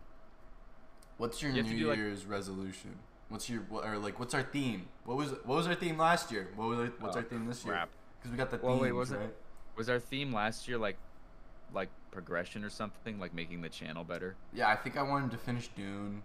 What's 1.18 1.42
your 1.42 1.52
You 1.52 1.62
New 1.62 1.88
like- 1.88 1.96
Year's 1.98 2.24
resolution? 2.26 2.96
What's 3.30 3.48
your 3.48 3.60
what, 3.68 3.84
or 3.86 3.96
like 3.96 4.18
what's 4.18 4.34
our 4.34 4.42
theme? 4.42 4.88
What 5.04 5.16
was 5.16 5.30
what 5.30 5.56
was 5.56 5.66
our 5.68 5.74
theme 5.76 5.96
last 5.96 6.30
year? 6.32 6.48
What 6.56 6.68
was 6.68 6.78
our, 6.80 6.86
what's 6.98 7.16
Oh, 7.16 7.20
our 7.20 7.24
theme 7.24 7.46
this 7.46 7.64
year? 7.64 7.86
Because 8.18 8.32
we 8.32 8.36
got 8.36 8.50
the 8.50 8.58
Well, 8.58 8.72
themes, 8.74 8.82
wait, 8.82 8.92
was 8.92 9.12
it- 9.12 9.16
right? 9.18 9.34
Was 9.76 9.88
our 9.88 10.00
theme 10.00 10.32
last 10.34 10.66
year 10.68 10.76
like, 10.76 10.96
like 11.72 11.88
progression 12.10 12.64
or 12.64 12.68
something, 12.70 13.18
like 13.20 13.32
making 13.32 13.62
the 13.62 13.68
channel 13.68 14.02
better? 14.04 14.34
Yeah, 14.52 14.68
I 14.68 14.74
think 14.76 14.96
I 14.98 15.02
wanted 15.02 15.30
to 15.30 15.38
finish 15.38 15.68
Dune. 15.68 16.22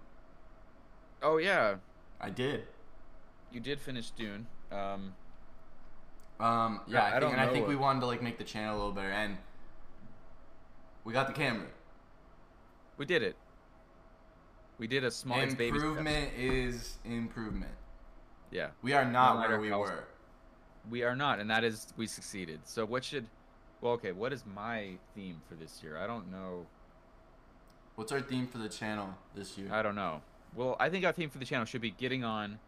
Oh 1.22 1.38
yeah, 1.38 1.76
I 2.20 2.32
did. 2.32 2.64
you 3.52 3.60
did 3.62 3.80
finish 3.80 4.10
Dune. 4.10 4.48
Um, 4.72 5.14
Um, 6.40 6.82
yeah, 6.88 7.04
I 7.04 7.18
I, 7.18 7.20
think, 7.20 7.32
and 7.34 7.40
I 7.40 7.48
think 7.54 7.68
we 7.68 7.76
wanted 7.78 8.00
to 8.02 8.08
like 8.08 8.22
make 8.24 8.38
the 8.40 8.44
channel 8.44 8.76
a 8.76 8.78
little 8.78 8.92
better, 8.92 9.12
and 9.12 9.38
we 11.06 11.14
got 11.14 11.28
the 11.28 11.34
camera. 11.34 11.68
we 12.98 13.06
did 13.06 13.22
it. 13.22 13.38
We 14.78 14.88
did 14.88 15.04
a 15.04 15.12
small. 15.12 15.40
Improvement 15.40 16.32
is 16.38 16.98
improvement. 17.06 17.72
Yeah, 18.52 18.70
We 18.82 18.94
are 18.94 19.06
not 19.06 19.36
No 19.42 19.48
where 19.50 19.60
we 19.60 19.72
were. 19.72 20.06
we 20.90 21.04
are 21.04 21.16
not, 21.16 21.40
and 21.40 21.50
that 21.50 21.64
is 21.64 21.88
we 21.98 22.08
succeeded. 22.08 22.60
So 22.64 22.86
what 22.86 23.04
should? 23.04 23.26
Well, 23.82 23.94
okay. 23.94 24.12
What 24.12 24.32
is 24.34 24.44
my 24.46 24.92
theme 25.14 25.42
for 25.50 25.56
this 25.56 25.82
year? 25.84 25.98
I 25.98 26.08
don't 26.08 26.32
know. 26.32 26.66
What's 27.96 28.12
our 28.12 28.22
theme 28.22 28.48
for 28.48 28.58
the 28.58 28.70
channel 28.70 29.10
this 29.36 29.58
year? 29.58 29.68
I 29.72 29.82
don't 29.82 29.96
know. 29.96 30.22
Well, 30.54 30.76
I 30.80 30.90
think 30.90 31.06
our 31.06 31.12
theme 31.12 31.30
for 31.30 31.38
the 31.38 31.46
channel 31.46 31.66
should 31.66 31.82
be 31.82 31.92
getting 31.92 32.24
on. 32.24 32.60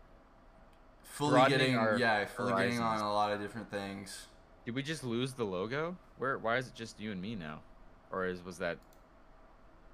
fully 1.04 1.48
getting, 1.50 1.76
our 1.76 1.98
yeah, 1.98 2.26
fully 2.26 2.54
getting 2.54 2.80
on 2.80 3.00
a 3.02 3.12
lot 3.14 3.32
of 3.32 3.40
different 3.42 3.70
things. 3.72 4.28
Did 4.66 4.76
we 4.76 4.84
just 4.84 5.04
lose 5.04 5.34
the 5.34 5.46
logo? 5.46 5.96
Where? 6.18 6.38
Why 6.38 6.58
is 6.58 6.68
it 6.68 6.76
just 6.76 7.00
you 7.00 7.12
and 7.12 7.22
me 7.22 7.36
now? 7.36 7.60
Or 8.12 8.26
is 8.26 8.44
was 8.44 8.58
that? 8.58 8.78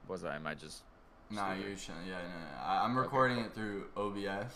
Was 0.08 0.24
I? 0.24 0.36
Am 0.36 0.48
I 0.48 0.56
just? 0.56 0.84
Nah, 1.34 1.54
you're 1.54 1.76
trying. 1.76 2.06
Yeah, 2.08 2.14
no, 2.22 2.28
no. 2.28 2.64
I, 2.64 2.84
I'm 2.84 2.92
Okay. 2.92 3.00
recording 3.06 3.40
it 3.40 3.54
through 3.54 3.86
OBS. 3.98 4.54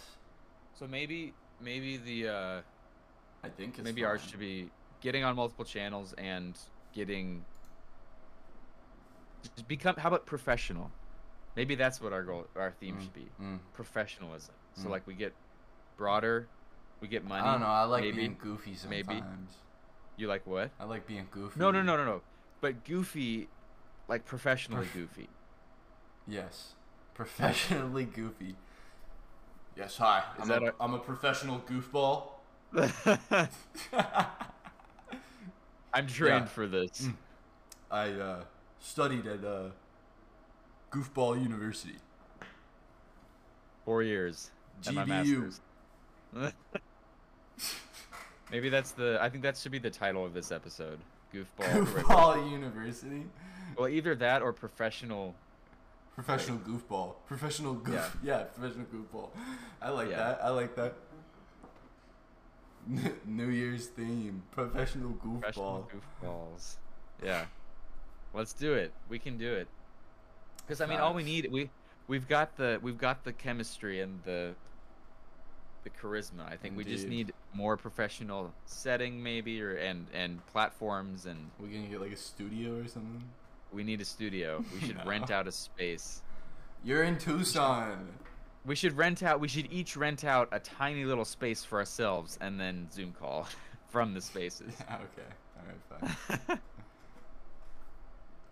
So 0.80 0.88
maybe 0.88 1.34
maybe 1.60 1.98
the 1.98 2.28
uh, 2.28 2.62
I 3.44 3.50
think 3.50 3.76
it's 3.80 3.84
maybe 3.84 4.04
ours 4.06 4.22
should 4.22 4.40
be 4.40 4.70
getting 5.02 5.24
on 5.24 5.36
multiple 5.36 5.66
channels 5.66 6.14
and 6.18 6.58
getting 6.94 7.44
just 9.56 9.68
become. 9.68 9.96
How 9.98 10.10
about 10.10 10.26
professional? 10.26 10.92
Maybe 11.56 11.74
that's 11.74 12.00
what 12.00 12.14
our 12.14 12.22
goal, 12.22 12.46
our 12.56 12.72
theme 12.80 12.98
Mm, 12.98 13.02
should 13.02 13.14
be. 13.14 13.26
mm. 13.42 13.60
Professionalism. 13.74 14.54
So 14.76 14.84
Mm. 14.88 14.92
like 14.92 15.08
we 15.08 15.16
get 15.16 15.34
broader, 15.98 16.48
we 17.02 17.08
get 17.08 17.24
money. 17.26 17.48
I 17.48 17.52
don't 17.54 17.62
know. 17.62 17.68
I 17.68 17.84
like 17.86 18.04
maybe. 18.04 18.18
being 18.18 18.38
goofy 18.40 18.76
sometimes. 18.76 19.08
maybe. 19.08 19.24
You 20.18 20.28
like 20.28 20.46
what? 20.46 20.70
I 20.80 20.84
like 20.84 21.08
being 21.08 21.28
goofy. 21.32 21.60
No, 21.60 21.72
no, 21.72 21.82
no, 21.82 21.98
no, 21.98 22.06
no. 22.06 22.22
But 22.62 22.84
goofy, 22.86 23.48
like 24.08 24.26
professionally 24.26 24.86
Prof- 24.88 24.94
goofy. 25.16 25.30
Yes, 26.28 26.74
professionally 27.14 28.06
goofy. 28.06 28.56
Yes, 29.76 29.98
hi. 29.98 30.24
Is 30.38 30.42
I'm 30.44 30.48
that 30.50 30.64
a, 30.64 30.68
a- 30.70 30.74
I'm 30.80 30.94
a 30.94 31.00
professional 31.00 31.60
goofball. 31.62 32.30
I'm 35.94 36.08
trained 36.08 36.42
Yeah. 36.42 36.46
for 36.46 36.68
this. 36.68 37.04
Mm. 37.04 37.14
I 37.90 38.10
uh, 38.12 38.44
studied 38.80 39.26
at 39.26 39.44
uh, 39.44 39.70
Goofball 40.92 41.42
University. 41.42 41.96
Four 43.86 44.04
years. 44.04 44.52
GBU. 44.84 45.58
Maybe 48.52 48.70
that's 48.70 48.92
the. 48.92 49.18
I 49.22 49.30
think 49.30 49.44
that 49.44 49.58
should 49.58 49.72
be 49.72 49.80
the 49.80 49.90
title 49.90 50.26
of 50.26 50.34
this 50.34 50.52
episode. 50.52 51.00
Goofball. 51.34 51.86
Goofball 51.86 52.52
University. 52.52 53.24
Well, 53.78 53.88
either 53.88 54.16
that 54.16 54.42
or 54.42 54.52
professional. 54.54 55.34
Professional 56.18 56.58
goofball. 56.58 57.14
Professional 57.28 57.76
goof. 57.76 58.18
Yeah, 58.24 58.46
professional 58.56 58.88
goofball. 58.88 59.30
I 59.80 59.90
like 59.92 60.10
Yeah. 60.10 60.18
that. 60.18 60.40
I 60.44 60.50
like 60.50 60.76
that. 60.76 60.96
New 63.26 63.50
Year's 63.50 63.86
theme. 63.86 64.42
Professional 64.52 65.12
goofball. 65.12 65.42
Professional 65.42 65.90
goofballs. 66.24 66.78
Yeah. 67.24 67.46
Let's 68.34 68.54
do 68.54 68.74
it. 68.74 68.94
We 69.10 69.20
can 69.20 69.38
do 69.38 69.54
it. 69.54 69.68
Because 70.66 70.82
I 70.82 70.88
mean, 70.88 70.98
all 71.00 71.14
we 71.14 71.22
Facts. 71.22 71.32
need 71.32 71.52
we 71.52 71.70
we've 72.08 72.28
got 72.28 72.58
the 72.58 72.80
we've 72.82 72.98
got 72.98 73.24
the 73.24 73.32
chemistry 73.34 74.02
and 74.02 74.20
the 74.26 74.56
the 75.84 75.92
charisma. 75.92 76.50
I 76.52 76.58
think 76.58 76.76
we 76.76 76.84
just 76.84 77.04
Indeed. 77.04 77.28
need 77.28 77.34
more 77.54 77.78
professional 77.78 78.52
setting 78.66 79.22
maybe 79.22 79.62
or 79.62 79.76
and 79.76 80.08
and 80.14 80.44
platforms 80.48 81.28
and 81.28 81.52
We 81.60 81.68
gonna 81.70 81.88
get 81.88 82.02
like 82.02 82.12
a 82.12 82.18
studio 82.18 82.80
or 82.80 82.88
something? 82.88 83.24
We 83.72 83.84
need 83.84 84.02
a 84.02 84.06
studio. 84.06 84.64
We 84.74 84.88
should 84.88 84.98
rent 85.06 85.32
out 85.32 85.48
a 85.48 85.52
space. 85.52 86.22
You're 86.84 87.04
in 87.04 87.18
Tucson. 87.18 88.08
We 88.66 88.76
should 88.76 88.98
rent 88.98 89.24
out 89.24 89.40
we 89.40 89.48
should 89.48 89.72
each 89.72 89.96
rent 89.96 90.24
out 90.26 90.50
a 90.52 90.60
tiny 90.60 91.06
little 91.06 91.26
space 91.26 91.64
for 91.64 91.80
ourselves 91.80 92.38
and 92.42 92.60
then 92.60 92.88
Zoom 92.92 93.14
call 93.14 93.48
from 93.90 94.14
the 94.14 94.22
spaces. 94.22 94.74
Yeah, 94.90 94.98
okay. 94.98 96.00
Alright, 96.00 96.18
fine. 96.48 96.60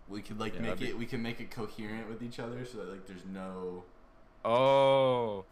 We 0.08 0.22
could 0.22 0.38
like 0.38 0.54
Yeah, 0.54 0.60
make 0.62 0.78
be- 0.78 0.88
it 0.88 0.98
we 0.98 1.06
can 1.06 1.22
make 1.22 1.40
it 1.40 1.50
coherent 1.50 2.08
with 2.08 2.22
each 2.22 2.38
other 2.38 2.64
so 2.64 2.78
that 2.78 2.88
like 2.90 3.06
there's 3.06 3.24
no 3.32 3.84
Oh, 4.44 5.44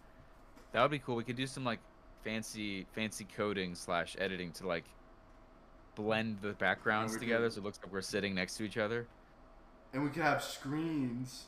that 0.73 0.81
would 0.83 0.91
be 0.91 1.01
cool. 1.01 1.17
We 1.17 1.25
could 1.25 1.37
do 1.37 1.47
some 1.49 1.65
like 1.65 1.81
fancy, 2.23 2.87
fancy 2.95 3.27
coding 3.37 3.75
slash 3.75 4.15
editing 4.19 4.53
to 4.53 4.67
like 4.69 4.85
blend 5.97 6.39
the 6.43 6.53
backgrounds 6.53 7.17
together, 7.17 7.47
could- 7.47 7.55
so 7.55 7.61
it 7.61 7.65
looks 7.65 7.81
like 7.83 7.93
we're 7.93 8.01
sitting 8.01 8.35
next 8.35 8.57
to 8.59 8.65
each 8.65 8.79
other. 8.79 9.07
And 9.95 10.03
we 10.03 10.11
could 10.11 10.23
have 10.25 10.43
screens 10.43 11.45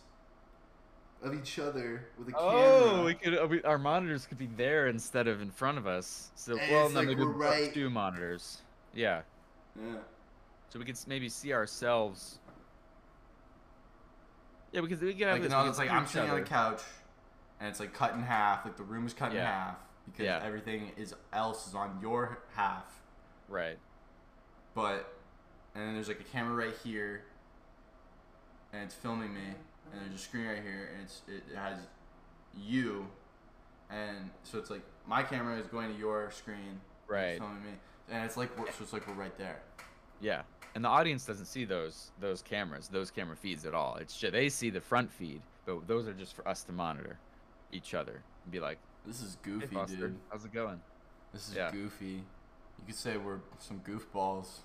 of 1.20 1.34
each 1.34 1.58
other 1.58 2.06
with 2.16 2.28
a 2.32 2.36
Oh, 2.38 2.50
camera. 2.90 3.04
we 3.04 3.14
could. 3.14 3.36
uh, 3.38 3.46
We, 3.48 3.62
our 3.64 3.76
monitors 3.78 4.26
could 4.26 4.38
be 4.38 4.46
there 4.46 4.86
instead 4.86 5.26
of 5.26 5.42
in 5.42 5.50
front 5.50 5.78
of 5.78 5.86
us. 5.88 6.30
So, 6.36 6.56
And 6.56 6.70
well, 6.70 6.84
it's 6.86 6.94
no, 6.94 7.00
like 7.00 7.08
maybe 7.08 7.20
we're 7.22 7.30
we'll 7.30 7.38
right- 7.38 7.74
two 7.74 7.90
monitors. 7.90 8.62
Yeah, 8.94 9.22
Yeah. 9.78 9.96
so 10.70 10.78
we 10.78 10.84
could 10.84 10.96
maybe 11.08 11.28
see 11.28 11.52
ourselves. 11.52 12.38
Yeah, 14.72 14.80
because 14.82 15.00
we 15.00 15.12
could 15.12 15.26
have 15.26 15.32
Like 15.34 15.42
this. 15.42 15.50
no, 15.50 15.68
it's 15.68 15.78
like 15.78 15.90
I'm 15.90 16.04
each 16.04 16.10
sitting 16.10 16.30
on 16.30 16.36
the 16.40 16.46
couch 16.46 16.82
and 17.60 17.68
it's 17.68 17.80
like 17.80 17.92
cut 17.92 18.14
in 18.14 18.22
half, 18.22 18.64
like 18.64 18.76
the 18.76 18.82
room 18.84 19.06
is 19.06 19.12
cut 19.14 19.32
in 19.32 19.38
half 19.38 19.76
because 20.06 20.24
Yeah. 20.24 20.40
everything 20.42 20.92
is 20.96 21.14
else 21.32 21.66
is 21.66 21.74
on 21.74 21.98
your 22.00 22.38
half. 22.54 22.84
Right. 23.48 23.78
But 24.74 25.12
and 25.74 25.84
then 25.88 25.94
there's 25.94 26.08
like 26.08 26.20
a 26.20 26.24
camera 26.24 26.54
right 26.66 26.74
here 26.84 27.24
and 28.76 28.84
it's 28.84 28.94
filming 28.94 29.32
me 29.34 29.40
and 29.92 30.00
there's 30.02 30.14
a 30.14 30.18
screen 30.22 30.46
right 30.46 30.62
here 30.62 30.90
and 30.94 31.02
it's 31.04 31.22
it 31.28 31.56
has 31.56 31.78
you 32.54 33.06
and 33.90 34.30
so 34.42 34.58
it's 34.58 34.70
like 34.70 34.82
my 35.06 35.22
camera 35.22 35.58
is 35.58 35.66
going 35.66 35.92
to 35.92 35.98
your 35.98 36.30
screen 36.30 36.80
it's 37.02 37.10
Right. 37.10 37.38
filming 37.38 37.62
me 37.62 37.70
and 38.10 38.24
it's 38.24 38.36
like 38.36 38.56
we're, 38.58 38.66
so 38.66 38.82
it's 38.82 38.92
like 38.92 39.06
we're 39.08 39.14
right 39.14 39.36
there 39.38 39.60
Yeah, 40.20 40.42
and 40.74 40.84
the 40.84 40.88
audience 40.88 41.24
doesn't 41.26 41.46
see 41.46 41.64
those 41.64 42.10
those 42.20 42.42
cameras, 42.42 42.88
those 42.88 43.10
camera 43.10 43.36
feeds 43.36 43.64
at 43.66 43.74
all. 43.74 43.96
It's 43.96 44.16
just, 44.18 44.32
they 44.32 44.48
see 44.48 44.70
the 44.70 44.80
front 44.80 45.10
feed, 45.12 45.40
but 45.66 45.86
those 45.86 46.06
are 46.08 46.14
just 46.14 46.34
for 46.34 46.46
us 46.48 46.62
to 46.64 46.72
monitor 46.72 47.18
each 47.72 47.94
other 47.94 48.22
and 48.44 48.52
be 48.52 48.60
like, 48.60 48.78
this 49.06 49.20
is 49.22 49.36
"Hey, 49.44 49.50
goofy 49.50 49.74
Foster, 49.74 49.96
dude 49.96 50.16
how's 50.30 50.44
it 50.44 50.52
going?" 50.52 50.80
this 51.32 51.48
is 51.48 51.54
Yeah. 51.56 51.70
goofy 51.70 52.22
you 52.78 52.84
could 52.86 52.94
say 52.94 53.16
we're 53.16 53.40
some 53.58 53.80
goofballs 53.80 54.60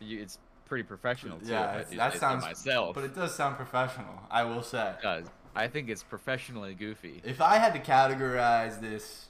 You, 0.00 0.20
it's 0.20 0.38
pretty 0.72 0.84
professional 0.84 1.38
too. 1.38 1.50
yeah 1.50 1.64
if 1.64 1.68
I 1.68 1.74
it's- 1.80 1.90
do 1.90 1.96
that 1.98 2.14
sounds 2.16 2.42
myself. 2.44 2.94
but 2.94 3.04
it 3.04 3.14
does 3.14 3.34
sound 3.34 3.56
professional 3.56 4.22
I 4.30 4.44
will 4.44 4.62
say 4.62 4.92
It 4.98 5.02
does. 5.02 5.26
I 5.54 5.68
think 5.68 5.90
it's 5.90 6.02
professionally 6.02 6.72
goofy. 6.72 7.20
if 7.24 7.42
I 7.42 7.56
had 7.58 7.74
to 7.74 7.78
categorize 7.78 8.80
this 8.80 9.26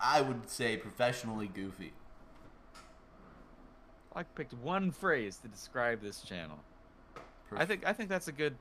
I 0.00 0.20
would 0.20 0.48
say 0.48 0.76
professionally 0.76 1.48
goofy 1.48 1.92
I 4.14 4.22
picked 4.22 4.52
one 4.54 4.92
phrase 4.92 5.38
to 5.38 5.48
describe 5.48 6.00
this 6.00 6.22
channel. 6.22 6.58
I 7.56 7.64
think 7.66 7.84
I 7.84 7.92
think 7.92 8.08
that's 8.08 8.28
a 8.28 8.32
good. 8.32 8.54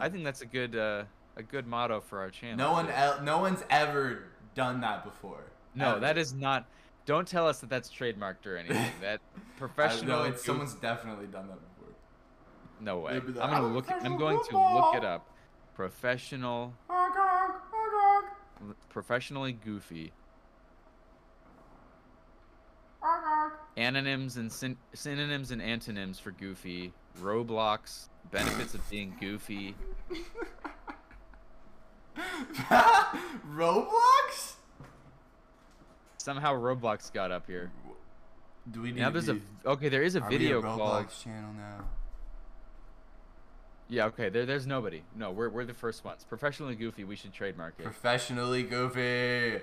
I 0.00 0.08
think 0.08 0.24
that's 0.24 0.40
a 0.40 0.46
good 0.46 0.74
uh, 0.74 1.04
a 1.36 1.44
good 1.44 1.68
motto 1.68 2.00
for 2.00 2.18
our 2.18 2.30
channel. 2.30 2.56
No 2.56 2.72
one, 2.72 2.88
el- 2.90 3.22
no 3.22 3.38
one's 3.38 3.62
ever 3.70 4.24
done 4.56 4.80
that 4.80 5.04
before. 5.04 5.44
No, 5.76 5.92
Ever. 5.92 6.00
that 6.00 6.18
is 6.18 6.34
not. 6.34 6.66
Don't 7.06 7.28
tell 7.28 7.46
us 7.46 7.58
that 7.60 7.68
that's 7.68 7.90
trademarked 7.90 8.46
or 8.46 8.56
anything. 8.56 8.90
That 9.00 9.20
professional. 9.58 10.20
no, 10.20 10.24
it's 10.24 10.44
someone's 10.44 10.74
definitely 10.74 11.26
done 11.26 11.48
that 11.48 11.58
before. 11.76 11.94
No 12.80 12.98
way. 13.00 13.12
I'm 13.16 13.32
gonna 13.34 13.40
"I'm 13.66 13.74
look. 13.74 13.90
I'm 13.90 14.16
professional 14.16 14.18
going 14.18 14.40
to 14.50 14.74
look 14.74 14.94
it 14.96 15.04
up. 15.04 15.28
Professional, 15.74 16.74
professionally 18.88 19.52
goofy. 19.52 20.12
Anonyms 23.76 24.36
and 24.36 24.50
syn- 24.50 24.78
synonyms 24.94 25.50
and 25.50 25.60
antonyms 25.60 26.18
for 26.18 26.30
goofy. 26.30 26.92
Roblox. 27.20 28.08
Benefits 28.30 28.72
of 28.74 28.88
being 28.90 29.14
goofy. 29.20 29.74
Roblox? 33.52 34.53
Somehow 36.24 36.54
Roblox 36.54 37.12
got 37.12 37.30
up 37.30 37.46
here. 37.46 37.70
Do 38.70 38.80
we 38.80 38.92
need 38.92 39.00
Now 39.00 39.10
to 39.10 39.20
there's 39.20 39.28
a 39.28 39.38
okay. 39.68 39.90
There 39.90 40.02
is 40.02 40.16
a 40.16 40.22
are 40.22 40.30
we 40.30 40.38
video 40.38 40.62
Roblox 40.62 40.76
called. 40.78 41.06
channel 41.22 41.52
now. 41.52 41.84
Yeah. 43.90 44.06
Okay. 44.06 44.30
There. 44.30 44.46
There's 44.46 44.66
nobody. 44.66 45.02
No. 45.14 45.32
We're 45.32 45.50
we're 45.50 45.66
the 45.66 45.74
first 45.74 46.02
ones. 46.02 46.24
Professionally 46.26 46.76
goofy. 46.76 47.04
We 47.04 47.14
should 47.14 47.34
trademark 47.34 47.74
it. 47.78 47.82
Professionally 47.84 48.62
goofy. 48.62 49.60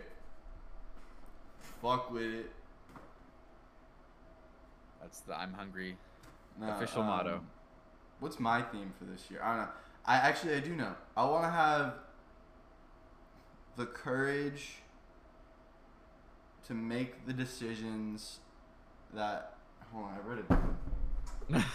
Fuck 1.81 2.11
with 2.11 2.31
it. 2.31 2.51
That's 5.01 5.21
the 5.21 5.35
I'm 5.35 5.53
hungry. 5.53 5.97
No, 6.59 6.69
Official 6.69 7.01
motto. 7.01 7.37
um, 7.37 7.47
What's 8.19 8.39
my 8.39 8.61
theme 8.61 8.93
for 8.99 9.05
this 9.05 9.31
year? 9.31 9.41
I 9.43 9.55
don't 9.55 9.65
know. 9.65 9.71
I 10.05 10.17
actually 10.17 10.53
I 10.53 10.59
do 10.59 10.75
know. 10.75 10.93
I 11.17 11.25
want 11.25 11.43
to 11.43 11.49
have 11.49 11.95
the 13.77 13.87
courage 13.87 14.75
to 16.67 16.73
make 16.73 17.25
the 17.25 17.33
decisions 17.33 18.39
that. 19.13 19.55
Hold 19.91 20.05
on, 20.05 20.13
I 20.13 20.27
read 20.27 20.39
it. 20.39 20.45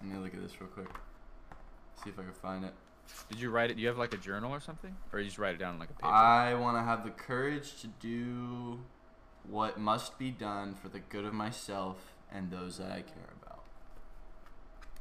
Let 0.00 0.12
me 0.12 0.16
look 0.18 0.34
at 0.34 0.40
this 0.40 0.60
real 0.60 0.70
quick. 0.70 0.88
See 2.02 2.10
if 2.10 2.18
I 2.18 2.22
can 2.22 2.32
find 2.32 2.64
it. 2.64 2.72
Did 3.28 3.40
you 3.40 3.50
write 3.50 3.70
it? 3.70 3.74
Do 3.74 3.82
you 3.82 3.88
have 3.88 3.98
like 3.98 4.14
a 4.14 4.18
journal 4.18 4.52
or 4.52 4.60
something, 4.60 4.94
or 5.12 5.18
you 5.18 5.24
just 5.24 5.38
write 5.38 5.54
it 5.54 5.58
down 5.58 5.74
on 5.74 5.80
like 5.80 5.90
a 5.90 5.94
paper? 5.94 6.06
I 6.06 6.54
want 6.54 6.76
to 6.76 6.82
have 6.82 7.04
the 7.04 7.10
courage 7.10 7.80
to 7.80 7.86
do 7.86 8.78
what 9.48 9.78
must 9.78 10.18
be 10.18 10.30
done 10.30 10.74
for 10.74 10.88
the 10.88 11.00
good 11.00 11.24
of 11.24 11.32
myself 11.32 12.14
and 12.30 12.50
those 12.50 12.78
that 12.78 12.90
I 12.90 13.02
care 13.02 13.32
about. 13.42 13.62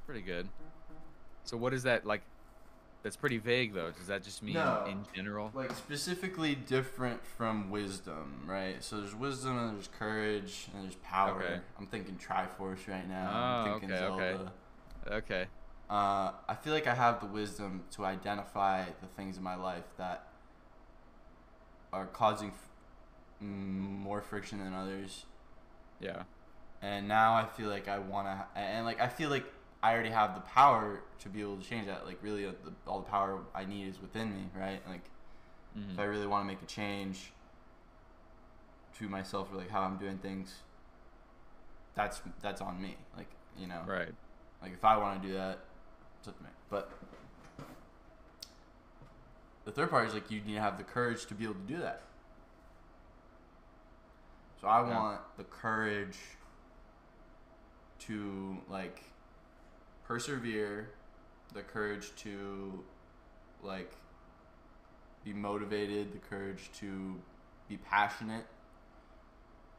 Pretty 0.05 0.21
good. 0.21 0.47
So 1.43 1.57
what 1.57 1.73
is 1.73 1.83
that 1.83 2.05
like? 2.05 2.21
That's 3.03 3.15
pretty 3.15 3.37
vague 3.37 3.73
though. 3.73 3.91
Does 3.91 4.07
that 4.07 4.23
just 4.23 4.43
mean 4.43 4.55
No. 4.55 4.85
in 4.87 5.05
general? 5.13 5.51
like 5.53 5.71
specifically 5.73 6.55
different 6.55 7.25
from 7.25 7.69
wisdom, 7.69 8.43
right? 8.45 8.83
So 8.83 8.97
there's 8.99 9.15
wisdom 9.15 9.57
and 9.57 9.75
there's 9.77 9.87
courage 9.99 10.67
and 10.73 10.83
there's 10.83 10.95
power. 10.95 11.41
Okay. 11.41 11.59
I'm 11.79 11.85
thinking 11.87 12.17
Triforce 12.17 12.87
right 12.87 13.07
now. 13.07 13.29
Oh, 13.31 13.37
I'm 13.71 13.79
thinking 13.79 13.91
okay, 13.95 14.05
okay. 14.05 14.33
Zelda. 14.35 14.51
Okay. 15.09 15.45
Uh, 15.89 16.31
I 16.49 16.55
feel 16.55 16.73
like 16.73 16.85
I 16.87 16.95
have 16.95 17.21
the 17.21 17.27
wisdom 17.27 17.83
to 17.91 18.03
identify 18.03 18.83
the 18.99 19.07
things 19.15 19.37
in 19.37 19.43
my 19.43 19.55
life 19.55 19.85
that 19.97 20.27
are 21.93 22.07
causing 22.07 22.49
f- 22.49 22.69
mm, 23.41 23.45
more 23.47 24.21
friction 24.21 24.59
than 24.59 24.73
others. 24.73 25.25
Yeah. 26.01 26.23
And 26.81 27.07
now 27.07 27.35
I 27.35 27.45
feel 27.45 27.69
like 27.69 27.87
I 27.87 27.99
want 27.99 28.27
to, 28.27 28.31
ha- 28.31 28.47
and 28.55 28.85
like 28.85 28.99
I 28.99 29.07
feel 29.07 29.29
like 29.29 29.45
I 29.87 29.93
already 29.93 30.09
have 30.09 30.35
the 30.35 30.41
power 30.41 30.99
to 31.19 31.29
be 31.29 31.39
able 31.39 31.55
to 31.55 31.63
change 31.63 31.87
that. 31.87 32.05
Like 32.05 32.21
really, 32.21 32.45
uh, 32.45 32.51
the, 32.65 32.73
all 32.85 32.99
the 32.99 33.09
power 33.09 33.39
I 33.55 33.63
need 33.63 33.87
is 33.87 34.01
within 34.01 34.35
me, 34.35 34.49
right? 34.53 34.85
Like 34.85 35.09
Mhm. 35.77 35.93
if 35.93 35.99
I 35.99 36.03
really 36.03 36.27
want 36.27 36.43
to 36.43 36.47
make 36.53 36.61
a 36.61 36.65
change 36.65 37.31
to 38.97 39.07
myself 39.07 39.49
or 39.49 39.55
like 39.55 39.69
how 39.69 39.83
I'm 39.83 39.95
doing 39.97 40.17
things, 40.17 40.61
that's 41.95 42.21
that's 42.41 42.59
on 42.59 42.81
me. 42.81 42.97
Like 43.15 43.29
you 43.57 43.67
know, 43.67 43.81
Right. 43.87 44.13
like 44.61 44.73
if 44.73 44.83
I 44.83 44.97
want 44.97 45.21
to 45.21 45.27
do 45.29 45.33
that, 45.35 45.59
it's 46.19 46.27
up 46.27 46.37
to 46.37 46.43
me. 46.43 46.49
But 46.69 46.91
the 49.63 49.71
third 49.71 49.89
part 49.89 50.05
is 50.09 50.13
like 50.13 50.29
you 50.29 50.41
need 50.41 50.55
to 50.55 50.59
have 50.61 50.77
the 50.77 50.83
courage 50.83 51.25
to 51.27 51.33
be 51.33 51.45
able 51.45 51.53
to 51.55 51.59
do 51.61 51.77
that. 51.77 52.01
So 54.59 54.67
I 54.67 54.81
Yeah. 54.85 54.99
want 54.99 55.21
the 55.37 55.45
courage 55.45 56.17
to 57.99 58.61
like 58.67 59.13
persevere, 60.07 60.89
the 61.53 61.61
courage 61.61 62.11
to 62.17 62.83
like 63.61 63.91
be 65.23 65.33
motivated, 65.33 66.13
the 66.13 66.19
courage 66.19 66.69
to 66.79 67.15
be 67.67 67.77
passionate, 67.77 68.45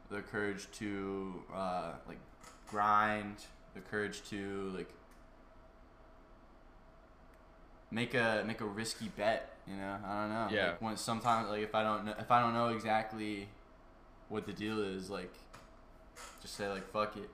the 0.09 0.21
courage 0.21 0.67
to 0.73 1.43
uh, 1.53 1.93
like 2.07 2.19
grind, 2.67 3.37
the 3.73 3.81
courage 3.81 4.21
to 4.29 4.71
like 4.75 4.89
make 7.91 8.13
a 8.13 8.43
make 8.45 8.61
a 8.61 8.65
risky 8.65 9.09
bet. 9.17 9.55
You 9.67 9.75
know, 9.75 9.97
I 10.05 10.21
don't 10.21 10.29
know. 10.29 10.47
Yeah. 10.51 10.67
Like 10.67 10.81
when 10.81 10.97
sometimes 10.97 11.49
like 11.49 11.63
if 11.63 11.73
I 11.73 11.83
don't 11.83 12.05
know 12.05 12.15
if 12.19 12.29
I 12.29 12.39
don't 12.39 12.53
know 12.53 12.69
exactly 12.69 13.47
what 14.29 14.45
the 14.45 14.53
deal 14.53 14.79
is, 14.81 15.09
like 15.09 15.33
just 16.41 16.55
say 16.55 16.67
like 16.67 16.87
fuck 16.91 17.17
it 17.17 17.29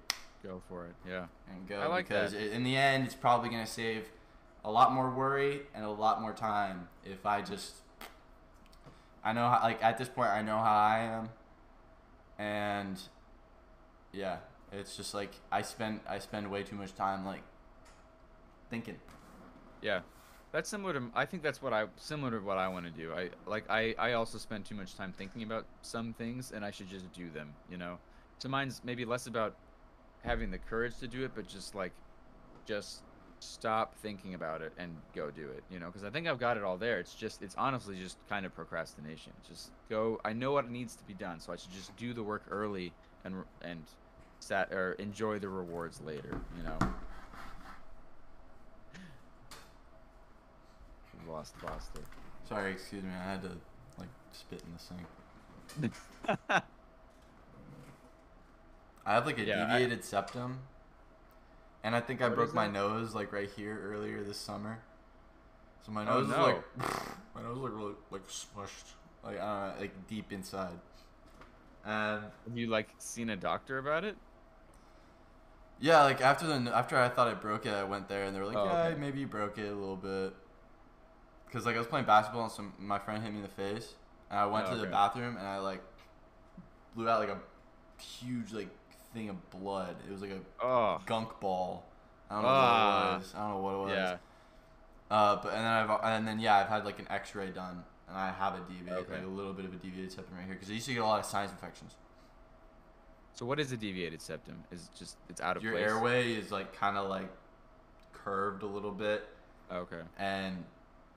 Go 0.46 0.62
for 0.70 0.86
it. 0.86 0.96
Yeah. 1.10 1.26
and 1.50 1.68
go 1.68 1.80
I 1.80 1.88
like 1.88 2.08
because 2.08 2.34
that. 2.34 2.54
in 2.56 2.64
the 2.64 2.76
end 2.78 3.06
it's 3.06 3.16
probably 3.16 3.50
gonna 3.50 3.66
save 3.66 4.06
a 4.64 4.70
lot 4.72 4.94
more 4.94 5.10
worry 5.10 5.62
and 5.74 5.84
a 5.84 5.90
lot 5.90 6.22
more 6.22 6.34
time 6.34 6.88
if 7.04 7.26
I 7.26 7.42
just 7.42 7.74
I 9.24 9.34
know 9.34 9.50
how, 9.50 9.60
like 9.64 9.84
at 9.84 9.98
this 9.98 10.08
point 10.08 10.30
I 10.30 10.42
know 10.44 10.58
how 10.58 10.76
I 10.76 11.00
am 11.00 11.30
and 12.38 13.00
yeah 14.14 14.38
it's 14.72 14.96
just 14.96 15.14
like 15.16 15.32
I 15.52 15.62
spend 15.64 16.02
I 16.08 16.20
spend 16.20 16.52
way 16.52 16.62
too 16.64 16.76
much 16.76 16.94
time 16.96 17.26
like 17.26 17.42
thinking 18.70 18.98
Yeah. 19.82 20.02
That's 20.52 20.70
similar 20.70 20.94
to 20.94 21.12
I 21.16 21.26
think 21.26 21.44
that's 21.44 21.62
what 21.62 21.74
I 21.74 21.86
similar 21.98 22.32
to 22.32 22.46
what 22.46 22.58
I 22.58 22.68
want 22.70 22.86
to 22.86 22.92
do. 22.92 23.12
I 23.14 23.30
like 23.46 23.66
I 23.70 23.94
I 23.98 24.14
also 24.14 24.38
spend 24.38 24.64
too 24.66 24.76
much 24.76 24.96
time 24.96 25.12
thinking 25.18 25.44
about 25.44 25.66
some 25.82 26.14
things 26.14 26.52
and 26.52 26.64
I 26.64 26.72
should 26.72 26.88
just 26.88 27.12
do 27.14 27.30
them, 27.30 27.54
you 27.70 27.78
know. 27.78 27.98
So 28.38 28.48
mine's 28.48 28.82
maybe 28.84 29.04
less 29.06 29.28
about 29.28 29.56
having 30.26 30.52
the 30.52 30.58
courage 30.58 30.98
to 31.00 31.08
do 31.08 31.24
it, 31.24 31.32
but 31.36 31.48
just 31.48 31.76
like 31.76 31.92
just 32.66 33.02
stop 33.40 33.96
thinking 33.98 34.34
about 34.34 34.62
it 34.62 34.74
and 34.78 34.96
go 35.14 35.30
do 35.30 35.50
it, 35.50 35.64
you 35.70 35.80
know, 35.80 35.88
because 35.88 36.04
I 36.04 36.10
think 36.10 36.28
I've 36.28 36.40
got 36.40 36.58
it 36.58 36.64
all 36.64 36.78
there. 36.78 37.00
It's 37.00 37.14
just 37.14 37.42
it's 37.42 37.56
honestly 37.58 37.96
just 37.96 38.18
kind 38.28 38.46
of 38.46 38.56
procrastination. 38.56 39.34
Just 39.48 39.72
go 39.90 40.20
I 40.26 40.34
know 40.34 40.52
what 40.52 40.70
needs 40.70 40.96
to 40.96 41.04
be 41.04 41.14
done, 41.14 41.40
so 41.40 41.54
I 41.54 41.56
should 41.56 41.72
just 41.72 41.96
do 41.96 42.14
the 42.14 42.24
work 42.24 42.44
early 42.50 42.92
and 43.24 43.36
and 43.62 43.84
sat 44.40 44.72
or 44.72 44.94
enjoy 44.94 45.40
the 45.40 45.50
rewards 45.50 46.02
later, 46.02 46.40
you 46.58 46.64
know. 46.64 46.78
Lost 51.28 51.56
Foster. 51.58 52.02
sorry 52.48 52.72
excuse 52.72 53.04
me 53.04 53.10
I 53.10 53.32
had 53.32 53.42
to 53.42 53.50
like 53.98 54.10
spit 54.32 54.62
in 54.62 54.72
the 55.82 55.92
sink 55.92 56.64
I 59.06 59.14
have 59.14 59.26
like 59.26 59.38
a 59.38 59.46
Yeah, 59.46 59.64
I- 59.70 59.80
deviated 59.80 60.04
septum 60.04 60.60
and 61.84 61.96
I 61.96 62.02
think 62.02 62.22
I 62.22 62.28
What 62.28 62.36
broke 62.36 62.54
my 62.54 62.68
nose 62.68 63.14
like 63.14 63.32
right 63.32 63.50
here 63.50 63.80
earlier 63.84 64.24
this 64.24 64.38
summer 64.38 64.80
so 65.86 65.92
my 65.92 66.02
Oh, 66.08 66.22
nose 66.22 66.30
no. 66.30 66.34
is 66.34 66.40
like 66.40 66.64
my 67.36 67.42
nose 67.44 67.58
is 67.58 67.64
like 67.64 67.74
really 67.74 67.94
like 68.12 68.28
smushed 68.28 68.94
like 69.24 69.40
I 69.40 69.68
don't 69.68 69.76
know 69.76 69.82
like 69.82 70.08
deep 70.08 70.32
inside 70.32 70.80
and 71.86 72.24
Have 72.48 72.58
you 72.58 72.68
like 72.68 72.90
seen 72.98 73.30
a 73.30 73.36
doctor 73.36 73.78
about 73.78 74.04
it? 74.04 74.18
Yeah, 75.80 76.04
like 76.04 76.22
after 76.22 76.48
the 76.48 76.76
after 76.76 76.98
I 76.98 77.10
thought 77.10 77.28
I 77.28 77.34
broke 77.34 77.66
it, 77.66 77.74
I 77.74 77.84
went 77.84 78.08
there 78.08 78.24
and 78.24 78.36
they 78.36 78.40
were 78.40 78.46
like, 78.48 78.58
Oh, 78.58 78.66
"Yeah, 78.66 78.88
okay. 78.88 79.00
maybe 79.00 79.20
you 79.20 79.28
broke 79.28 79.58
it 79.58 79.68
a 79.68 79.76
little 79.76 79.98
bit." 79.98 80.34
Cause 81.52 81.66
like 81.66 81.76
I 81.76 81.80
was 81.80 81.88
playing 81.88 82.06
basketball 82.06 82.44
and 82.44 82.52
some 82.52 82.74
my 82.80 83.00
friend 83.00 83.24
hit 83.24 83.32
me 83.32 83.38
in 83.38 83.44
the 83.44 83.50
face, 83.50 83.94
and 84.30 84.40
I 84.40 84.46
went 84.46 84.68
Oh, 84.68 84.72
to 84.72 84.78
the 84.78 84.88
bathroom 84.88 85.38
and 85.38 85.46
I 85.48 85.60
like 85.60 85.82
blew 86.96 87.08
out 87.10 87.20
like 87.20 87.30
a 87.30 87.40
huge 88.02 88.52
like 88.54 88.70
thing 89.16 89.30
of 89.30 89.50
blood. 89.50 89.96
It 90.08 90.12
was 90.12 90.22
like 90.22 90.32
a 90.32 90.40
Oh, 90.64 91.02
gunk 91.08 91.40
ball. 91.40 91.86
I 92.30 92.34
don't 92.36 92.44
know 92.44 92.50
Ah. 92.50 93.06
what 93.08 93.14
it 93.16 93.18
was. 93.20 93.34
I 93.36 93.38
don't 93.40 93.50
know 93.50 93.62
what 93.62 93.74
it 93.74 93.78
was. 93.78 93.92
yeah. 93.92 94.18
Uh, 95.10 95.36
but 95.38 95.54
and 95.54 95.64
then 95.64 95.66
I've 95.90 96.00
and 96.04 96.28
then 96.28 96.40
yeah, 96.40 96.56
I've 96.58 96.68
had 96.68 96.86
like 96.86 97.00
an 97.00 97.08
X-ray 97.10 97.50
done, 97.52 97.84
and 98.08 98.18
I 98.18 98.32
have 98.32 98.56
a 98.56 98.60
deviated, 98.72 98.94
Okay. 99.06 99.14
like 99.14 99.24
a 99.24 99.28
little 99.28 99.54
bit 99.54 99.66
of 99.66 99.74
a 99.74 99.78
deviated 99.78 100.12
septum 100.12 100.36
right 100.36 100.46
here, 100.46 100.56
because 100.56 100.70
I 100.70 100.74
used 100.74 100.88
to 100.88 100.94
get 100.94 101.02
a 101.04 101.06
lot 101.06 101.20
of 101.20 101.26
sinus 101.26 101.52
infections. 101.52 101.96
So 103.34 103.46
what 103.46 103.60
is 103.60 103.72
a 103.72 103.78
deviated 103.78 104.22
septum? 104.22 104.64
Is 104.72 104.86
it 104.86 104.98
just 104.98 105.18
it's 105.30 105.42
out 105.42 105.58
of 105.58 105.64
Your 105.64 105.74
place? 105.74 105.86
airway 105.86 106.34
is 106.34 106.52
like 106.52 106.74
kind 106.76 106.98
of 106.98 107.10
like 107.10 107.30
curved 108.14 108.64
a 108.64 108.68
little 108.68 108.92
bit. 108.92 109.28
Okay. 109.72 110.02
and 110.20 110.64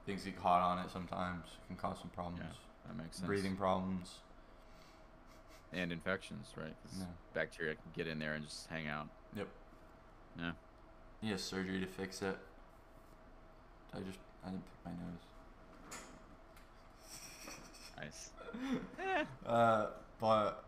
things 0.06 0.24
get 0.24 0.34
caught 0.40 0.62
on 0.62 0.78
it 0.82 0.90
sometimes 0.90 1.44
can 1.66 1.76
cause 1.76 1.98
some 2.00 2.08
problems. 2.10 2.40
That 2.86 2.96
makes 2.96 3.16
sense. 3.16 3.26
Breathing 3.26 3.56
problems. 3.56 4.20
And 5.72 5.92
infections, 5.92 6.52
right? 6.56 6.74
'Cause 6.82 7.00
Yeah. 7.00 7.06
bacteria 7.34 7.74
can 7.74 7.90
get 7.92 8.06
in 8.06 8.18
there 8.18 8.34
and 8.34 8.44
just 8.44 8.66
hang 8.68 8.86
out. 8.88 9.08
Yep. 9.34 9.48
Yeah. 10.36 10.52
Need 11.22 11.32
a 11.32 11.38
surgery 11.38 11.80
to 11.80 11.86
fix 11.86 12.22
it. 12.22 12.38
I 13.92 14.00
just 14.00 14.18
I 14.44 14.50
didn't 14.50 14.64
pick 14.64 14.84
my 14.84 14.92
nose. 14.92 15.24
Nice. 17.96 18.30
Eh. 18.98 19.24
Uh, 19.46 19.90
but 20.20 20.64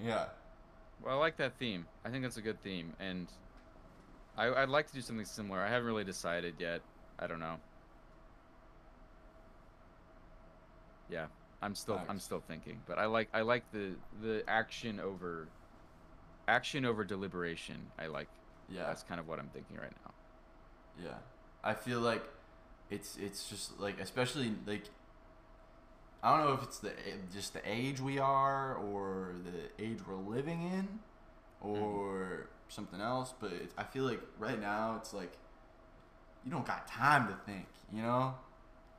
yeah, 0.00 0.28
Well, 1.00 1.16
I 1.16 1.18
like 1.18 1.36
that 1.38 1.54
theme. 1.58 1.86
I 2.04 2.10
think 2.10 2.22
that's 2.22 2.36
a 2.36 2.42
good 2.42 2.60
theme, 2.62 2.92
and 2.98 3.28
I, 4.36 4.48
I'd 4.52 4.68
like 4.68 4.86
to 4.88 4.92
do 4.92 5.00
something 5.00 5.24
similar. 5.24 5.60
I 5.60 5.68
haven't 5.68 5.86
really 5.86 6.04
decided 6.04 6.56
yet. 6.58 6.82
I 7.18 7.26
don't 7.26 7.38
know. 7.40 7.60
Yeah, 11.08 11.26
I'm 11.64 11.74
still 11.74 12.00
I'm 12.08 12.18
still 12.18 12.42
thinking, 12.46 12.80
but 12.86 12.98
I 12.98 13.06
like 13.06 13.30
I 13.32 13.40
like 13.40 13.64
the 13.72 13.92
the 14.22 14.44
action 14.46 15.00
over 15.00 15.48
action 16.46 16.84
over 16.84 17.04
deliberation. 17.04 17.76
I 17.98 18.08
like. 18.08 18.28
Yeah. 18.68 18.84
That's 18.86 19.02
kind 19.02 19.18
of 19.18 19.26
what 19.26 19.38
I'm 19.38 19.48
thinking 19.48 19.76
right 19.78 19.92
now. 20.04 20.12
Yeah, 21.02 21.16
I 21.62 21.72
feel 21.72 22.00
like 22.00 22.22
it's 22.90 23.16
it's 23.16 23.48
just 23.48 23.80
like 23.80 23.98
especially 23.98 24.52
like 24.66 24.84
I 26.22 26.36
don't 26.36 26.46
know 26.46 26.52
if 26.52 26.62
it's 26.62 26.78
the 26.80 26.92
just 27.32 27.54
the 27.54 27.62
age 27.64 27.98
we 27.98 28.18
are 28.18 28.74
or 28.74 29.34
the 29.44 29.82
age 29.82 29.98
we're 30.06 30.16
living 30.16 30.62
in 30.62 30.88
mm-hmm. 31.64 31.82
or 31.82 32.48
something 32.68 33.00
else, 33.00 33.32
but 33.40 33.52
I 33.78 33.84
feel 33.84 34.04
like 34.04 34.20
right 34.38 34.60
now 34.60 34.96
it's 34.96 35.14
like 35.14 35.32
you 36.44 36.50
don't 36.50 36.66
got 36.66 36.86
time 36.86 37.28
to 37.28 37.34
think, 37.46 37.66
you 37.90 38.02
know? 38.02 38.34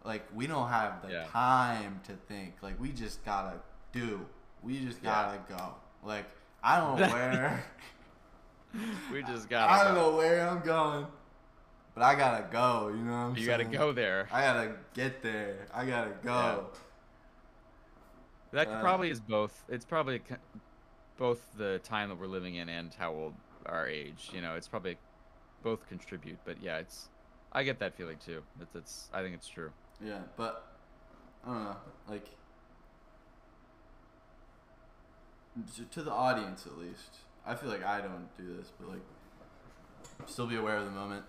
Like 0.06 0.26
we 0.36 0.48
don't 0.48 0.70
have 0.70 1.02
the 1.02 1.12
Yeah. 1.12 1.26
time 1.26 2.00
to 2.06 2.14
think. 2.28 2.56
Like 2.62 2.80
we 2.80 2.92
just 2.92 3.24
gotta 3.26 3.58
do. 3.92 4.26
We 4.62 4.80
just 4.86 5.02
gotta 5.02 5.40
go. 5.50 5.74
Like 6.04 6.26
I 6.64 6.78
don't 6.78 7.00
know 7.00 7.08
where. 7.14 7.64
We 9.12 9.24
just 9.24 9.50
gotta. 9.50 9.72
I 9.72 9.84
don't 9.84 9.96
know 9.96 10.16
where 10.16 10.48
I'm 10.48 10.62
going, 10.62 11.08
but 11.96 12.04
I 12.04 12.16
gotta 12.16 12.46
go. 12.52 12.90
You 12.90 13.04
know 13.04 13.12
what 13.12 13.18
I'm 13.18 13.36
You 13.38 13.46
saying? 13.46 13.58
gotta 13.72 13.78
go 13.78 13.92
there. 13.92 14.28
I 14.32 14.42
gotta 14.42 14.76
get 14.94 15.24
there. 15.24 15.68
I 15.74 15.86
gotta 15.86 16.12
go. 16.24 16.68
That 18.52 18.68
Uh, 18.68 18.80
probably 18.82 19.10
is 19.10 19.20
both. 19.20 19.64
It's 19.70 19.86
probably 19.86 20.22
both 21.18 21.42
the 21.58 21.80
time 21.84 22.10
that 22.10 22.16
we're 22.20 22.28
living 22.28 22.56
in 22.56 22.70
and 22.70 22.94
how 22.94 23.12
old 23.12 23.34
our 23.66 23.88
age. 23.88 24.30
You 24.34 24.42
know, 24.42 24.56
it's 24.56 24.68
probably 24.68 24.98
both 25.64 25.88
contribute. 25.90 26.38
But 26.46 26.62
yeah, 26.62 26.78
it's. 26.78 27.10
I 27.52 27.64
get 27.64 27.80
that 27.80 27.96
feeling 27.96 28.18
too. 28.24 28.44
That's. 28.60 28.72
that's 28.74 29.10
I 29.14 29.22
think 29.24 29.34
it's 29.34 29.48
true. 29.48 29.72
Yeah, 30.04 30.20
but 30.38 30.66
I 31.46 31.50
don't 31.52 31.64
know. 31.64 31.76
Like 32.10 32.28
to- 35.92 36.04
the 36.04 36.12
audience 36.12 36.66
at 36.66 36.78
least. 36.78 37.18
I 37.46 37.56
feel 37.56 37.70
like 37.70 37.84
I 37.84 38.02
don't 38.02 38.28
do 38.38 38.56
this, 38.58 38.72
but 38.80 38.90
like 38.90 39.02
still 40.26 40.48
be 40.48 40.56
aware 40.56 40.78
of 40.78 40.86
the 40.86 40.92
moment. 40.92 41.24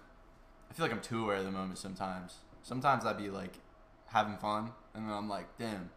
I 0.70 0.74
feel 0.74 0.84
like 0.84 0.92
I'm 0.92 1.00
too 1.00 1.22
aware 1.22 1.36
of 1.36 1.44
the 1.44 1.50
moment 1.52 1.78
sometimes. 1.78 2.36
Sometimes 2.62 3.04
I'd 3.04 3.18
be 3.18 3.30
like 3.30 3.54
having 4.06 4.36
fun, 4.38 4.72
and 4.94 5.08
then 5.08 5.14
I'm 5.14 5.28
like, 5.28 5.46
damn, 5.58 5.90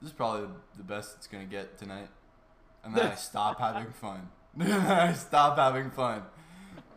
this 0.00 0.10
is 0.10 0.16
probably 0.16 0.48
the 0.76 0.84
best 0.84 1.14
it's 1.16 1.26
gonna 1.26 1.44
get 1.44 1.78
tonight. 1.78 2.08
And 2.84 2.94
then 2.94 3.06
I 3.06 3.14
stop 3.16 3.58
having 3.58 3.92
fun. 3.92 4.28
I 4.60 5.12
stop 5.14 5.58
having 5.58 5.90
fun. 5.90 6.22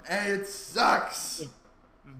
And 0.08 0.42
it 0.42 0.48
sucks. 0.48 1.44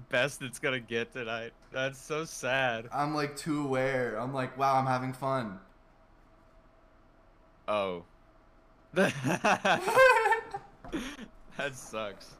Best 0.08 0.42
it's 0.42 0.58
gonna 0.58 0.80
get 0.80 1.12
tonight. 1.12 1.52
That's 1.72 1.98
so 1.98 2.24
sad. 2.24 2.88
I'm 2.92 3.14
like 3.14 3.36
too 3.36 3.62
aware. 3.64 4.16
I'm 4.16 4.32
like, 4.34 4.56
wow, 4.58 4.76
I'm 4.76 4.86
having 4.86 5.12
fun. 5.12 5.58
Oh. 7.68 8.04
that 8.94 9.80
sucks. 11.72 12.34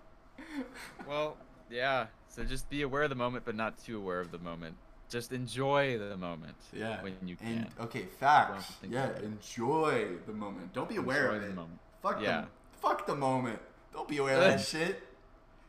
Well, 1.09 1.37
yeah. 1.71 2.07
So 2.29 2.45
just 2.45 2.69
be 2.71 2.83
aware 2.83 3.03
of 3.05 3.11
the 3.11 3.17
moment, 3.17 3.45
but 3.45 3.55
not 3.55 3.79
too 3.85 3.99
aware 3.99 4.21
of 4.21 4.31
the 4.33 4.39
moment. 4.39 4.75
Just 5.09 5.33
enjoy 5.33 5.99
the 5.99 6.17
moment. 6.17 6.57
Yeah. 6.73 7.03
When 7.03 7.15
you 7.25 7.37
And 7.43 7.67
can. 7.77 7.85
okay, 7.87 8.07
facts. 8.19 8.73
Yeah, 8.89 9.11
enjoy 9.23 10.07
the 10.27 10.33
moment. 10.33 10.73
Don't 10.73 10.89
be 10.89 10.97
aware 10.97 11.27
Enjoy 11.27 11.37
of 11.37 11.43
the 11.43 11.49
it. 11.49 11.55
moment. 11.55 11.81
Fuck 12.03 12.21
Yeah. 12.23 12.43
the 12.43 12.79
fuck 12.81 13.07
the 13.07 13.17
moment. 13.17 13.59
Don't 13.93 14.09
be 14.09 14.19
aware 14.19 14.35
of 14.37 14.41
that 14.41 14.61
shit. 14.67 15.03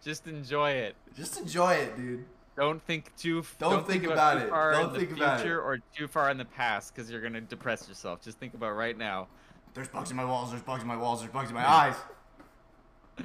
Just 0.04 0.28
enjoy 0.28 0.72
it. 0.72 0.96
Just 1.16 1.40
enjoy 1.40 1.74
it, 1.74 1.96
dude. 1.96 2.26
Don't 2.58 2.82
think 2.84 3.16
too. 3.18 3.40
f- 3.40 3.56
Don't 3.60 3.88
think 3.88 4.04
about 4.06 4.40
too 4.40 4.46
it. 4.46 4.50
Far 4.50 4.72
Don't 4.74 4.88
in 4.88 4.94
the 4.94 5.00
think 5.00 5.12
about 5.14 5.40
it. 5.40 5.44
future 5.44 5.62
or 5.62 5.80
too 5.96 6.08
far 6.08 6.30
in 6.30 6.38
the 6.38 6.46
past, 6.46 6.94
because 6.94 7.10
you're 7.10 7.22
gonna 7.22 7.42
depress 7.42 7.88
yourself. 7.88 8.22
Just 8.22 8.38
think 8.40 8.54
about 8.54 8.72
right 8.76 8.98
now. 8.98 9.28
There's 9.74 9.88
bugs 9.88 10.12
in 10.12 10.18
my 10.18 10.26
walls. 10.26 10.50
There's 10.52 10.62
bugs 10.64 10.82
in 10.82 10.88
my 10.88 10.98
walls. 10.98 11.22
There's 11.22 11.32
bugs 11.32 11.50
in 11.50 11.56
my 11.56 11.68
eyes. 11.68 11.96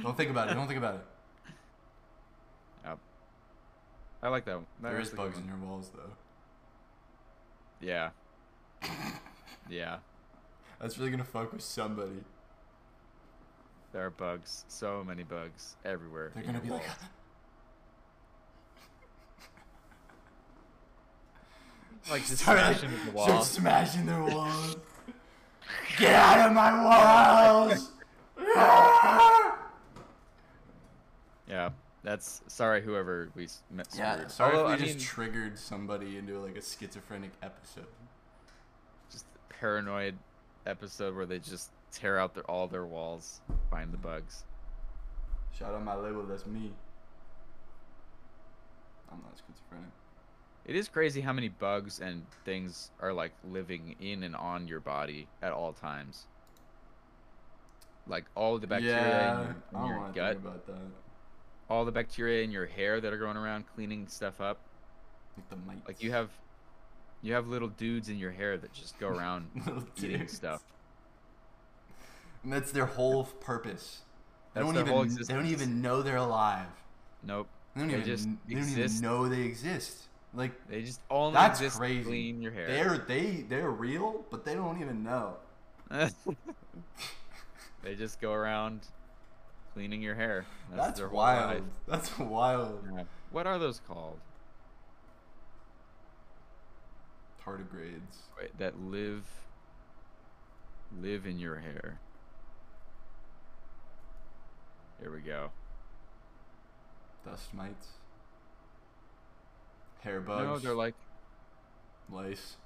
Don't 0.02 0.16
think 0.16 0.30
about 0.30 0.48
it. 0.50 0.54
Don't 0.54 0.66
think 0.66 0.78
about 0.78 0.94
it. 0.96 1.00
Yep. 2.84 2.98
I 4.22 4.28
like 4.28 4.44
that. 4.44 4.56
one. 4.56 4.66
That 4.82 4.92
There 4.92 5.00
is 5.00 5.10
bugs 5.10 5.38
in 5.38 5.46
your 5.46 5.56
walls 5.56 5.90
though. 5.94 6.12
Yeah. 7.80 8.10
yeah. 9.68 9.96
That's 10.80 10.98
really 10.98 11.10
gonna 11.10 11.24
fuck 11.24 11.52
with 11.52 11.62
somebody. 11.62 12.22
There 13.96 14.04
are 14.04 14.10
bugs. 14.10 14.66
So 14.68 15.02
many 15.02 15.22
bugs 15.22 15.74
everywhere. 15.82 16.30
They're 16.34 16.44
gonna 16.44 16.60
be 16.60 16.68
like, 16.68 16.82
walls. 16.82 16.98
like 22.10 22.26
just 22.26 22.42
Start, 22.42 22.58
smashing 22.58 22.90
the 22.90 22.98
start 22.98 23.14
wall. 23.14 23.42
smashing 23.42 24.04
their 24.04 24.22
walls. 24.22 24.76
Get 25.98 26.12
out 26.14 26.46
of 26.48 26.52
my 26.52 26.84
walls! 26.84 27.90
Yeah. 31.48 31.70
That's 32.02 32.42
sorry, 32.48 32.82
whoever 32.82 33.30
we 33.34 33.44
s- 33.44 33.62
met. 33.70 33.88
yeah, 33.96 34.14
screwed. 34.16 34.30
sorry 34.30 34.56
Although, 34.56 34.72
if 34.74 34.78
we 34.80 34.84
I 34.84 34.86
just 34.88 34.98
mean, 34.98 35.06
triggered 35.06 35.58
somebody 35.58 36.18
into 36.18 36.38
like 36.38 36.56
a 36.56 36.60
schizophrenic 36.62 37.30
episode. 37.42 37.86
just 39.10 39.24
a 39.24 39.54
paranoid 39.54 40.16
episode 40.66 41.16
where 41.16 41.24
they 41.24 41.38
just 41.38 41.70
tear 41.96 42.18
out 42.18 42.34
their, 42.34 42.44
all 42.44 42.66
their 42.66 42.84
walls, 42.84 43.40
find 43.70 43.92
the 43.92 43.96
bugs. 43.98 44.44
Shout 45.58 45.74
out 45.74 45.82
my 45.82 45.94
label, 45.94 46.22
that's 46.24 46.46
me. 46.46 46.70
I'm 49.10 49.18
not 49.18 49.32
schizophrenic. 49.36 49.90
It 50.66 50.74
is 50.76 50.88
crazy 50.88 51.20
how 51.20 51.32
many 51.32 51.48
bugs 51.48 52.00
and 52.00 52.26
things 52.44 52.90
are 53.00 53.12
like 53.12 53.32
living 53.48 53.94
in 54.00 54.24
and 54.24 54.34
on 54.34 54.66
your 54.66 54.80
body 54.80 55.28
at 55.40 55.52
all 55.52 55.72
times. 55.72 56.26
Like 58.08 58.24
all 58.34 58.58
the 58.58 58.66
bacteria 58.66 58.96
yeah, 59.00 59.40
in 59.40 59.46
your, 59.46 59.46
I 59.46 59.84
in 59.84 59.88
don't 59.88 59.88
your 59.88 60.12
gut, 60.12 60.36
about 60.36 60.66
that. 60.66 60.74
all 61.70 61.84
the 61.84 61.92
bacteria 61.92 62.42
in 62.42 62.50
your 62.50 62.66
hair 62.66 63.00
that 63.00 63.12
are 63.12 63.18
going 63.18 63.36
around 63.36 63.64
cleaning 63.74 64.06
stuff 64.08 64.40
up. 64.40 64.58
Like 65.36 65.48
the 65.50 65.56
mites. 65.56 65.86
Like 65.88 66.02
you 66.02 66.10
have, 66.12 66.30
you 67.22 67.32
have 67.34 67.46
little 67.46 67.68
dudes 67.68 68.08
in 68.08 68.18
your 68.18 68.32
hair 68.32 68.56
that 68.58 68.72
just 68.72 68.98
go 68.98 69.08
around 69.08 69.46
eating 69.96 70.18
dudes. 70.18 70.32
stuff. 70.32 70.62
And 72.46 72.52
that's 72.52 72.70
their 72.70 72.86
whole 72.86 73.24
purpose. 73.24 74.02
They 74.54 74.60
That's 74.60 74.72
don't 74.72 74.88
even 74.88 75.16
they 75.26 75.34
don't 75.34 75.46
even 75.46 75.82
know 75.82 76.00
they're 76.00 76.16
alive. 76.16 76.68
Nope. 77.24 77.48
They 77.74 77.80
don't 77.80 77.88
They 77.88 77.94
even 77.96 78.06
just 78.06 78.28
they 78.46 78.54
don't 78.54 78.68
even 78.68 79.00
know 79.00 79.28
they 79.28 79.42
exist. 79.42 80.04
Like 80.32 80.52
They 80.68 80.82
just 80.82 81.00
only 81.10 81.34
That's 81.34 81.58
exist 81.58 81.78
crazy. 81.78 81.98
to 81.98 82.04
clean 82.08 82.40
your 82.40 82.52
hair. 82.52 82.68
they're 82.68 82.98
they 82.98 83.44
they're 83.48 83.72
real, 83.72 84.24
but 84.30 84.44
they 84.44 84.54
don't 84.54 84.80
even 84.80 85.02
know. 85.02 85.34
they 87.82 87.96
just 87.96 88.20
go 88.20 88.32
around 88.32 88.82
cleaning 89.74 90.00
your 90.00 90.14
hair. 90.14 90.46
That's, 90.72 91.00
That's, 91.00 91.12
wild. 91.12 91.62
That's 91.88 92.16
wild. 92.16 92.84
Yeah. 92.94 93.02
What 93.32 93.48
are 93.48 93.58
those 93.58 93.80
called? 93.88 94.18
Tardigrades. 97.44 98.28
Wait, 98.40 98.56
that 98.58 98.80
live 98.80 99.24
live 101.02 101.26
in 101.26 101.40
your 101.40 101.56
hair. 101.56 101.98
Here 105.00 105.12
we 105.12 105.20
go. 105.20 105.50
Dust 107.24 107.52
mites. 107.54 107.88
Hair 110.00 110.20
bugs. 110.20 110.44
No, 110.44 110.58
they're 110.58 110.74
like 110.74 110.94
lice. 112.10 112.56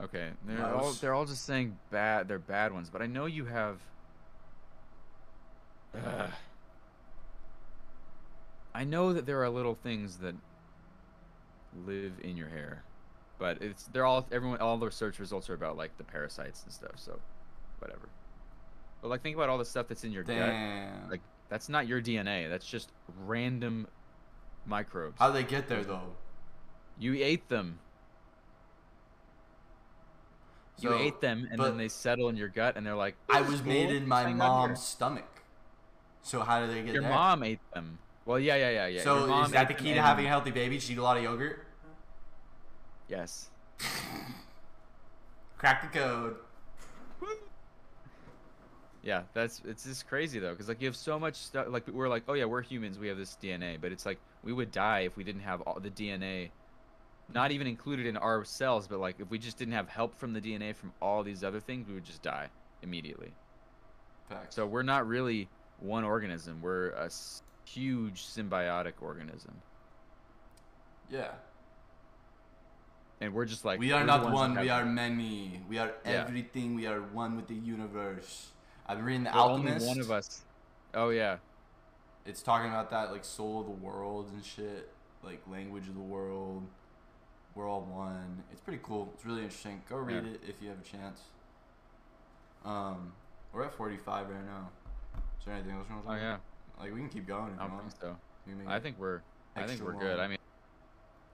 okay. 0.00 0.30
They're 0.46 0.74
all 0.74 0.92
they're 0.92 1.14
all 1.14 1.24
just 1.24 1.44
saying 1.44 1.78
bad. 1.90 2.28
They're 2.28 2.38
bad 2.38 2.72
ones, 2.72 2.90
but 2.90 3.02
I 3.02 3.06
know 3.06 3.26
you 3.26 3.46
have. 3.46 3.78
Ugh. 5.94 6.30
I 8.74 8.84
know 8.84 9.12
that 9.12 9.26
there 9.26 9.42
are 9.42 9.48
little 9.50 9.74
things 9.74 10.18
that 10.18 10.34
live 11.86 12.12
in 12.22 12.36
your 12.36 12.48
hair, 12.48 12.84
but 13.38 13.60
it's 13.62 13.84
they're 13.92 14.04
all 14.04 14.26
everyone 14.30 14.60
all 14.60 14.76
their 14.76 14.90
search 14.90 15.18
results 15.18 15.50
are 15.50 15.54
about 15.54 15.76
like 15.76 15.96
the 15.98 16.04
parasites 16.04 16.62
and 16.62 16.72
stuff. 16.72 16.92
So, 16.96 17.18
whatever. 17.78 18.08
But 19.02 19.08
like 19.08 19.22
think 19.22 19.36
about 19.36 19.48
all 19.48 19.58
the 19.58 19.64
stuff 19.64 19.88
that's 19.88 20.04
in 20.04 20.12
your 20.12 20.22
gut. 20.22 20.36
Like 21.10 21.20
that's 21.50 21.68
not 21.68 21.86
your 21.86 22.00
DNA. 22.00 22.48
That's 22.48 22.66
just 22.66 22.90
random 23.26 23.88
microbes. 24.64 25.16
How 25.18 25.28
do 25.28 25.34
they 25.34 25.42
get 25.42 25.68
there 25.68 25.84
though? 25.84 26.14
You 26.98 27.14
ate 27.16 27.48
them. 27.48 27.80
You 30.78 30.94
ate 30.94 31.20
them, 31.20 31.46
and 31.50 31.60
then 31.60 31.76
they 31.76 31.88
settle 31.88 32.30
in 32.30 32.38
your 32.38 32.48
gut, 32.48 32.76
and 32.76 32.86
they're 32.86 32.94
like, 32.94 33.14
I 33.28 33.40
"This 33.40 33.48
is 33.48 33.52
was 33.52 33.64
made 33.64 33.90
in 33.90 34.08
my 34.08 34.22
Hang 34.22 34.40
on 34.40 34.60
here." 34.60 34.68
mom's 34.68 34.82
stomach. 34.82 35.42
So 36.22 36.40
how 36.40 36.60
did 36.60 36.70
they 36.70 36.82
get 36.82 36.94
Your 36.94 37.02
there? 37.02 37.10
Your 37.10 37.18
mom 37.18 37.42
ate 37.42 37.58
them. 37.74 37.98
Well, 38.24 38.38
yeah, 38.38 38.56
yeah, 38.56 38.70
yeah, 38.70 38.86
yeah. 38.86 39.02
so 39.02 39.18
Your 39.18 39.28
mom 39.28 39.44
is 39.46 39.52
that 39.52 39.68
the 39.68 39.74
key 39.74 39.92
to 39.92 40.00
having 40.00 40.24
a 40.24 40.28
healthy 40.28 40.50
baby? 40.50 40.78
Just 40.78 40.90
eat 40.90 40.98
a 40.98 41.02
lot 41.02 41.18
of 41.18 41.22
yogurt. 41.22 41.66
Yes. 43.08 43.50
Crack 45.58 45.92
the 45.92 45.98
code. 45.98 46.36
Yeah, 49.02 49.20
Yeah, 49.20 49.22
that's 49.34 49.62
it's 49.64 49.84
just 49.84 50.06
crazy 50.08 50.38
though, 50.40 50.52
because 50.52 50.68
like 50.68 50.80
you 50.80 50.88
have 50.88 50.96
so 50.96 51.18
much 51.18 51.36
stuff. 51.36 51.66
Like 51.70 51.88
we're 51.88 52.08
like, 52.08 52.24
oh 52.28 52.34
yeah, 52.34 52.44
we're 52.46 52.62
humans, 52.62 52.98
we 52.98 53.08
have 53.08 53.16
this 53.18 53.36
DNA, 53.42 53.80
but 53.80 53.92
it's 53.92 54.06
like 54.06 54.20
we 54.42 54.52
would 54.52 54.70
die 54.72 55.00
if 55.00 55.16
we 55.16 55.24
didn't 55.24 55.42
have 55.42 55.60
all 55.62 55.80
the 55.80 55.90
DNA, 55.90 56.50
not 57.28 57.52
even 57.52 57.66
included 57.66 58.06
in 58.06 58.16
our 58.16 58.44
cells, 58.44 58.88
but 58.88 58.98
like 59.00 59.20
if 59.20 59.30
we 59.30 59.38
just 59.38 59.58
didn't 59.58 59.74
have 59.74 59.88
help 59.88 60.16
from 60.16 60.32
the 60.34 60.40
DNA 60.40 60.74
from 60.76 60.92
all 61.00 61.22
these 61.22 61.44
other 61.44 61.60
things, 61.60 61.88
we 61.88 61.94
would 61.94 62.04
just 62.04 62.22
die 62.22 62.50
immediately. 62.82 63.34
Facts. 64.28 64.56
So 64.56 64.66
we're 64.66 64.82
not 64.82 65.06
really 65.06 65.48
one 65.78 66.04
organism. 66.04 66.60
We're 66.62 66.90
a 66.90 67.10
huge 67.64 68.22
symbiotic 68.26 68.94
organism, 69.00 69.62
yeah. 71.08 71.32
and 73.20 73.34
we're 73.34 73.44
just 73.46 73.64
like 73.64 73.80
we 73.80 73.92
are 73.92 74.04
not 74.04 74.30
one. 74.30 74.58
We 74.58 74.68
are 74.70 74.84
many. 74.84 75.62
We 75.68 75.78
are 75.78 75.94
Yeah. 76.04 76.12
everything. 76.22 76.74
We 76.74 76.86
are 76.86 77.00
one 77.02 77.36
with 77.36 77.48
the 77.48 77.54
universe. 77.54 78.52
I've 78.90 78.96
been 78.96 79.06
reading 79.06 79.22
The 79.22 79.36
only 79.38 79.70
Alchemist. 79.70 79.86
one 79.86 80.00
of 80.00 80.10
us. 80.10 80.40
Oh 80.94 81.10
yeah, 81.10 81.36
It's 82.26 82.42
talking 82.42 82.68
about 82.68 82.90
that 82.90 83.12
like 83.12 83.24
soul 83.24 83.60
of 83.60 83.66
the 83.66 83.86
world 83.86 84.28
and 84.32 84.44
shit, 84.44 84.90
like 85.22 85.40
language 85.48 85.86
of 85.86 85.94
the 85.94 86.00
world. 86.00 86.64
We're 87.54 87.68
all 87.68 87.82
one. 87.82 88.42
It's 88.50 88.60
pretty 88.60 88.80
cool. 88.82 89.12
It's 89.14 89.24
really 89.24 89.42
interesting. 89.42 89.80
Go 89.88 89.94
read 89.96 90.24
Yeah. 90.24 90.32
it 90.32 90.40
if 90.48 90.60
you 90.60 90.70
have 90.70 90.78
a 90.80 90.82
chance. 90.82 91.20
Um, 92.64 93.12
we're 93.52 93.62
at 93.62 93.72
45 93.74 94.28
right 94.28 94.44
now. 94.44 94.70
Is 95.38 95.46
there 95.46 95.54
anything 95.54 95.76
else 95.76 95.86
you 95.88 95.94
want 95.94 96.06
to 96.08 96.12
oh 96.12 96.16
yeah. 96.16 96.36
Like 96.80 96.92
we 96.92 96.98
can 96.98 97.08
keep 97.10 97.28
going 97.28 97.52
if 97.54 97.60
I 97.60 97.68
don't 97.68 97.78
think 97.78 97.92
so. 98.00 98.16
We 98.44 98.52
can 98.54 98.58
make 98.58 98.68
I 98.68 98.80
think 98.80 98.98
we're 98.98 99.20
I 99.54 99.68
think 99.68 99.82
we're 99.82 99.92
good. 99.92 100.18
I 100.18 100.26
mean, 100.26 100.38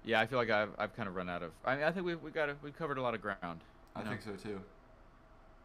yeah, 0.04 0.20
I 0.20 0.26
feel 0.26 0.38
like 0.38 0.50
I've 0.50 0.74
I've 0.78 0.94
kind 0.94 1.08
of 1.08 1.16
run 1.16 1.30
out 1.30 1.42
of. 1.42 1.52
I 1.64 1.76
mean, 1.76 1.84
I 1.84 1.90
think 1.90 2.04
we've 2.04 2.20
we 2.22 2.30
got 2.32 2.50
we've 2.62 2.76
covered 2.76 2.98
a 2.98 3.02
lot 3.02 3.14
of 3.14 3.22
ground. 3.22 3.60
I 3.94 4.02
know? 4.02 4.10
think 4.10 4.20
so 4.20 4.32
too. 4.32 4.60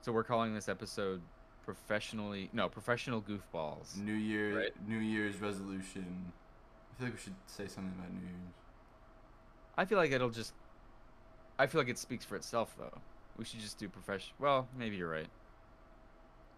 So 0.03 0.13
we're 0.13 0.23
calling 0.23 0.55
this 0.55 0.69
episode 0.69 1.19
professionally 1.65 2.49
no 2.53 2.67
professional 2.69 3.21
goofballs. 3.21 3.95
New 3.97 4.13
Year, 4.13 4.57
Right. 4.57 4.87
New 4.87 4.97
Year's 4.99 5.37
resolution. 5.39 6.31
I 6.91 6.97
feel 6.97 7.07
like 7.07 7.15
we 7.15 7.21
should 7.21 7.35
say 7.47 7.67
something 7.67 7.93
about 7.97 8.11
New 8.13 8.21
Year's. 8.21 8.53
I 9.77 9.85
feel 9.85 9.97
like 9.97 10.11
it'll 10.11 10.29
just. 10.29 10.53
I 11.59 11.67
feel 11.67 11.81
like 11.81 11.89
it 11.89 11.97
speaks 11.97 12.25
for 12.25 12.35
itself 12.35 12.75
though. 12.77 12.97
We 13.37 13.45
should 13.45 13.59
just 13.59 13.77
do 13.77 13.87
profession. 13.89 14.33
Well, 14.39 14.67
maybe 14.77 14.97
you're 14.97 15.09
right. 15.09 15.27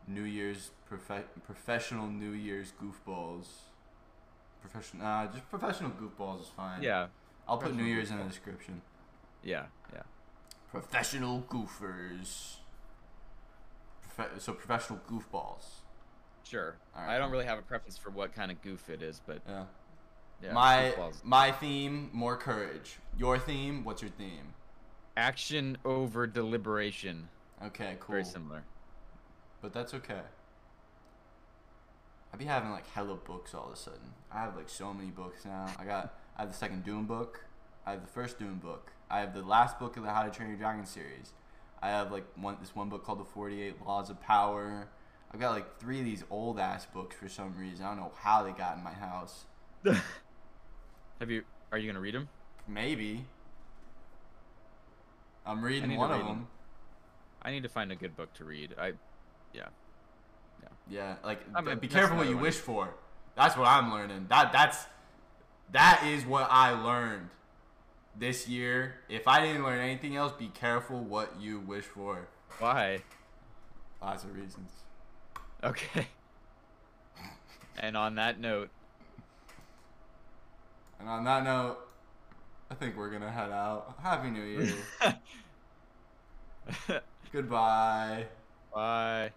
New 0.07 0.23
Year's 0.23 0.71
profe- 0.91 1.23
professional 1.45 2.07
New 2.07 2.31
Year's 2.31 2.73
goofballs. 2.81 3.45
Professional, 4.61 5.05
uh, 5.05 5.27
just 5.27 5.49
professional 5.49 5.91
goofballs 5.91 6.41
is 6.41 6.47
fine. 6.47 6.81
Yeah, 6.81 7.07
I'll 7.47 7.57
put 7.57 7.71
New 7.71 7.83
professional 7.83 7.87
Year's 7.87 8.11
in 8.11 8.17
the 8.17 8.23
description. 8.23 8.81
yeah, 9.43 9.65
yeah. 9.93 10.01
Professional 10.71 11.41
goofers. 11.49 12.55
So 14.37 14.53
professional 14.53 14.99
goofballs. 15.09 15.63
Sure. 16.43 16.75
Alright, 16.95 17.09
I 17.11 17.17
don't 17.17 17.31
really 17.31 17.45
have 17.45 17.57
a 17.57 17.61
preference 17.63 17.97
for 17.97 18.09
what 18.11 18.33
kind 18.35 18.51
of 18.51 18.61
goof 18.61 18.89
it 18.89 19.01
is, 19.01 19.21
but 19.25 19.39
Yeah. 19.47 19.63
yeah. 20.41 20.53
my 20.53 20.93
goofballs. 20.97 21.23
my 21.23 21.51
theme, 21.51 22.09
more 22.13 22.37
courage. 22.37 22.97
Your 23.17 23.39
theme, 23.39 23.83
what's 23.83 24.01
your 24.01 24.11
theme? 24.11 24.53
action 25.15 25.77
over 25.85 26.25
deliberation. 26.25 27.29
Okay, 27.63 27.97
cool. 27.99 28.13
Very 28.13 28.25
similar. 28.25 28.63
But 29.61 29.71
that's 29.71 29.93
okay. 29.93 30.21
I'd 32.33 32.39
be 32.39 32.45
having 32.45 32.71
like 32.71 32.87
hella 32.89 33.15
books 33.15 33.53
all 33.53 33.67
of 33.67 33.73
a 33.73 33.75
sudden. 33.75 33.99
I 34.31 34.39
have 34.39 34.55
like 34.55 34.69
so 34.69 34.91
many 34.93 35.11
books 35.11 35.45
now. 35.45 35.67
I 35.77 35.85
got 35.85 36.15
I 36.35 36.41
have 36.41 36.51
the 36.51 36.57
second 36.57 36.83
Dune 36.83 37.05
book. 37.05 37.45
I 37.85 37.91
have 37.91 38.01
the 38.01 38.07
first 38.11 38.39
Dune 38.39 38.55
book. 38.55 38.91
I 39.11 39.19
have 39.19 39.35
the 39.35 39.43
last 39.43 39.77
book 39.77 39.97
of 39.97 40.03
the 40.03 40.09
How 40.09 40.23
to 40.23 40.31
Train 40.31 40.49
Your 40.49 40.57
Dragon 40.57 40.85
series. 40.85 41.33
I 41.83 41.89
have 41.89 42.13
like 42.13 42.23
one 42.37 42.55
this 42.61 42.73
one 42.73 42.87
book 42.87 43.03
called 43.05 43.19
The 43.19 43.25
Forty 43.25 43.61
Eight 43.61 43.75
Laws 43.85 44.09
of 44.09 44.21
Power. 44.21 44.87
I've 45.33 45.39
got 45.39 45.51
like 45.51 45.79
three 45.79 45.99
of 45.99 46.05
these 46.05 46.23
old 46.29 46.57
ass 46.57 46.85
books 46.85 47.13
for 47.15 47.27
some 47.27 47.53
reason. 47.57 47.85
I 47.85 47.89
don't 47.89 47.97
know 47.97 48.11
how 48.17 48.41
they 48.43 48.51
got 48.51 48.77
in 48.77 48.83
my 48.83 48.93
house. 48.93 49.43
Have 49.83 51.29
you? 51.29 51.43
Are 51.73 51.77
you 51.77 51.89
gonna 51.91 51.99
read 51.99 52.15
them? 52.15 52.29
Maybe. 52.69 53.25
I'm 55.45 55.61
reading 55.61 55.89
need 55.89 55.95
to 55.95 55.99
one 55.99 56.11
of 56.11 56.17
read 56.19 56.21
'em. 56.21 56.27
them. 56.37 56.47
I 57.41 57.51
need 57.51 57.63
to 57.63 57.69
find 57.69 57.91
a 57.91 57.95
good 57.97 58.15
book 58.15 58.33
to 58.35 58.45
read. 58.45 58.73
I, 58.79 58.93
yeah. 59.53 59.63
Yeah, 60.61 60.67
yeah. 60.89 61.15
like 61.25 61.41
I 61.53 61.59
mean, 61.59 61.79
be 61.79 61.89
careful 61.89 62.15
what 62.15 62.27
you 62.29 62.35
one. 62.35 62.43
wish 62.43 62.55
for. 62.55 62.93
That's 63.35 63.57
what 63.57 63.67
I'm 63.67 63.91
learning. 63.91 64.27
That 64.29 64.53
that's 64.53 64.85
that 65.73 66.05
is 66.05 66.25
what 66.25 66.47
I 66.49 66.71
learned 66.71 67.27
this 68.17 68.47
year. 68.47 68.95
If 69.09 69.27
I 69.27 69.45
didn't 69.45 69.63
learn 69.63 69.79
anything 69.79 70.15
else, 70.15 70.31
be 70.33 70.47
careful 70.47 70.99
what 71.01 71.33
you 71.39 71.59
wish 71.59 71.85
for. 71.85 72.27
Why? 72.59 73.01
Lots 74.01 74.23
of 74.23 74.35
reasons. 74.35 74.71
Okay. 75.63 76.07
and 77.79 77.95
on 77.97 78.15
that 78.15 78.39
note, 78.39 78.69
And 80.99 81.09
on 81.09 81.23
that 81.25 81.43
note, 81.43 81.77
I 82.69 82.75
think 82.75 82.95
we're 82.97 83.09
gonna 83.09 83.31
head 83.31 83.51
out. 83.51 83.95
Happy 84.01 84.29
New 84.29 84.43
Year. 84.43 84.73
Goodbye. 87.31 88.25
bye. 88.73 89.31